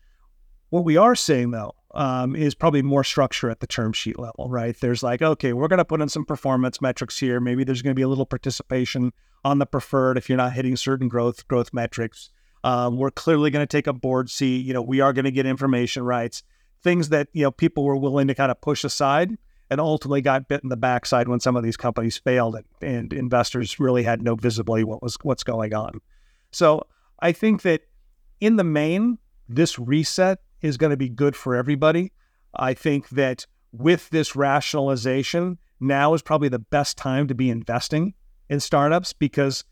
What 0.69 0.83
we 0.83 0.97
are 0.97 1.15
seeing 1.15 1.51
though 1.51 1.75
um, 1.91 2.35
is 2.35 2.55
probably 2.55 2.81
more 2.81 3.05
structure 3.05 3.49
at 3.49 3.61
the 3.61 3.67
term 3.67 3.93
sheet 3.93 4.19
level, 4.19 4.49
right? 4.49 4.77
There's 4.77 5.01
like, 5.01 5.21
okay, 5.21 5.53
we're 5.53 5.69
going 5.69 5.77
to 5.77 5.85
put 5.85 6.01
in 6.01 6.09
some 6.09 6.25
performance 6.25 6.81
metrics 6.81 7.17
here. 7.17 7.39
Maybe 7.39 7.63
there's 7.63 7.81
going 7.81 7.95
to 7.95 7.99
be 7.99 8.03
a 8.03 8.09
little 8.09 8.25
participation 8.25 9.13
on 9.45 9.59
the 9.59 9.65
preferred 9.65 10.17
if 10.17 10.27
you're 10.27 10.37
not 10.37 10.51
hitting 10.51 10.75
certain 10.75 11.07
growth 11.07 11.47
growth 11.47 11.73
metrics. 11.73 12.31
Um, 12.65 12.97
we're 12.97 13.11
clearly 13.11 13.49
going 13.49 13.63
to 13.65 13.77
take 13.77 13.87
a 13.87 13.93
board 13.93 14.29
seat. 14.29 14.65
You 14.65 14.73
know, 14.73 14.81
we 14.81 14.99
are 14.99 15.13
going 15.13 15.23
to 15.23 15.31
get 15.31 15.45
information 15.45 16.03
rights 16.03 16.43
things 16.81 17.09
that 17.09 17.27
you 17.33 17.43
know 17.43 17.51
people 17.51 17.83
were 17.83 17.95
willing 17.95 18.27
to 18.27 18.35
kind 18.35 18.51
of 18.51 18.61
push 18.61 18.83
aside 18.83 19.37
and 19.69 19.79
ultimately 19.79 20.21
got 20.21 20.47
bit 20.47 20.63
in 20.63 20.69
the 20.69 20.77
backside 20.77 21.27
when 21.27 21.39
some 21.39 21.55
of 21.55 21.63
these 21.63 21.77
companies 21.77 22.17
failed 22.17 22.55
and, 22.55 22.65
and 22.81 23.13
investors 23.13 23.79
really 23.79 24.03
had 24.03 24.21
no 24.21 24.35
visibility 24.35 24.83
what 24.83 25.01
was 25.01 25.17
what's 25.21 25.43
going 25.43 25.73
on. 25.73 26.01
So 26.51 26.87
I 27.19 27.31
think 27.31 27.61
that 27.63 27.81
in 28.39 28.55
the 28.55 28.63
main, 28.63 29.17
this 29.47 29.77
reset 29.77 30.39
is 30.61 30.77
going 30.77 30.91
to 30.91 30.97
be 30.97 31.09
good 31.09 31.35
for 31.35 31.55
everybody. 31.55 32.11
I 32.55 32.73
think 32.73 33.09
that 33.09 33.45
with 33.71 34.09
this 34.09 34.35
rationalization, 34.35 35.57
now 35.79 36.13
is 36.13 36.21
probably 36.21 36.49
the 36.49 36.59
best 36.59 36.97
time 36.97 37.27
to 37.27 37.35
be 37.35 37.49
investing 37.49 38.13
in 38.49 38.59
startups 38.59 39.13
because 39.13 39.63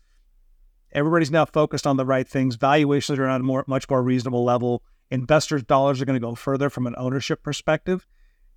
everybody's 0.92 1.30
now 1.30 1.44
focused 1.44 1.86
on 1.86 1.96
the 1.96 2.06
right 2.06 2.26
things. 2.26 2.54
Valuations 2.54 3.18
are 3.18 3.26
on 3.26 3.40
a 3.40 3.44
more, 3.44 3.64
much 3.66 3.88
more 3.90 4.02
reasonable 4.02 4.44
level 4.44 4.82
investors' 5.10 5.62
dollars 5.62 6.00
are 6.00 6.04
going 6.04 6.20
to 6.20 6.26
go 6.26 6.34
further 6.34 6.70
from 6.70 6.86
an 6.86 6.94
ownership 6.98 7.42
perspective. 7.42 8.06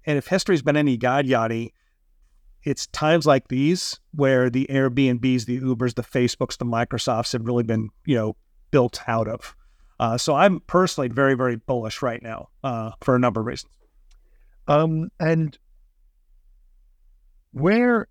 And 0.05 0.17
if 0.17 0.27
history's 0.27 0.61
been 0.61 0.77
any 0.77 0.97
guide, 0.97 1.25
Yanni, 1.25 1.73
it's 2.63 2.87
times 2.87 3.25
like 3.25 3.47
these 3.47 3.99
where 4.13 4.49
the 4.49 4.67
Airbnbs, 4.69 5.45
the 5.45 5.59
Ubers, 5.61 5.95
the 5.95 6.03
Facebooks, 6.03 6.57
the 6.57 6.65
Microsofts 6.65 7.33
have 7.33 7.45
really 7.45 7.63
been, 7.63 7.89
you 8.05 8.15
know, 8.15 8.35
built 8.71 9.01
out 9.07 9.27
of. 9.27 9.55
Uh, 9.99 10.17
so 10.17 10.35
I'm 10.35 10.59
personally 10.61 11.09
very, 11.09 11.35
very 11.35 11.55
bullish 11.55 12.01
right 12.01 12.21
now 12.21 12.49
uh, 12.63 12.91
for 13.01 13.15
a 13.15 13.19
number 13.19 13.41
of 13.41 13.47
reasons. 13.47 13.71
Um, 14.67 15.09
and 15.19 15.57
where 17.51 18.07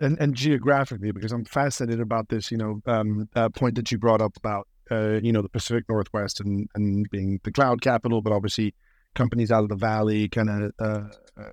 and, 0.00 0.18
and 0.20 0.34
geographically, 0.34 1.10
because 1.10 1.32
I'm 1.32 1.44
fascinated 1.44 2.00
about 2.00 2.28
this, 2.28 2.50
you 2.50 2.56
know, 2.56 2.80
um, 2.86 3.28
uh, 3.34 3.48
point 3.48 3.74
that 3.76 3.90
you 3.90 3.98
brought 3.98 4.20
up 4.20 4.36
about, 4.36 4.68
uh, 4.90 5.20
you 5.22 5.32
know, 5.32 5.42
the 5.42 5.48
Pacific 5.48 5.84
Northwest 5.88 6.40
and, 6.40 6.68
and 6.74 7.08
being 7.10 7.40
the 7.44 7.52
cloud 7.52 7.80
capital, 7.82 8.22
but 8.22 8.32
obviously 8.32 8.74
companies 9.14 9.50
out 9.50 9.62
of 9.62 9.68
the 9.68 9.76
valley 9.76 10.28
kind 10.28 10.48
of 10.48 10.72
uh, 10.78 11.40
uh, 11.40 11.50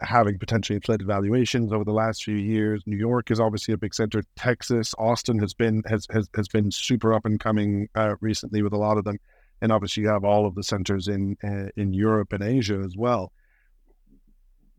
having 0.00 0.38
potentially 0.38 0.76
inflated 0.76 1.06
valuations 1.06 1.72
over 1.72 1.84
the 1.84 1.92
last 1.92 2.24
few 2.24 2.36
years. 2.36 2.82
New 2.86 2.96
York 2.96 3.30
is 3.30 3.40
obviously 3.40 3.72
a 3.74 3.78
big 3.78 3.94
center. 3.94 4.22
Texas, 4.36 4.94
Austin 4.98 5.38
has 5.38 5.54
been 5.54 5.82
has 5.86 6.06
has, 6.10 6.28
has 6.34 6.48
been 6.48 6.70
super 6.70 7.12
up 7.12 7.24
and 7.24 7.40
coming 7.40 7.88
uh, 7.94 8.14
recently 8.20 8.62
with 8.62 8.72
a 8.72 8.78
lot 8.78 8.98
of 8.98 9.04
them, 9.04 9.18
and 9.62 9.72
obviously 9.72 10.02
you 10.02 10.08
have 10.08 10.24
all 10.24 10.46
of 10.46 10.54
the 10.54 10.62
centers 10.62 11.08
in 11.08 11.36
uh, 11.42 11.70
in 11.76 11.92
Europe 11.92 12.32
and 12.32 12.42
Asia 12.42 12.82
as 12.84 12.96
well. 12.96 13.32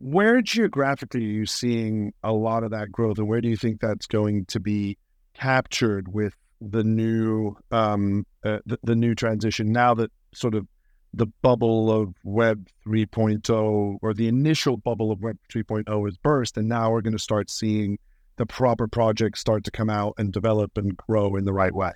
Where 0.00 0.40
geographically 0.40 1.24
are 1.24 1.30
you 1.40 1.46
seeing 1.46 2.12
a 2.22 2.32
lot 2.32 2.62
of 2.62 2.70
that 2.70 2.92
growth, 2.92 3.18
and 3.18 3.26
where 3.26 3.40
do 3.40 3.48
you 3.48 3.56
think 3.56 3.80
that's 3.80 4.06
going 4.06 4.44
to 4.46 4.60
be 4.60 4.96
captured 5.34 6.12
with 6.12 6.34
the 6.60 6.84
new 6.84 7.56
um, 7.70 8.26
uh, 8.44 8.58
the, 8.66 8.78
the 8.82 8.96
new 8.96 9.14
transition 9.14 9.72
now 9.72 9.94
that 9.94 10.10
sort 10.32 10.54
of 10.54 10.66
the 11.14 11.26
bubble 11.42 11.90
of 11.90 12.14
Web 12.22 12.68
3.0 12.86 13.98
or 14.02 14.14
the 14.14 14.28
initial 14.28 14.76
bubble 14.76 15.10
of 15.10 15.22
Web 15.22 15.38
3.0 15.52 16.08
is 16.08 16.18
burst, 16.18 16.56
and 16.56 16.68
now 16.68 16.90
we're 16.90 17.00
going 17.00 17.14
to 17.14 17.18
start 17.18 17.50
seeing 17.50 17.98
the 18.36 18.46
proper 18.46 18.86
projects 18.86 19.40
start 19.40 19.64
to 19.64 19.70
come 19.70 19.90
out 19.90 20.14
and 20.18 20.32
develop 20.32 20.76
and 20.76 20.96
grow 20.96 21.34
in 21.36 21.44
the 21.44 21.52
right 21.52 21.74
way. 21.74 21.92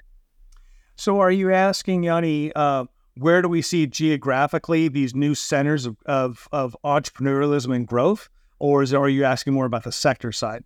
So, 0.97 1.21
are 1.21 1.31
you 1.31 1.53
asking 1.53 2.05
Yanni, 2.05 2.53
uh, 2.55 2.87
where 3.17 3.43
do 3.43 3.49
we 3.49 3.63
see 3.63 3.87
geographically 3.87 4.89
these 4.89 5.15
new 5.15 5.35
centers 5.35 5.87
of, 5.87 5.97
of, 6.07 6.49
of 6.53 6.77
entrepreneurialism 6.85 7.75
and 7.75 7.87
growth, 7.87 8.29
or 8.59 8.83
is 8.83 8.95
are 8.95 9.09
you 9.09 9.25
asking 9.25 9.53
more 9.53 9.67
about 9.67 9.85
the 9.85 9.93
sector 9.93 10.33
side? 10.33 10.65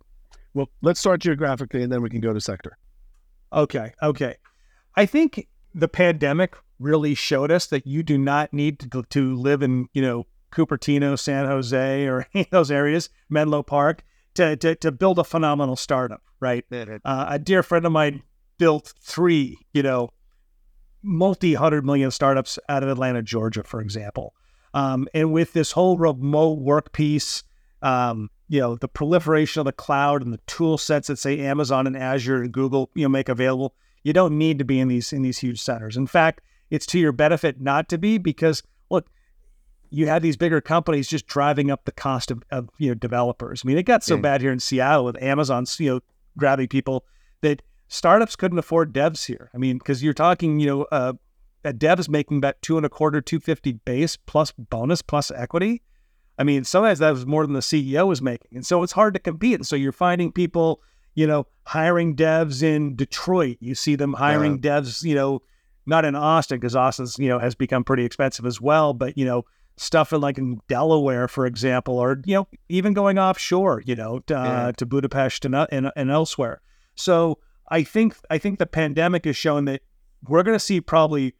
Well, 0.53 0.69
let's 0.81 0.99
start 0.99 1.21
geographically, 1.21 1.83
and 1.83 1.91
then 1.91 2.01
we 2.01 2.09
can 2.09 2.21
go 2.21 2.33
to 2.33 2.41
sector. 2.41 2.77
Okay, 3.51 3.93
okay. 4.01 4.35
I 4.95 5.05
think 5.05 5.47
the 5.73 5.87
pandemic 5.87 6.55
really 6.79 7.15
showed 7.15 7.51
us 7.51 7.67
that 7.67 7.87
you 7.87 8.03
do 8.03 8.17
not 8.17 8.53
need 8.53 8.79
to, 8.79 9.03
to 9.03 9.35
live 9.35 9.61
in, 9.61 9.87
you 9.93 10.01
know, 10.01 10.25
Cupertino, 10.51 11.17
San 11.17 11.45
Jose, 11.45 12.05
or 12.05 12.27
those 12.51 12.71
areas, 12.71 13.09
Menlo 13.29 13.63
Park, 13.63 14.03
to, 14.35 14.55
to, 14.57 14.75
to 14.75 14.91
build 14.91 15.19
a 15.19 15.23
phenomenal 15.23 15.75
startup, 15.75 16.21
right? 16.39 16.65
Uh, 17.05 17.25
a 17.29 17.39
dear 17.39 17.63
friend 17.63 17.85
of 17.85 17.91
mine 17.91 18.23
built 18.57 18.93
three, 19.01 19.57
you 19.73 19.83
know, 19.83 20.09
multi 21.03 21.53
hundred 21.53 21.85
million 21.85 22.11
startups 22.11 22.59
out 22.69 22.83
of 22.83 22.89
Atlanta, 22.89 23.21
Georgia, 23.21 23.63
for 23.63 23.81
example. 23.81 24.33
Um, 24.73 25.07
and 25.13 25.31
with 25.31 25.53
this 25.53 25.71
whole 25.71 25.97
remote 25.97 26.59
work 26.59 26.91
piece, 26.91 27.43
um, 27.81 28.29
you 28.49 28.61
know, 28.61 28.75
the 28.75 28.87
proliferation 28.87 29.59
of 29.59 29.65
the 29.65 29.71
cloud 29.71 30.21
and 30.23 30.33
the 30.33 30.39
tool 30.47 30.77
sets 30.77 31.07
that 31.07 31.19
say 31.19 31.39
Amazon 31.39 31.85
and 31.85 31.97
Azure 31.97 32.41
and 32.41 32.51
Google, 32.51 32.89
you 32.95 33.03
know, 33.03 33.09
make 33.09 33.29
available, 33.29 33.75
you 34.03 34.13
don't 34.13 34.37
need 34.37 34.57
to 34.59 34.65
be 34.65 34.79
in 34.79 34.87
these 34.87 35.11
in 35.11 35.21
these 35.21 35.39
huge 35.39 35.61
centers. 35.61 35.97
In 35.97 36.07
fact, 36.07 36.41
it's 36.69 36.85
to 36.87 36.99
your 36.99 37.11
benefit 37.11 37.59
not 37.59 37.89
to 37.89 37.97
be 37.97 38.17
because 38.17 38.63
look, 38.89 39.09
you 39.89 40.07
have 40.07 40.21
these 40.21 40.37
bigger 40.37 40.61
companies 40.61 41.07
just 41.07 41.27
driving 41.27 41.69
up 41.69 41.85
the 41.85 41.91
cost 41.91 42.31
of, 42.31 42.43
of 42.51 42.69
you 42.77 42.89
know 42.89 42.93
developers. 42.93 43.63
I 43.63 43.67
mean, 43.67 43.77
it 43.77 43.83
got 43.83 44.03
so 44.03 44.17
bad 44.17 44.41
here 44.41 44.51
in 44.51 44.59
Seattle 44.59 45.05
with 45.05 45.21
Amazon, 45.21 45.65
you 45.79 45.95
know, 45.95 45.99
grabbing 46.37 46.67
people 46.67 47.05
that 47.41 47.61
startups 47.89 48.35
couldn't 48.35 48.59
afford 48.59 48.93
devs 48.93 49.25
here. 49.25 49.49
I 49.53 49.57
mean, 49.57 49.77
because 49.77 50.01
you're 50.01 50.13
talking, 50.13 50.59
you 50.59 50.67
know, 50.67 50.81
uh, 50.91 51.13
a 51.63 51.73
dev's 51.73 52.07
making 52.07 52.37
about 52.37 52.61
two 52.61 52.77
and 52.77 52.85
a 52.85 52.89
quarter, 52.89 53.19
two 53.19 53.39
fifty 53.39 53.73
base 53.73 54.15
plus 54.15 54.53
bonus 54.53 55.01
plus 55.01 55.31
equity. 55.31 55.81
I 56.37 56.43
mean, 56.43 56.63
sometimes 56.63 56.99
that 56.99 57.11
was 57.11 57.25
more 57.25 57.45
than 57.45 57.53
the 57.53 57.61
CEO 57.61 58.07
was 58.07 58.21
making, 58.21 58.51
and 58.55 58.65
so 58.65 58.83
it's 58.83 58.93
hard 58.93 59.13
to 59.15 59.19
compete. 59.19 59.55
And 59.55 59.67
so 59.67 59.75
you're 59.75 59.91
finding 59.91 60.31
people, 60.31 60.81
you 61.15 61.25
know, 61.25 61.47
hiring 61.65 62.15
devs 62.15 62.61
in 62.61 62.95
Detroit. 62.95 63.57
You 63.59 63.75
see 63.75 63.95
them 63.95 64.13
hiring 64.13 64.59
devs, 64.61 65.03
you 65.03 65.15
know, 65.15 65.41
not 65.85 66.05
in 66.05 66.15
Austin 66.15 66.59
because 66.59 66.75
Austin's 66.75 67.17
you 67.17 67.29
know 67.29 67.39
has 67.39 67.55
become 67.55 67.83
pretty 67.83 68.05
expensive 68.05 68.45
as 68.45 68.61
well. 68.61 68.93
But 68.93 69.17
you 69.17 69.25
know 69.25 69.45
stuff 69.77 70.11
in 70.11 70.19
like 70.21 70.37
in 70.37 70.59
Delaware, 70.67 71.27
for 71.27 71.45
example, 71.45 71.97
or 71.97 72.21
you 72.25 72.35
know 72.35 72.47
even 72.69 72.93
going 72.93 73.17
offshore, 73.17 73.81
you 73.85 73.95
know, 73.95 74.19
to, 74.19 74.37
uh, 74.37 74.71
to 74.73 74.85
Budapest 74.85 75.45
and, 75.45 75.55
uh, 75.55 75.67
and 75.71 75.91
and 75.95 76.11
elsewhere. 76.11 76.61
So 76.95 77.39
I 77.69 77.83
think 77.83 78.15
I 78.29 78.37
think 78.37 78.59
the 78.59 78.65
pandemic 78.65 79.25
has 79.25 79.37
shown 79.37 79.65
that 79.65 79.81
we're 80.27 80.43
going 80.43 80.55
to 80.55 80.63
see 80.63 80.81
probably 80.81 81.35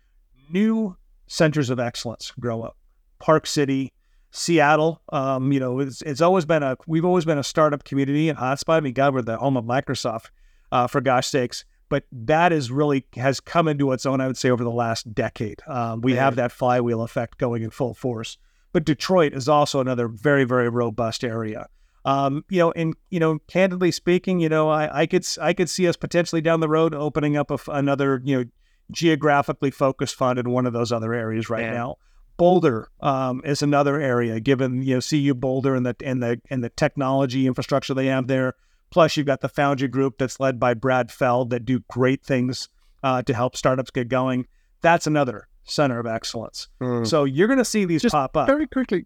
new 0.50 0.96
centers 1.28 1.70
of 1.70 1.80
excellence 1.80 2.32
grow 2.40 2.62
up. 2.62 2.78
Park 3.20 3.48
City, 3.48 3.94
Seattle. 4.32 5.02
Um, 5.10 5.52
you 5.52 5.60
know, 5.60 5.80
it's, 5.80 6.02
it's 6.02 6.22
always 6.22 6.46
been 6.46 6.64
a 6.64 6.78
we've 6.88 7.06
always 7.06 7.26
been 7.26 7.38
a 7.38 7.44
startup 7.44 7.84
community 7.84 8.30
and 8.30 8.38
hotspot. 8.38 8.78
I 8.78 8.80
mean, 8.82 8.94
God, 8.94 9.14
we're 9.14 9.22
the 9.22 9.38
home 9.38 9.58
of 9.58 9.66
Microsoft, 9.66 10.30
uh, 10.72 10.88
for 10.88 11.02
gosh 11.02 11.28
sakes 11.28 11.66
but 11.90 12.04
that 12.12 12.52
is 12.52 12.72
really 12.72 13.06
has 13.16 13.40
come 13.40 13.68
into 13.68 13.92
its 13.92 14.06
own. 14.06 14.22
I 14.22 14.28
would 14.28 14.38
say 14.38 14.50
over 14.50 14.64
the 14.64 14.72
last 14.72 15.14
decade, 15.14 15.62
um, 15.68 16.02
we 16.02 16.14
have 16.16 16.36
that 16.36 16.52
flywheel 16.52 17.02
effect 17.02 17.38
going 17.38 17.64
in 17.64 17.70
full 17.70 17.94
force. 17.94 18.38
But 18.74 18.86
Detroit 18.86 19.34
is 19.34 19.48
also 19.48 19.80
another 19.80 20.08
very 20.08 20.44
very 20.44 20.70
robust 20.70 21.24
area. 21.24 21.68
Um, 22.06 22.46
you 22.50 22.60
know, 22.60 22.72
and 22.72 22.96
you 23.10 23.20
know, 23.20 23.40
candidly 23.48 23.92
speaking, 23.92 24.40
you 24.40 24.50
know, 24.50 24.70
I, 24.70 25.02
I 25.02 25.06
could 25.06 25.26
I 25.42 25.54
could 25.54 25.70
see 25.70 25.88
us 25.88 25.96
potentially 25.96 26.42
down 26.42 26.60
the 26.60 26.70
road 26.70 26.94
opening 26.94 27.38
up 27.38 27.52
a, 27.52 27.58
another 27.70 28.22
you 28.24 28.38
know 28.38 28.46
geographically 28.92 29.72
focused 29.72 30.16
fund 30.16 30.40
in 30.40 30.50
one 30.50 30.66
of 30.66 30.74
those 30.74 30.92
other 30.92 31.14
areas 31.14 31.50
right 31.50 31.74
now. 31.74 31.98
Boulder 32.38 32.90
um, 33.02 33.42
is 33.44 33.62
another 33.62 34.00
area, 34.00 34.40
given 34.40 34.82
you 34.84 34.96
know 34.96 35.02
CU 35.02 35.34
Boulder 35.34 35.76
and 35.76 35.86
the 35.86 35.96
and 36.04 36.22
the 36.22 36.40
and 36.50 36.64
the 36.64 36.70
technology 36.70 37.48
infrastructure 37.48 37.94
they 37.94 38.08
have 38.08 38.28
there. 38.28 38.54
Plus, 38.90 39.18
you've 39.18 39.26
got 39.26 39.42
the 39.42 39.50
Foundry 39.50 39.88
Group 39.88 40.18
that's 40.18 40.40
led 40.40 40.60
by 40.60 40.74
Brad 40.74 41.12
Feld 41.12 41.50
that 41.50 41.66
do 41.66 41.82
great 41.90 42.24
things 42.24 42.70
uh, 43.04 43.22
to 43.24 43.34
help 43.34 43.58
startups 43.58 43.92
get 43.92 44.08
going. 44.08 44.48
That's 44.82 45.08
another 45.08 45.48
center 45.64 46.00
of 46.00 46.06
excellence. 46.06 46.70
Mm. 46.82 47.06
So 47.06 47.26
you're 47.26 47.48
going 47.48 47.60
to 47.60 47.66
see 47.66 47.86
these 47.86 48.02
Just 48.02 48.14
pop 48.14 48.36
up 48.38 48.48
very 48.48 48.68
quickly. 48.68 49.06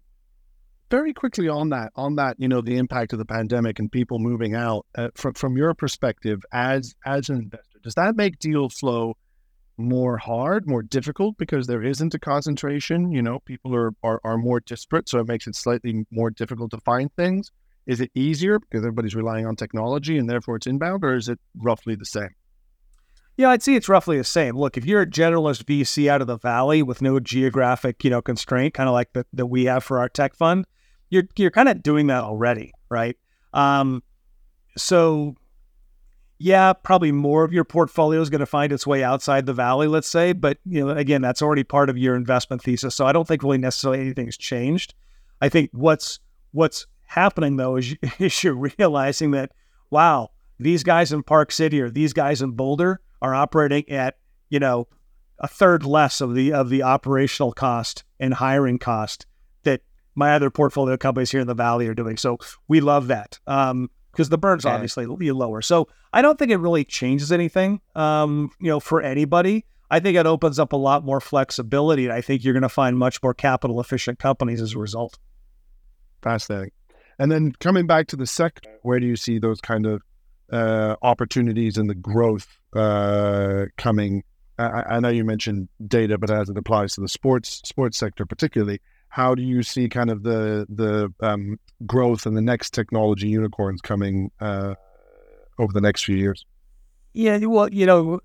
Very 0.90 1.14
quickly 1.14 1.48
on 1.48 1.70
that, 1.70 1.90
on 1.96 2.16
that, 2.16 2.36
you 2.38 2.48
know, 2.48 2.60
the 2.60 2.76
impact 2.76 3.14
of 3.14 3.18
the 3.18 3.24
pandemic 3.24 3.78
and 3.78 3.90
people 3.90 4.18
moving 4.18 4.54
out. 4.54 4.86
Uh, 4.94 5.08
from 5.14 5.32
from 5.34 5.56
your 5.56 5.74
perspective 5.74 6.42
as 6.52 6.94
as 7.04 7.28
an 7.30 7.38
investor, 7.38 7.78
does 7.82 7.94
that 7.94 8.14
make 8.14 8.38
deal 8.38 8.68
flow 8.68 9.16
more 9.76 10.18
hard, 10.18 10.66
more 10.66 10.82
difficult 10.82 11.36
because 11.38 11.66
there 11.66 11.82
isn't 11.82 12.14
a 12.14 12.18
concentration? 12.18 13.12
You 13.12 13.22
know, 13.22 13.40
people 13.40 13.74
are 13.74 13.92
are, 14.02 14.20
are 14.24 14.38
more 14.38 14.60
disparate, 14.60 15.08
so 15.08 15.18
it 15.20 15.28
makes 15.28 15.46
it 15.46 15.56
slightly 15.56 16.04
more 16.10 16.30
difficult 16.30 16.70
to 16.72 16.78
find 16.78 17.12
things. 17.14 17.50
Is 17.86 18.00
it 18.00 18.10
easier 18.14 18.60
because 18.60 18.82
everybody's 18.82 19.16
relying 19.16 19.46
on 19.46 19.56
technology 19.56 20.16
and 20.16 20.30
therefore 20.30 20.56
it's 20.56 20.66
inbound, 20.66 21.04
or 21.04 21.14
is 21.14 21.28
it 21.28 21.38
roughly 21.56 21.94
the 21.94 22.04
same? 22.04 22.30
Yeah, 23.36 23.50
I'd 23.50 23.62
say 23.62 23.74
it's 23.74 23.88
roughly 23.88 24.18
the 24.18 24.24
same. 24.24 24.56
Look, 24.56 24.76
if 24.76 24.84
you're 24.84 25.02
a 25.02 25.06
generalist 25.06 25.64
VC 25.64 26.06
out 26.08 26.20
of 26.20 26.26
the 26.26 26.38
valley 26.38 26.82
with 26.82 27.00
no 27.00 27.18
geographic, 27.18 28.04
you 28.04 28.10
know, 28.10 28.20
constraint, 28.20 28.74
kind 28.74 28.88
of 28.88 28.92
like 28.92 29.12
the, 29.14 29.24
that 29.32 29.46
we 29.46 29.64
have 29.64 29.82
for 29.82 29.98
our 29.98 30.08
tech 30.08 30.34
fund, 30.34 30.66
you're 31.10 31.24
you're 31.36 31.50
kind 31.50 31.68
of 31.68 31.82
doing 31.82 32.08
that 32.08 32.22
already, 32.22 32.72
right? 32.90 33.16
Um, 33.52 34.02
so 34.76 35.34
yeah, 36.42 36.72
probably 36.72 37.12
more 37.12 37.44
of 37.44 37.52
your 37.52 37.62
portfolio 37.62 38.20
is 38.20 38.28
going 38.28 38.40
to 38.40 38.46
find 38.46 38.72
its 38.72 38.84
way 38.84 39.04
outside 39.04 39.46
the 39.46 39.52
valley, 39.52 39.86
let's 39.86 40.08
say. 40.08 40.32
But 40.32 40.58
you 40.66 40.84
know, 40.84 40.90
again, 40.90 41.22
that's 41.22 41.40
already 41.40 41.62
part 41.62 41.88
of 41.88 41.96
your 41.96 42.16
investment 42.16 42.62
thesis. 42.62 42.96
So 42.96 43.06
I 43.06 43.12
don't 43.12 43.28
think 43.28 43.44
really 43.44 43.58
necessarily 43.58 44.00
anything's 44.00 44.36
changed. 44.36 44.92
I 45.40 45.48
think 45.48 45.70
what's 45.72 46.18
what's 46.50 46.88
happening 47.04 47.56
though 47.56 47.76
is, 47.76 47.94
is 48.18 48.42
you're 48.42 48.54
realizing 48.76 49.30
that 49.30 49.52
wow, 49.90 50.30
these 50.58 50.82
guys 50.82 51.12
in 51.12 51.22
Park 51.22 51.52
City 51.52 51.80
or 51.80 51.90
these 51.90 52.12
guys 52.12 52.42
in 52.42 52.52
Boulder 52.52 53.00
are 53.20 53.36
operating 53.36 53.88
at 53.88 54.16
you 54.50 54.58
know 54.58 54.88
a 55.38 55.46
third 55.46 55.84
less 55.84 56.20
of 56.20 56.34
the 56.34 56.52
of 56.52 56.70
the 56.70 56.82
operational 56.82 57.52
cost 57.52 58.02
and 58.18 58.34
hiring 58.34 58.80
cost 58.80 59.26
that 59.62 59.82
my 60.16 60.34
other 60.34 60.50
portfolio 60.50 60.96
companies 60.96 61.30
here 61.30 61.40
in 61.40 61.46
the 61.46 61.54
valley 61.54 61.86
are 61.86 61.94
doing. 61.94 62.16
So 62.16 62.38
we 62.66 62.80
love 62.80 63.06
that 63.06 63.38
um, 63.46 63.90
because 64.12 64.28
the 64.28 64.38
burn's 64.38 64.64
okay. 64.64 64.74
obviously 64.74 65.06
lower. 65.06 65.62
So 65.62 65.88
I 66.12 66.22
don't 66.22 66.38
think 66.38 66.50
it 66.50 66.58
really 66.58 66.84
changes 66.84 67.32
anything, 67.32 67.80
um, 67.94 68.50
you 68.60 68.68
know, 68.68 68.80
for 68.80 69.00
anybody. 69.00 69.64
I 69.90 70.00
think 70.00 70.16
it 70.16 70.26
opens 70.26 70.58
up 70.58 70.72
a 70.72 70.76
lot 70.76 71.04
more 71.04 71.20
flexibility, 71.20 72.04
and 72.04 72.14
I 72.14 72.22
think 72.22 72.44
you're 72.44 72.54
going 72.54 72.62
to 72.62 72.68
find 72.68 72.98
much 72.98 73.22
more 73.22 73.34
capital 73.34 73.80
efficient 73.80 74.18
companies 74.18 74.60
as 74.60 74.74
a 74.74 74.78
result. 74.78 75.18
Fascinating. 76.22 76.70
And 77.18 77.30
then 77.30 77.52
coming 77.60 77.86
back 77.86 78.06
to 78.08 78.16
the 78.16 78.26
sector, 78.26 78.70
where 78.82 78.98
do 78.98 79.06
you 79.06 79.16
see 79.16 79.38
those 79.38 79.60
kind 79.60 79.86
of 79.86 80.02
uh, 80.50 80.96
opportunities 81.02 81.76
and 81.76 81.90
the 81.90 81.94
growth 81.94 82.46
uh, 82.74 83.66
coming? 83.76 84.24
I, 84.58 84.82
I, 84.90 85.00
know 85.00 85.08
you 85.08 85.24
mentioned 85.24 85.68
data, 85.86 86.16
but 86.16 86.30
as 86.30 86.48
it 86.48 86.56
applies 86.56 86.94
to 86.94 87.00
the 87.00 87.08
sports 87.08 87.60
sports 87.64 87.98
sector 87.98 88.24
particularly, 88.24 88.80
how 89.12 89.34
do 89.34 89.42
you 89.42 89.62
see 89.62 89.88
kind 89.88 90.10
of 90.10 90.22
the 90.22 90.66
the 90.68 91.12
um, 91.20 91.58
growth 91.84 92.24
and 92.24 92.34
the 92.34 92.40
next 92.40 92.70
technology 92.70 93.28
unicorns 93.28 93.82
coming 93.82 94.30
uh, 94.40 94.74
over 95.58 95.72
the 95.72 95.82
next 95.82 96.04
few 96.04 96.16
years? 96.16 96.46
Yeah, 97.12 97.36
well, 97.44 97.68
you 97.68 97.84
know, 97.84 98.20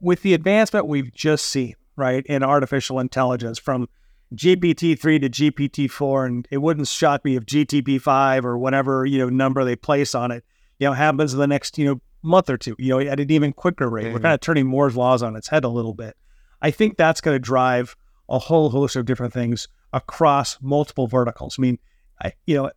with 0.00 0.22
the 0.22 0.34
advancement 0.34 0.88
we've 0.88 1.14
just 1.14 1.44
seen, 1.44 1.76
right, 1.94 2.26
in 2.26 2.42
artificial 2.42 2.98
intelligence 2.98 3.58
from 3.58 3.88
GPT-3 4.34 5.20
to 5.20 5.30
GPT-4, 5.30 6.26
and 6.26 6.48
it 6.50 6.58
wouldn't 6.58 6.88
shock 6.88 7.24
me 7.24 7.36
if 7.36 7.44
GTP-5 7.44 8.44
or 8.44 8.58
whatever 8.58 9.06
you 9.06 9.18
know 9.18 9.28
number 9.28 9.64
they 9.64 9.76
place 9.76 10.12
on 10.14 10.32
it 10.32 10.44
you 10.78 10.86
know, 10.86 10.92
happens 10.92 11.32
in 11.32 11.38
the 11.38 11.46
next, 11.46 11.78
you 11.78 11.86
know, 11.86 12.00
month 12.22 12.50
or 12.50 12.56
two, 12.56 12.74
you 12.78 12.90
know, 12.90 12.98
at 13.00 13.20
an 13.20 13.30
even 13.30 13.52
quicker 13.52 13.88
rate. 13.88 14.06
Mm-hmm. 14.06 14.14
We're 14.14 14.20
kind 14.20 14.34
of 14.34 14.40
turning 14.40 14.66
Moore's 14.66 14.96
laws 14.96 15.22
on 15.22 15.36
its 15.36 15.48
head 15.48 15.64
a 15.64 15.68
little 15.68 15.94
bit. 15.94 16.16
I 16.60 16.70
think 16.70 16.96
that's 16.96 17.20
going 17.20 17.34
to 17.34 17.38
drive 17.38 17.96
a 18.28 18.38
whole 18.38 18.70
host 18.70 18.96
of 18.96 19.04
different 19.04 19.32
things 19.32 19.68
across 19.96 20.58
multiple 20.60 21.06
verticals. 21.06 21.56
I 21.58 21.62
mean, 21.62 21.78
I, 22.22 22.32
you 22.44 22.56
know, 22.56 22.70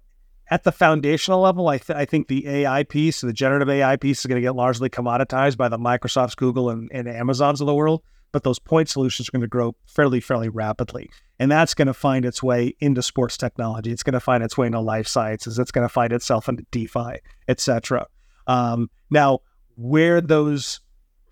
at 0.49 0.63
the 0.63 0.71
foundational 0.71 1.41
level, 1.41 1.67
I, 1.67 1.77
th- 1.77 1.97
I 1.97 2.05
think 2.05 2.27
the 2.27 2.47
AI 2.47 2.83
piece, 2.83 3.21
the 3.21 3.33
generative 3.33 3.69
AI 3.69 3.97
piece, 3.97 4.19
is 4.19 4.25
going 4.25 4.37
to 4.37 4.41
get 4.41 4.55
largely 4.55 4.89
commoditized 4.89 5.57
by 5.57 5.67
the 5.67 5.77
Microsofts, 5.77 6.35
Google, 6.35 6.69
and, 6.69 6.89
and 6.93 7.07
Amazons 7.07 7.61
of 7.61 7.67
the 7.67 7.75
world. 7.75 8.01
But 8.31 8.43
those 8.43 8.57
point 8.57 8.89
solutions 8.89 9.27
are 9.27 9.31
going 9.31 9.41
to 9.41 9.47
grow 9.47 9.75
fairly, 9.85 10.19
fairly 10.19 10.49
rapidly, 10.49 11.09
and 11.39 11.51
that's 11.51 11.73
going 11.73 11.87
to 11.87 11.93
find 11.93 12.25
its 12.25 12.41
way 12.41 12.75
into 12.79 13.01
sports 13.01 13.37
technology. 13.37 13.91
It's 13.91 14.03
going 14.03 14.13
to 14.13 14.19
find 14.19 14.43
its 14.43 14.55
way 14.57 14.67
into 14.67 14.79
life 14.79 15.07
sciences. 15.07 15.57
It's 15.57 15.71
going 15.71 15.85
to 15.85 15.89
find 15.91 16.13
itself 16.13 16.47
into 16.47 16.63
DeFi, 16.71 17.21
etc. 17.47 18.05
Um, 18.45 18.91
now, 19.09 19.39
where 19.75 20.21
those, 20.21 20.79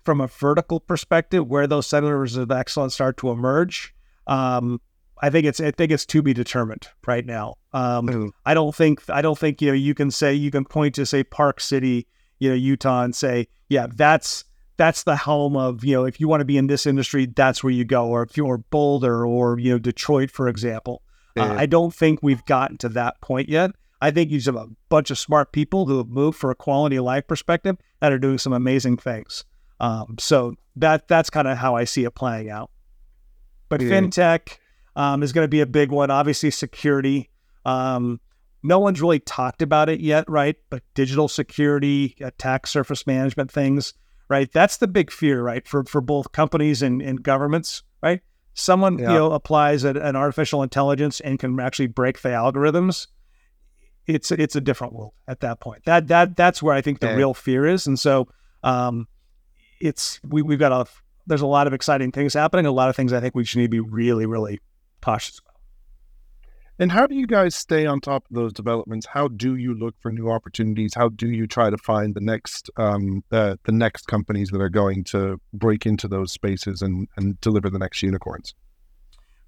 from 0.04 0.20
a 0.20 0.26
vertical 0.26 0.80
perspective, 0.80 1.46
where 1.46 1.68
those 1.68 1.86
centers 1.86 2.36
of 2.36 2.50
excellence 2.50 2.94
start 2.94 3.16
to 3.18 3.30
emerge, 3.30 3.94
um, 4.26 4.80
I 5.20 5.30
think 5.30 5.46
it's 5.46 5.60
I 5.60 5.70
think 5.70 5.92
it's 5.92 6.06
to 6.06 6.22
be 6.22 6.32
determined 6.32 6.88
right 7.06 7.24
now. 7.24 7.54
Um, 7.72 8.06
mm. 8.06 8.30
I 8.44 8.54
don't 8.54 8.74
think 8.74 9.02
I 9.08 9.22
don't 9.22 9.38
think 9.38 9.60
you 9.60 9.68
know 9.68 9.74
you 9.74 9.94
can 9.94 10.10
say 10.10 10.34
you 10.34 10.50
can 10.50 10.64
point 10.64 10.94
to 10.96 11.06
say 11.06 11.24
Park 11.24 11.60
City, 11.60 12.06
you 12.38 12.50
know 12.50 12.54
Utah, 12.54 13.02
and 13.02 13.14
say 13.14 13.48
yeah 13.68 13.86
that's 13.94 14.44
that's 14.76 15.02
the 15.02 15.16
helm 15.16 15.56
of 15.56 15.84
you 15.84 15.94
know 15.94 16.04
if 16.04 16.20
you 16.20 16.28
want 16.28 16.40
to 16.40 16.44
be 16.44 16.56
in 16.56 16.66
this 16.66 16.86
industry 16.86 17.26
that's 17.26 17.62
where 17.62 17.72
you 17.72 17.84
go, 17.84 18.08
or 18.08 18.22
if 18.22 18.36
you're 18.36 18.58
Boulder 18.58 19.26
or 19.26 19.58
you 19.58 19.72
know 19.72 19.78
Detroit 19.78 20.30
for 20.30 20.48
example. 20.48 21.02
Uh, 21.36 21.54
I 21.56 21.66
don't 21.66 21.94
think 21.94 22.18
we've 22.20 22.44
gotten 22.46 22.78
to 22.78 22.88
that 22.88 23.20
point 23.20 23.48
yet. 23.48 23.70
I 24.00 24.10
think 24.10 24.32
you 24.32 24.40
have 24.40 24.56
a 24.56 24.66
bunch 24.88 25.12
of 25.12 25.18
smart 25.18 25.52
people 25.52 25.86
who 25.86 25.98
have 25.98 26.08
moved 26.08 26.36
for 26.36 26.50
a 26.50 26.54
quality 26.56 26.96
of 26.96 27.04
life 27.04 27.28
perspective 27.28 27.76
that 28.00 28.12
are 28.12 28.18
doing 28.18 28.38
some 28.38 28.52
amazing 28.52 28.96
things. 28.96 29.44
Um, 29.80 30.16
so 30.18 30.54
that 30.76 31.08
that's 31.08 31.30
kind 31.30 31.48
of 31.48 31.58
how 31.58 31.76
I 31.76 31.84
see 31.84 32.04
it 32.04 32.14
playing 32.14 32.50
out. 32.50 32.70
But 33.68 33.80
yeah. 33.80 33.90
fintech 33.90 34.58
um, 34.98 35.22
is 35.22 35.32
going 35.32 35.44
to 35.44 35.48
be 35.48 35.60
a 35.60 35.66
big 35.66 35.90
one. 35.92 36.10
Obviously, 36.10 36.50
security. 36.50 37.30
Um, 37.64 38.20
no 38.64 38.80
one's 38.80 39.00
really 39.00 39.20
talked 39.20 39.62
about 39.62 39.88
it 39.88 40.00
yet, 40.00 40.28
right? 40.28 40.56
But 40.70 40.82
digital 40.94 41.28
security, 41.28 42.16
attack 42.20 42.66
surface 42.66 43.06
management 43.06 43.50
things, 43.50 43.94
right? 44.28 44.52
That's 44.52 44.78
the 44.78 44.88
big 44.88 45.12
fear, 45.12 45.40
right? 45.40 45.66
For 45.66 45.84
for 45.84 46.00
both 46.00 46.32
companies 46.32 46.82
and, 46.82 47.00
and 47.00 47.22
governments, 47.22 47.84
right? 48.02 48.20
Someone 48.54 48.98
yeah. 48.98 49.12
you 49.12 49.18
know 49.18 49.32
applies 49.32 49.84
an, 49.84 49.96
an 49.96 50.16
artificial 50.16 50.64
intelligence 50.64 51.20
and 51.20 51.38
can 51.38 51.58
actually 51.60 51.86
break 51.86 52.20
the 52.20 52.30
algorithms. 52.30 53.06
It's 54.08 54.32
it's 54.32 54.56
a 54.56 54.60
different 54.60 54.94
world 54.94 55.12
at 55.28 55.38
that 55.40 55.60
point. 55.60 55.84
That 55.84 56.08
that 56.08 56.36
that's 56.36 56.60
where 56.60 56.74
I 56.74 56.80
think 56.80 56.98
the 56.98 57.06
yeah. 57.06 57.14
real 57.14 57.34
fear 57.34 57.66
is, 57.66 57.86
and 57.86 57.96
so 57.96 58.26
um, 58.64 59.06
it's 59.80 60.18
we 60.24 60.42
we've 60.42 60.58
got 60.58 60.72
a 60.72 60.90
there's 61.28 61.42
a 61.42 61.46
lot 61.46 61.68
of 61.68 61.72
exciting 61.72 62.10
things 62.10 62.34
happening. 62.34 62.66
A 62.66 62.72
lot 62.72 62.88
of 62.88 62.96
things 62.96 63.12
I 63.12 63.20
think 63.20 63.36
we 63.36 63.44
should 63.44 63.58
need 63.58 63.66
to 63.66 63.68
be 63.70 63.80
really 63.80 64.26
really 64.26 64.58
cautious 65.00 65.38
about. 65.38 65.48
And 66.80 66.92
how 66.92 67.08
do 67.08 67.16
you 67.16 67.26
guys 67.26 67.56
stay 67.56 67.86
on 67.86 68.00
top 68.00 68.24
of 68.30 68.36
those 68.36 68.52
developments? 68.52 69.06
How 69.06 69.26
do 69.26 69.56
you 69.56 69.74
look 69.74 69.96
for 70.00 70.12
new 70.12 70.30
opportunities? 70.30 70.94
How 70.94 71.08
do 71.08 71.28
you 71.28 71.48
try 71.48 71.70
to 71.70 71.78
find 71.78 72.14
the 72.14 72.20
next 72.20 72.70
um, 72.76 73.24
uh, 73.32 73.56
the 73.64 73.72
next 73.72 74.06
companies 74.06 74.50
that 74.50 74.60
are 74.60 74.68
going 74.68 75.02
to 75.04 75.40
break 75.52 75.86
into 75.86 76.06
those 76.06 76.32
spaces 76.32 76.80
and, 76.80 77.08
and 77.16 77.40
deliver 77.40 77.68
the 77.68 77.80
next 77.80 78.02
unicorns? 78.02 78.54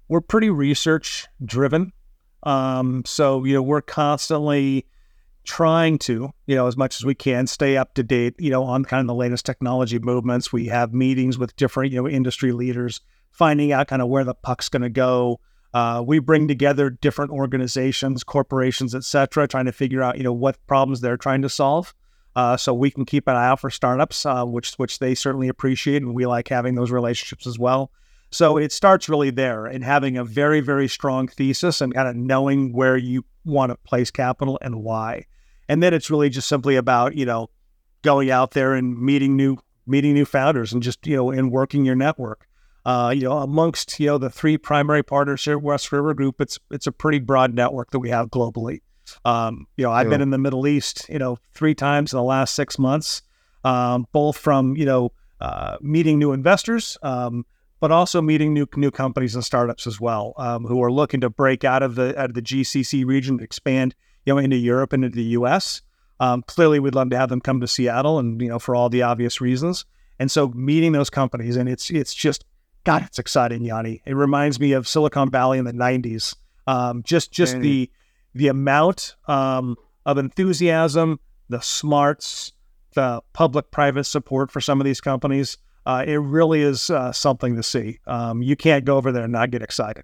We're 0.09 0.19
pretty 0.19 0.49
research 0.49 1.27
driven, 1.45 1.93
um, 2.43 3.03
so 3.05 3.45
you 3.45 3.53
know 3.53 3.61
we're 3.61 3.81
constantly 3.81 4.85
trying 5.45 5.97
to 5.99 6.31
you 6.47 6.55
know 6.55 6.67
as 6.67 6.75
much 6.75 6.99
as 6.99 7.05
we 7.05 7.15
can 7.15 7.47
stay 7.47 7.75
up 7.77 7.95
to 7.95 8.03
date 8.03 8.35
you 8.37 8.51
know 8.51 8.63
on 8.63 8.83
kind 8.83 9.01
of 9.01 9.07
the 9.07 9.15
latest 9.15 9.45
technology 9.45 9.99
movements. 9.99 10.51
We 10.51 10.65
have 10.65 10.93
meetings 10.93 11.37
with 11.37 11.55
different 11.55 11.93
you 11.93 12.01
know 12.01 12.09
industry 12.09 12.51
leaders 12.51 12.99
finding 13.31 13.71
out 13.71 13.87
kind 13.87 14.01
of 14.01 14.07
where 14.07 14.23
the 14.23 14.35
puck's 14.35 14.69
going 14.69 14.81
to 14.81 14.89
go. 14.89 15.39
Uh, 15.73 16.03
we 16.05 16.19
bring 16.19 16.47
together 16.47 16.89
different 16.89 17.31
organizations, 17.31 18.23
corporations, 18.23 18.93
et 18.93 19.03
cetera, 19.03 19.47
trying 19.47 19.65
to 19.65 19.71
figure 19.71 20.03
out, 20.03 20.17
you 20.17 20.23
know, 20.23 20.33
what 20.33 20.57
problems 20.67 21.01
they're 21.01 21.17
trying 21.17 21.41
to 21.41 21.49
solve. 21.49 21.93
Uh, 22.35 22.55
so 22.55 22.73
we 22.73 22.91
can 22.91 23.05
keep 23.05 23.27
an 23.27 23.35
eye 23.35 23.47
out 23.47 23.59
for 23.59 23.69
startups, 23.69 24.25
uh, 24.25 24.45
which 24.45 24.73
which 24.75 24.99
they 24.99 25.13
certainly 25.13 25.49
appreciate, 25.49 26.01
and 26.01 26.15
we 26.15 26.25
like 26.25 26.47
having 26.47 26.75
those 26.75 26.91
relationships 26.91 27.45
as 27.45 27.59
well. 27.59 27.91
So 28.31 28.57
it 28.57 28.71
starts 28.71 29.09
really 29.09 29.31
there 29.31 29.65
and 29.65 29.83
having 29.83 30.17
a 30.17 30.23
very 30.23 30.61
very 30.61 30.87
strong 30.87 31.27
thesis 31.27 31.81
and 31.81 31.93
kind 31.93 32.07
of 32.07 32.15
knowing 32.15 32.71
where 32.71 32.95
you 32.95 33.25
want 33.43 33.71
to 33.71 33.75
place 33.77 34.11
capital 34.11 34.57
and 34.61 34.81
why, 34.81 35.25
and 35.67 35.83
then 35.83 35.93
it's 35.93 36.09
really 36.09 36.29
just 36.29 36.47
simply 36.47 36.77
about 36.77 37.15
you 37.15 37.25
know 37.25 37.49
going 38.01 38.31
out 38.31 38.51
there 38.51 38.75
and 38.75 38.97
meeting 38.97 39.35
new 39.35 39.57
meeting 39.85 40.13
new 40.13 40.25
founders 40.25 40.71
and 40.71 40.81
just 40.81 41.05
you 41.05 41.17
know 41.17 41.31
and 41.31 41.51
working 41.51 41.83
your 41.83 41.95
network 41.95 42.47
uh, 42.85 43.13
you 43.15 43.23
know, 43.23 43.37
amongst 43.37 43.99
you 43.99 44.07
know 44.07 44.17
the 44.17 44.29
three 44.29 44.57
primary 44.57 45.03
partners 45.03 45.43
here, 45.43 45.53
at 45.53 45.61
West 45.61 45.91
River 45.91 46.13
Group, 46.13 46.41
it's 46.41 46.59
it's 46.71 46.87
a 46.87 46.91
pretty 46.91 47.19
broad 47.19 47.53
network 47.53 47.91
that 47.91 47.99
we 47.99 48.09
have 48.09 48.29
globally. 48.29 48.81
Um, 49.25 49.67
you 49.77 49.85
know, 49.85 49.91
I've 49.91 50.07
yeah. 50.07 50.11
been 50.11 50.21
in 50.21 50.29
the 50.29 50.37
Middle 50.37 50.67
East, 50.67 51.05
you 51.09 51.19
know, 51.19 51.37
three 51.53 51.75
times 51.75 52.13
in 52.13 52.17
the 52.17 52.23
last 52.23 52.55
six 52.55 52.79
months, 52.79 53.21
um, 53.63 54.07
both 54.11 54.37
from 54.37 54.75
you 54.75 54.85
know 54.85 55.11
uh, 55.39 55.77
meeting 55.81 56.17
new 56.17 56.31
investors, 56.31 56.97
um, 57.03 57.45
but 57.79 57.91
also 57.91 58.21
meeting 58.21 58.53
new 58.53 58.67
new 58.75 58.91
companies 58.91 59.35
and 59.35 59.43
startups 59.43 59.85
as 59.85 59.99
well, 59.99 60.33
um, 60.37 60.65
who 60.65 60.83
are 60.83 60.91
looking 60.91 61.21
to 61.21 61.29
break 61.29 61.63
out 61.63 61.83
of 61.83 61.95
the 61.95 62.19
out 62.19 62.29
of 62.29 62.33
the 62.33 62.41
GCC 62.41 63.05
region, 63.05 63.39
expand 63.41 63.93
you 64.25 64.33
know 64.33 64.39
into 64.39 64.57
Europe 64.57 64.93
and 64.93 65.05
into 65.05 65.17
the 65.17 65.23
U.S. 65.23 65.81
Um, 66.19 66.43
clearly, 66.43 66.79
we'd 66.79 66.95
love 66.95 67.09
to 67.09 67.17
have 67.17 67.29
them 67.29 67.41
come 67.41 67.59
to 67.61 67.67
Seattle, 67.67 68.19
and 68.19 68.41
you 68.41 68.49
know, 68.49 68.59
for 68.59 68.75
all 68.75 68.89
the 68.89 69.01
obvious 69.01 69.41
reasons. 69.41 69.85
And 70.19 70.29
so, 70.29 70.49
meeting 70.49 70.91
those 70.91 71.09
companies, 71.09 71.57
and 71.57 71.67
it's 71.67 71.89
it's 71.89 72.13
just 72.13 72.45
God, 72.83 73.03
it's 73.03 73.19
exciting, 73.19 73.63
Yanni. 73.63 74.01
It 74.05 74.15
reminds 74.15 74.59
me 74.59 74.73
of 74.73 74.87
Silicon 74.87 75.29
Valley 75.29 75.59
in 75.59 75.65
the 75.65 75.73
'90s. 75.73 76.35
Um, 76.67 77.03
just 77.03 77.31
just 77.31 77.59
the 77.59 77.89
the 78.33 78.47
amount 78.47 79.15
um, 79.27 79.75
of 80.05 80.17
enthusiasm, 80.17 81.19
the 81.49 81.61
smarts, 81.61 82.53
the 82.93 83.21
public-private 83.33 84.05
support 84.05 84.51
for 84.51 84.61
some 84.61 84.79
of 84.79 84.85
these 84.85 85.01
companies. 85.01 85.57
Uh, 85.85 86.03
it 86.07 86.17
really 86.17 86.61
is 86.61 86.89
uh, 86.89 87.11
something 87.11 87.55
to 87.55 87.63
see. 87.63 87.99
Um, 88.05 88.41
you 88.41 88.55
can't 88.55 88.85
go 88.85 88.97
over 88.97 89.11
there 89.11 89.23
and 89.23 89.33
not 89.33 89.51
get 89.51 89.61
excited. 89.61 90.03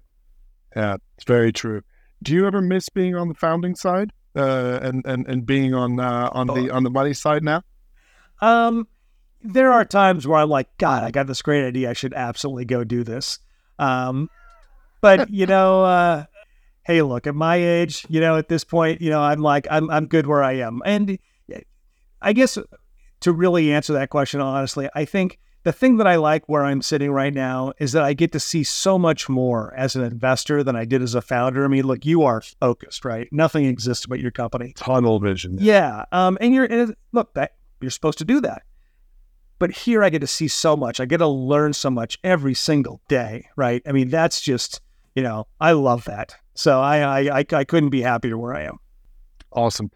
Yeah, 0.74 0.96
it's 1.16 1.24
very 1.24 1.52
true. 1.52 1.82
Do 2.22 2.34
you 2.34 2.46
ever 2.46 2.60
miss 2.60 2.88
being 2.88 3.14
on 3.14 3.28
the 3.28 3.34
founding 3.34 3.74
side 3.74 4.12
uh, 4.36 4.80
and 4.82 5.04
and 5.06 5.26
and 5.26 5.46
being 5.46 5.74
on 5.74 6.00
uh, 6.00 6.28
on 6.32 6.48
the 6.48 6.70
oh. 6.70 6.76
on 6.76 6.82
the 6.82 6.90
money 6.90 7.14
side 7.14 7.42
now? 7.42 7.62
Um, 8.40 8.86
there 9.42 9.72
are 9.72 9.84
times 9.84 10.26
where 10.26 10.38
I'm 10.38 10.48
like, 10.48 10.68
God, 10.78 11.04
I 11.04 11.10
got 11.10 11.26
this 11.26 11.42
great 11.42 11.66
idea. 11.66 11.90
I 11.90 11.94
should 11.94 12.14
absolutely 12.14 12.64
go 12.64 12.84
do 12.84 13.04
this. 13.04 13.38
Um, 13.78 14.28
but 15.00 15.30
you 15.30 15.46
know, 15.54 15.84
uh, 15.84 16.24
hey, 16.84 17.02
look, 17.02 17.26
at 17.26 17.34
my 17.34 17.56
age, 17.56 18.06
you 18.08 18.20
know, 18.20 18.36
at 18.36 18.48
this 18.48 18.64
point, 18.64 19.00
you 19.00 19.10
know, 19.10 19.20
I'm 19.20 19.40
like, 19.40 19.66
I'm 19.70 19.90
I'm 19.90 20.06
good 20.06 20.26
where 20.26 20.42
I 20.42 20.54
am. 20.54 20.82
And 20.84 21.18
I 22.20 22.32
guess 22.32 22.58
to 23.20 23.32
really 23.32 23.72
answer 23.72 23.92
that 23.94 24.10
question 24.10 24.40
honestly, 24.40 24.88
I 24.94 25.04
think 25.04 25.38
the 25.64 25.72
thing 25.72 25.98
that 25.98 26.06
I 26.06 26.16
like 26.16 26.48
where 26.48 26.64
I'm 26.64 26.82
sitting 26.82 27.10
right 27.10 27.34
now 27.34 27.72
is 27.78 27.92
that 27.92 28.04
I 28.04 28.14
get 28.14 28.32
to 28.32 28.40
see 28.40 28.62
so 28.62 28.98
much 28.98 29.28
more 29.28 29.74
as 29.74 29.96
an 29.96 30.02
investor 30.02 30.62
than 30.62 30.76
I 30.76 30.84
did 30.84 31.02
as 31.02 31.14
a 31.14 31.20
founder. 31.20 31.64
I 31.64 31.68
mean, 31.68 31.84
look, 31.84 32.06
you 32.06 32.22
are 32.22 32.40
focused, 32.40 33.04
right? 33.04 33.28
Nothing 33.32 33.64
exists 33.66 34.06
but 34.06 34.20
your 34.20 34.30
company. 34.30 34.72
Tunnel 34.76 35.18
vision. 35.20 35.58
Yeah. 35.60 36.04
Um, 36.12 36.38
and 36.40 36.54
you're 36.54 36.64
and 36.64 36.94
look 37.12 37.34
that 37.34 37.52
you're 37.80 37.90
supposed 37.90 38.18
to 38.18 38.24
do 38.24 38.40
that. 38.40 38.62
But 39.58 39.72
here 39.72 40.04
I 40.04 40.10
get 40.10 40.20
to 40.20 40.26
see 40.26 40.48
so 40.48 40.76
much. 40.76 41.00
I 41.00 41.04
get 41.04 41.18
to 41.18 41.26
learn 41.26 41.72
so 41.72 41.90
much 41.90 42.18
every 42.22 42.54
single 42.54 43.00
day, 43.08 43.48
right? 43.56 43.82
I 43.86 43.92
mean, 43.92 44.08
that's 44.08 44.40
just, 44.40 44.80
you 45.14 45.22
know, 45.22 45.46
I 45.60 45.72
love 45.72 46.04
that. 46.04 46.34
So 46.54 46.80
I 46.80 47.28
I, 47.28 47.44
I, 47.52 47.64
couldn't 47.64 47.90
be 47.90 48.02
happier 48.02 48.36
where 48.36 48.54
I 48.54 48.62
am. 48.62 48.78
Awesome. 49.52 49.90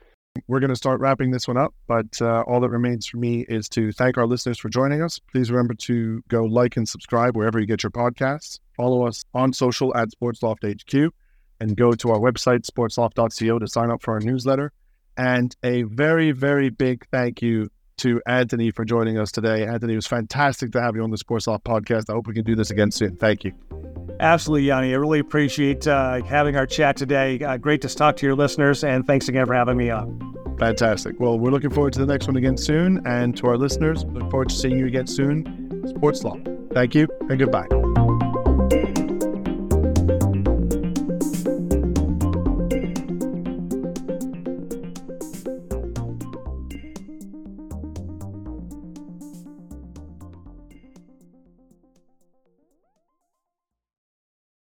We're 0.49 0.61
going 0.61 0.71
to 0.71 0.77
start 0.77 1.01
wrapping 1.01 1.31
this 1.31 1.47
one 1.47 1.59
up, 1.59 1.75
but 1.87 2.21
uh, 2.23 2.43
all 2.43 2.61
that 2.61 2.71
remains 2.71 3.07
for 3.07 3.19
me 3.19 3.45
is 3.49 3.69
to 3.71 3.93
thank 3.93 4.17
our 4.17 4.27
listeners 4.27 4.59
for 4.59 4.69
joining 4.69 5.03
us. 5.03 5.19
Please 5.19 5.51
remember 5.51 5.75
to 5.75 6.23
go 6.29 6.45
like 6.45 6.77
and 6.77 6.89
subscribe 6.89 7.37
wherever 7.37 7.61
you 7.61 7.67
get 7.67 7.83
your 7.83 7.91
podcasts. 7.91 8.59
Follow 8.77 9.07
us 9.07 9.25
on 9.35 9.53
social 9.53 9.95
at 9.97 10.09
SportsLoft 10.11 10.65
HQ 10.65 11.13
and 11.61 11.77
go 11.77 11.93
to 11.93 12.11
our 12.11 12.19
website, 12.19 12.65
sportsloft.co, 12.65 13.59
to 13.59 13.69
sign 13.69 13.91
up 13.91 14.03
for 14.03 14.15
our 14.15 14.21
newsletter. 14.21 14.73
And 15.17 15.55
a 15.63 15.83
very, 15.83 16.33
very 16.33 16.71
big 16.71 17.07
thank 17.13 17.43
you 17.43 17.69
to 18.03 18.21
Anthony 18.27 18.71
for 18.71 18.85
joining 18.85 19.19
us 19.19 19.33
today. 19.33 19.67
Anthony, 19.67 19.95
it 19.95 19.97
was 19.97 20.07
fantastic 20.07 20.73
to 20.73 20.81
have 20.81 20.97
you 20.97 21.03
on 21.03 21.11
the 21.11 21.19
Sports 21.19 21.47
Loft 21.47 21.65
podcast. 21.65 22.11
I 22.11 22.13
hope 22.13 22.27
we 22.27 22.35
can 22.35 22.45
do 22.45 22.55
this 22.55 22.71
again 22.71 22.91
soon. 22.91 23.17
Thank 23.17 23.45
you. 23.45 23.53
Absolutely, 24.21 24.67
Yanni. 24.67 24.93
I 24.93 24.97
really 24.97 25.21
appreciate 25.21 25.87
uh, 25.87 26.23
having 26.25 26.57
our 26.57 26.67
chat 26.67 26.97
today. 26.97 27.41
Uh, 27.41 27.57
great 27.57 27.81
to 27.83 27.89
talk 27.89 28.17
to 28.17 28.27
your 28.27 28.35
listeners, 28.35 28.85
and 28.85 29.07
thanks 29.07 29.29
again 29.29 29.47
for 29.47 29.55
having 29.55 29.77
me 29.77 29.91
on. 29.91 30.33
Fantastic. 30.59 31.19
Well, 31.19 31.39
we're 31.39 31.51
looking 31.51 31.71
forward 31.71 31.93
to 31.95 31.99
the 31.99 32.07
next 32.07 32.27
one 32.27 32.37
again 32.37 32.57
soon. 32.57 33.05
And 33.07 33.37
to 33.39 33.47
our 33.49 33.57
listeners, 33.57 34.05
look 34.05 34.31
forward 34.31 34.51
to 34.51 34.55
seeing 34.55 34.79
you 34.79 34.87
again 34.87 35.07
soon. 35.07 35.89
Sports 35.89 36.23
Loft. 36.23 36.49
Thank 36.73 36.95
you 36.95 37.09
and 37.29 37.39
goodbye. 37.39 39.02